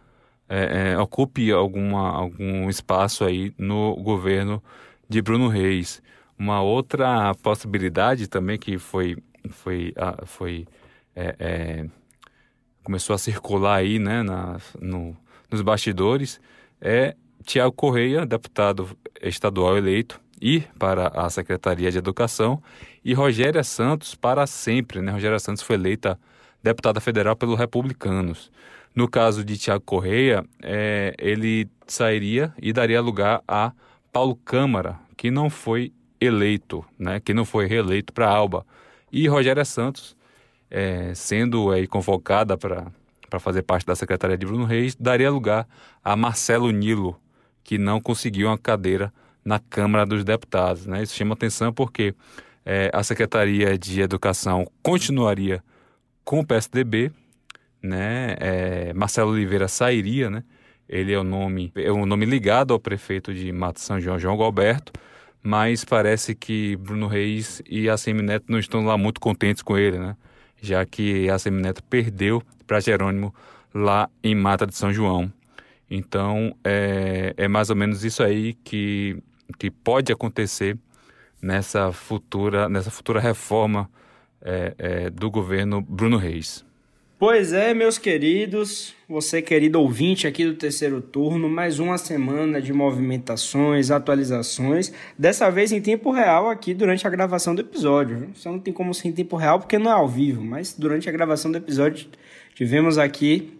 é, 0.47 0.91
é, 0.91 0.97
ocupe 0.99 1.51
alguma, 1.51 2.09
algum 2.11 2.69
espaço 2.69 3.23
aí 3.25 3.53
no 3.57 3.95
governo 3.95 4.63
de 5.09 5.21
Bruno 5.21 5.47
Reis. 5.47 6.01
Uma 6.37 6.61
outra 6.61 7.33
possibilidade 7.41 8.27
também 8.27 8.59
que 8.59 8.77
foi, 8.77 9.17
foi, 9.49 9.93
foi 10.25 10.67
é, 11.15 11.87
começou 12.83 13.15
a 13.15 13.17
circular 13.17 13.77
aí 13.77 13.97
né, 13.97 14.21
na, 14.21 14.57
no, 14.79 15.17
nos 15.49 15.61
bastidores 15.61 16.39
é 16.79 17.15
Tiago 17.45 17.71
Correia, 17.71 18.25
deputado 18.25 18.97
estadual 19.21 19.77
eleito, 19.77 20.19
ir 20.41 20.67
para 20.79 21.09
a 21.09 21.29
Secretaria 21.29 21.91
de 21.91 21.97
Educação 21.99 22.61
e 23.03 23.13
Rogéria 23.13 23.63
Santos 23.63 24.15
para 24.15 24.47
sempre. 24.47 24.99
Né? 24.99 25.11
Rogéria 25.11 25.39
Santos 25.39 25.61
foi 25.61 25.75
eleita 25.75 26.19
deputada 26.63 26.99
federal 26.99 27.35
pelos 27.35 27.57
republicanos. 27.57 28.51
No 28.95 29.07
caso 29.07 29.45
de 29.45 29.57
Tiago 29.57 29.83
Correia, 29.85 30.43
é, 30.63 31.13
ele 31.19 31.69
sairia 31.85 32.51
e 32.59 32.73
daria 32.73 32.99
lugar 32.99 33.43
a 33.47 33.71
Paulo 34.11 34.35
Câmara, 34.37 34.99
que 35.15 35.29
não 35.29 35.49
foi 35.49 35.93
eleito, 36.19 36.83
né? 36.97 37.19
que 37.19 37.33
não 37.33 37.45
foi 37.45 37.67
reeleito 37.67 38.11
para 38.11 38.27
Alba. 38.27 38.65
E 39.11 39.27
Rogéria 39.27 39.63
Santos, 39.63 40.17
é, 40.71 41.13
sendo 41.13 41.71
aí 41.71 41.85
convocada 41.85 42.57
para 42.57 42.91
fazer 43.39 43.61
parte 43.61 43.85
da 43.85 43.95
Secretaria 43.95 44.37
de 44.37 44.45
Bruno 44.45 44.65
Reis, 44.65 44.95
daria 44.95 45.29
lugar 45.29 45.67
a 46.03 46.15
Marcelo 46.15 46.71
Nilo, 46.71 47.19
que 47.65 47.77
não 47.79 47.99
conseguiu 47.99 48.47
uma 48.47 48.57
cadeira 48.57 49.11
na 49.43 49.59
Câmara 49.59 50.05
dos 50.05 50.23
Deputados. 50.23 50.85
Né? 50.85 51.03
Isso 51.03 51.15
chama 51.15 51.33
atenção 51.33 51.73
porque 51.73 52.15
é, 52.63 52.89
a 52.93 53.03
Secretaria 53.03 53.77
de 53.77 53.99
Educação 53.99 54.65
continuaria 54.81 55.61
com 56.23 56.39
o 56.39 56.45
PSDB, 56.45 57.11
né? 57.81 58.35
É, 58.39 58.93
Marcelo 58.93 59.31
Oliveira 59.31 59.67
sairia, 59.67 60.29
né? 60.29 60.43
Ele 60.87 61.11
é 61.11 61.19
o 61.19 61.23
nome 61.23 61.71
é 61.75 61.91
um 61.91 62.05
nome 62.05 62.25
ligado 62.25 62.73
ao 62.73 62.79
prefeito 62.79 63.33
de 63.33 63.51
Mato 63.51 63.79
São 63.79 63.99
João, 63.99 64.19
João 64.19 64.37
Galberto, 64.37 64.93
mas 65.41 65.83
parece 65.83 66.33
que 66.35 66.75
Bruno 66.77 67.07
Reis 67.07 67.61
e 67.67 67.89
a 67.89 67.97
Semineto 67.97 68.45
não 68.49 68.59
estão 68.59 68.83
lá 68.85 68.97
muito 68.97 69.19
contentes 69.19 69.61
com 69.61 69.77
ele, 69.77 69.97
né? 69.99 70.15
Já 70.61 70.85
que 70.85 71.29
a 71.29 71.37
Semineto 71.37 71.83
perdeu 71.83 72.41
para 72.65 72.79
Jerônimo 72.79 73.33
lá 73.73 74.09
em 74.23 74.33
Mata 74.35 74.65
de 74.65 74.75
São 74.75 74.91
João. 74.91 75.31
Então, 75.89 76.55
é, 76.63 77.33
é 77.37 77.47
mais 77.47 77.69
ou 77.69 77.75
menos 77.75 78.03
isso 78.03 78.23
aí 78.23 78.53
que, 78.63 79.17
que 79.57 79.69
pode 79.69 80.11
acontecer 80.11 80.77
nessa 81.41 81.91
futura, 81.91 82.67
nessa 82.67 82.89
futura 82.89 83.19
reforma 83.19 83.89
é, 84.41 84.73
é, 84.77 85.09
do 85.09 85.29
governo 85.29 85.81
Bruno 85.81 86.17
Reis. 86.17 86.65
Pois 87.17 87.53
é, 87.53 87.73
meus 87.73 87.97
queridos, 87.97 88.93
você 89.07 89.41
querido 89.41 89.79
ouvinte 89.79 90.27
aqui 90.27 90.43
do 90.43 90.53
terceiro 90.53 90.99
turno, 91.01 91.47
mais 91.47 91.79
uma 91.79 91.97
semana 91.97 92.61
de 92.61 92.73
movimentações, 92.73 93.89
atualizações, 93.89 94.91
dessa 95.17 95.49
vez 95.49 95.71
em 95.71 95.79
tempo 95.79 96.11
real 96.11 96.49
aqui 96.49 96.73
durante 96.73 97.07
a 97.07 97.09
gravação 97.09 97.55
do 97.55 97.61
episódio. 97.61 98.29
Só 98.33 98.51
não 98.51 98.59
tem 98.59 98.73
como 98.73 98.93
ser 98.93 99.07
em 99.07 99.11
tempo 99.13 99.37
real 99.37 99.59
porque 99.59 99.79
não 99.79 99.89
é 99.89 99.93
ao 99.93 100.09
vivo, 100.09 100.43
mas 100.43 100.75
durante 100.77 101.07
a 101.07 101.11
gravação 101.11 101.49
do 101.49 101.57
episódio 101.57 102.07
tivemos 102.53 102.97
aqui 102.97 103.57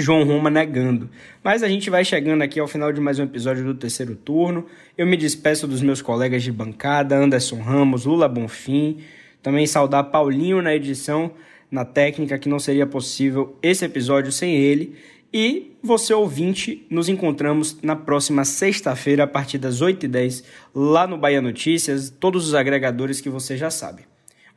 João 0.00 0.24
Roma 0.24 0.48
negando. 0.48 1.10
Mas 1.42 1.62
a 1.62 1.68
gente 1.68 1.90
vai 1.90 2.04
chegando 2.04 2.42
aqui 2.42 2.60
ao 2.60 2.68
final 2.68 2.92
de 2.92 3.00
mais 3.00 3.18
um 3.18 3.24
episódio 3.24 3.64
do 3.64 3.74
terceiro 3.74 4.14
turno. 4.14 4.64
Eu 4.96 5.06
me 5.06 5.16
despeço 5.16 5.66
dos 5.66 5.82
meus 5.82 6.00
colegas 6.00 6.42
de 6.42 6.52
bancada, 6.52 7.16
Anderson 7.16 7.60
Ramos, 7.60 8.04
Lula 8.04 8.28
Bonfim, 8.28 8.98
também 9.42 9.66
saudar 9.66 10.04
Paulinho 10.04 10.62
na 10.62 10.74
edição 10.74 11.32
na 11.70 11.84
técnica 11.84 12.38
que 12.38 12.48
não 12.48 12.58
seria 12.58 12.86
possível 12.86 13.56
esse 13.62 13.84
episódio 13.84 14.32
sem 14.32 14.54
ele. 14.54 14.94
E 15.32 15.72
você 15.82 16.14
ouvinte, 16.14 16.86
nos 16.88 17.08
encontramos 17.08 17.78
na 17.82 17.94
próxima 17.94 18.44
sexta-feira, 18.44 19.24
a 19.24 19.26
partir 19.26 19.58
das 19.58 19.82
8h10, 19.82 20.42
lá 20.74 21.06
no 21.06 21.18
Bahia 21.18 21.42
Notícias, 21.42 22.08
todos 22.08 22.46
os 22.46 22.54
agregadores 22.54 23.20
que 23.20 23.28
você 23.28 23.56
já 23.56 23.70
sabe. 23.70 24.02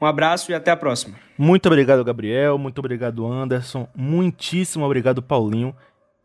Um 0.02 0.06
abraço 0.08 0.52
e 0.52 0.56
até 0.56 0.72
a 0.72 0.76
próxima. 0.76 1.16
Muito 1.38 1.68
obrigado, 1.68 2.04
Gabriel. 2.04 2.58
Muito 2.58 2.80
obrigado, 2.80 3.28
Anderson. 3.28 3.88
Muitíssimo 3.96 4.84
obrigado, 4.84 5.22
Paulinho. 5.22 5.76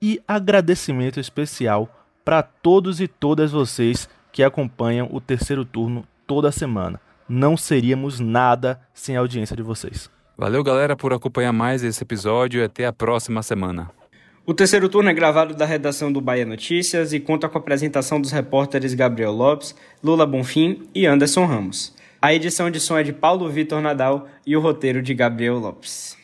E 0.00 0.20
agradecimento 0.26 1.20
especial 1.20 1.88
para 2.24 2.42
todos 2.42 3.00
e 3.00 3.06
todas 3.06 3.52
vocês 3.52 4.08
que 4.32 4.42
acompanham 4.42 5.08
o 5.12 5.20
terceiro 5.20 5.64
turno 5.64 6.04
toda 6.26 6.50
semana. 6.50 7.00
Não 7.28 7.56
seríamos 7.56 8.18
nada 8.18 8.80
sem 8.94 9.16
a 9.16 9.20
audiência 9.20 9.56
de 9.56 9.62
vocês. 9.62 10.10
Valeu, 10.38 10.62
galera, 10.62 10.96
por 10.96 11.12
acompanhar 11.12 11.52
mais 11.52 11.82
esse 11.82 12.02
episódio 12.02 12.60
e 12.60 12.64
até 12.64 12.86
a 12.86 12.92
próxima 12.92 13.42
semana. 13.42 13.90
O 14.44 14.54
terceiro 14.54 14.88
turno 14.88 15.10
é 15.10 15.14
gravado 15.14 15.54
da 15.54 15.64
redação 15.64 16.12
do 16.12 16.20
Bahia 16.20 16.46
Notícias 16.46 17.12
e 17.12 17.18
conta 17.18 17.48
com 17.48 17.58
a 17.58 17.60
apresentação 17.60 18.20
dos 18.20 18.30
repórteres 18.30 18.94
Gabriel 18.94 19.32
Lopes, 19.32 19.74
Lula 20.04 20.24
Bonfim 20.24 20.88
e 20.94 21.04
Anderson 21.04 21.46
Ramos. 21.46 21.95
A 22.20 22.32
edição 22.32 22.70
de 22.70 22.80
som 22.80 22.96
é 22.96 23.02
de 23.02 23.12
Paulo 23.12 23.48
Vitor 23.48 23.80
Nadal 23.80 24.26
e 24.46 24.56
o 24.56 24.60
roteiro 24.60 25.02
de 25.02 25.12
Gabriel 25.14 25.58
Lopes. 25.58 26.16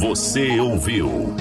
Você 0.00 0.58
ouviu 0.58 1.34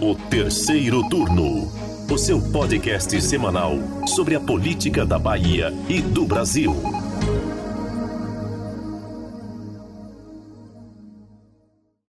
o 0.00 0.14
terceiro 0.30 1.08
turno, 1.08 1.70
o 2.10 2.18
seu 2.18 2.40
podcast 2.52 3.20
semanal 3.20 3.74
sobre 4.06 4.34
a 4.34 4.40
política 4.40 5.04
da 5.04 5.18
Bahia 5.18 5.72
e 5.88 6.00
do 6.00 6.24
Brasil. 6.24 6.74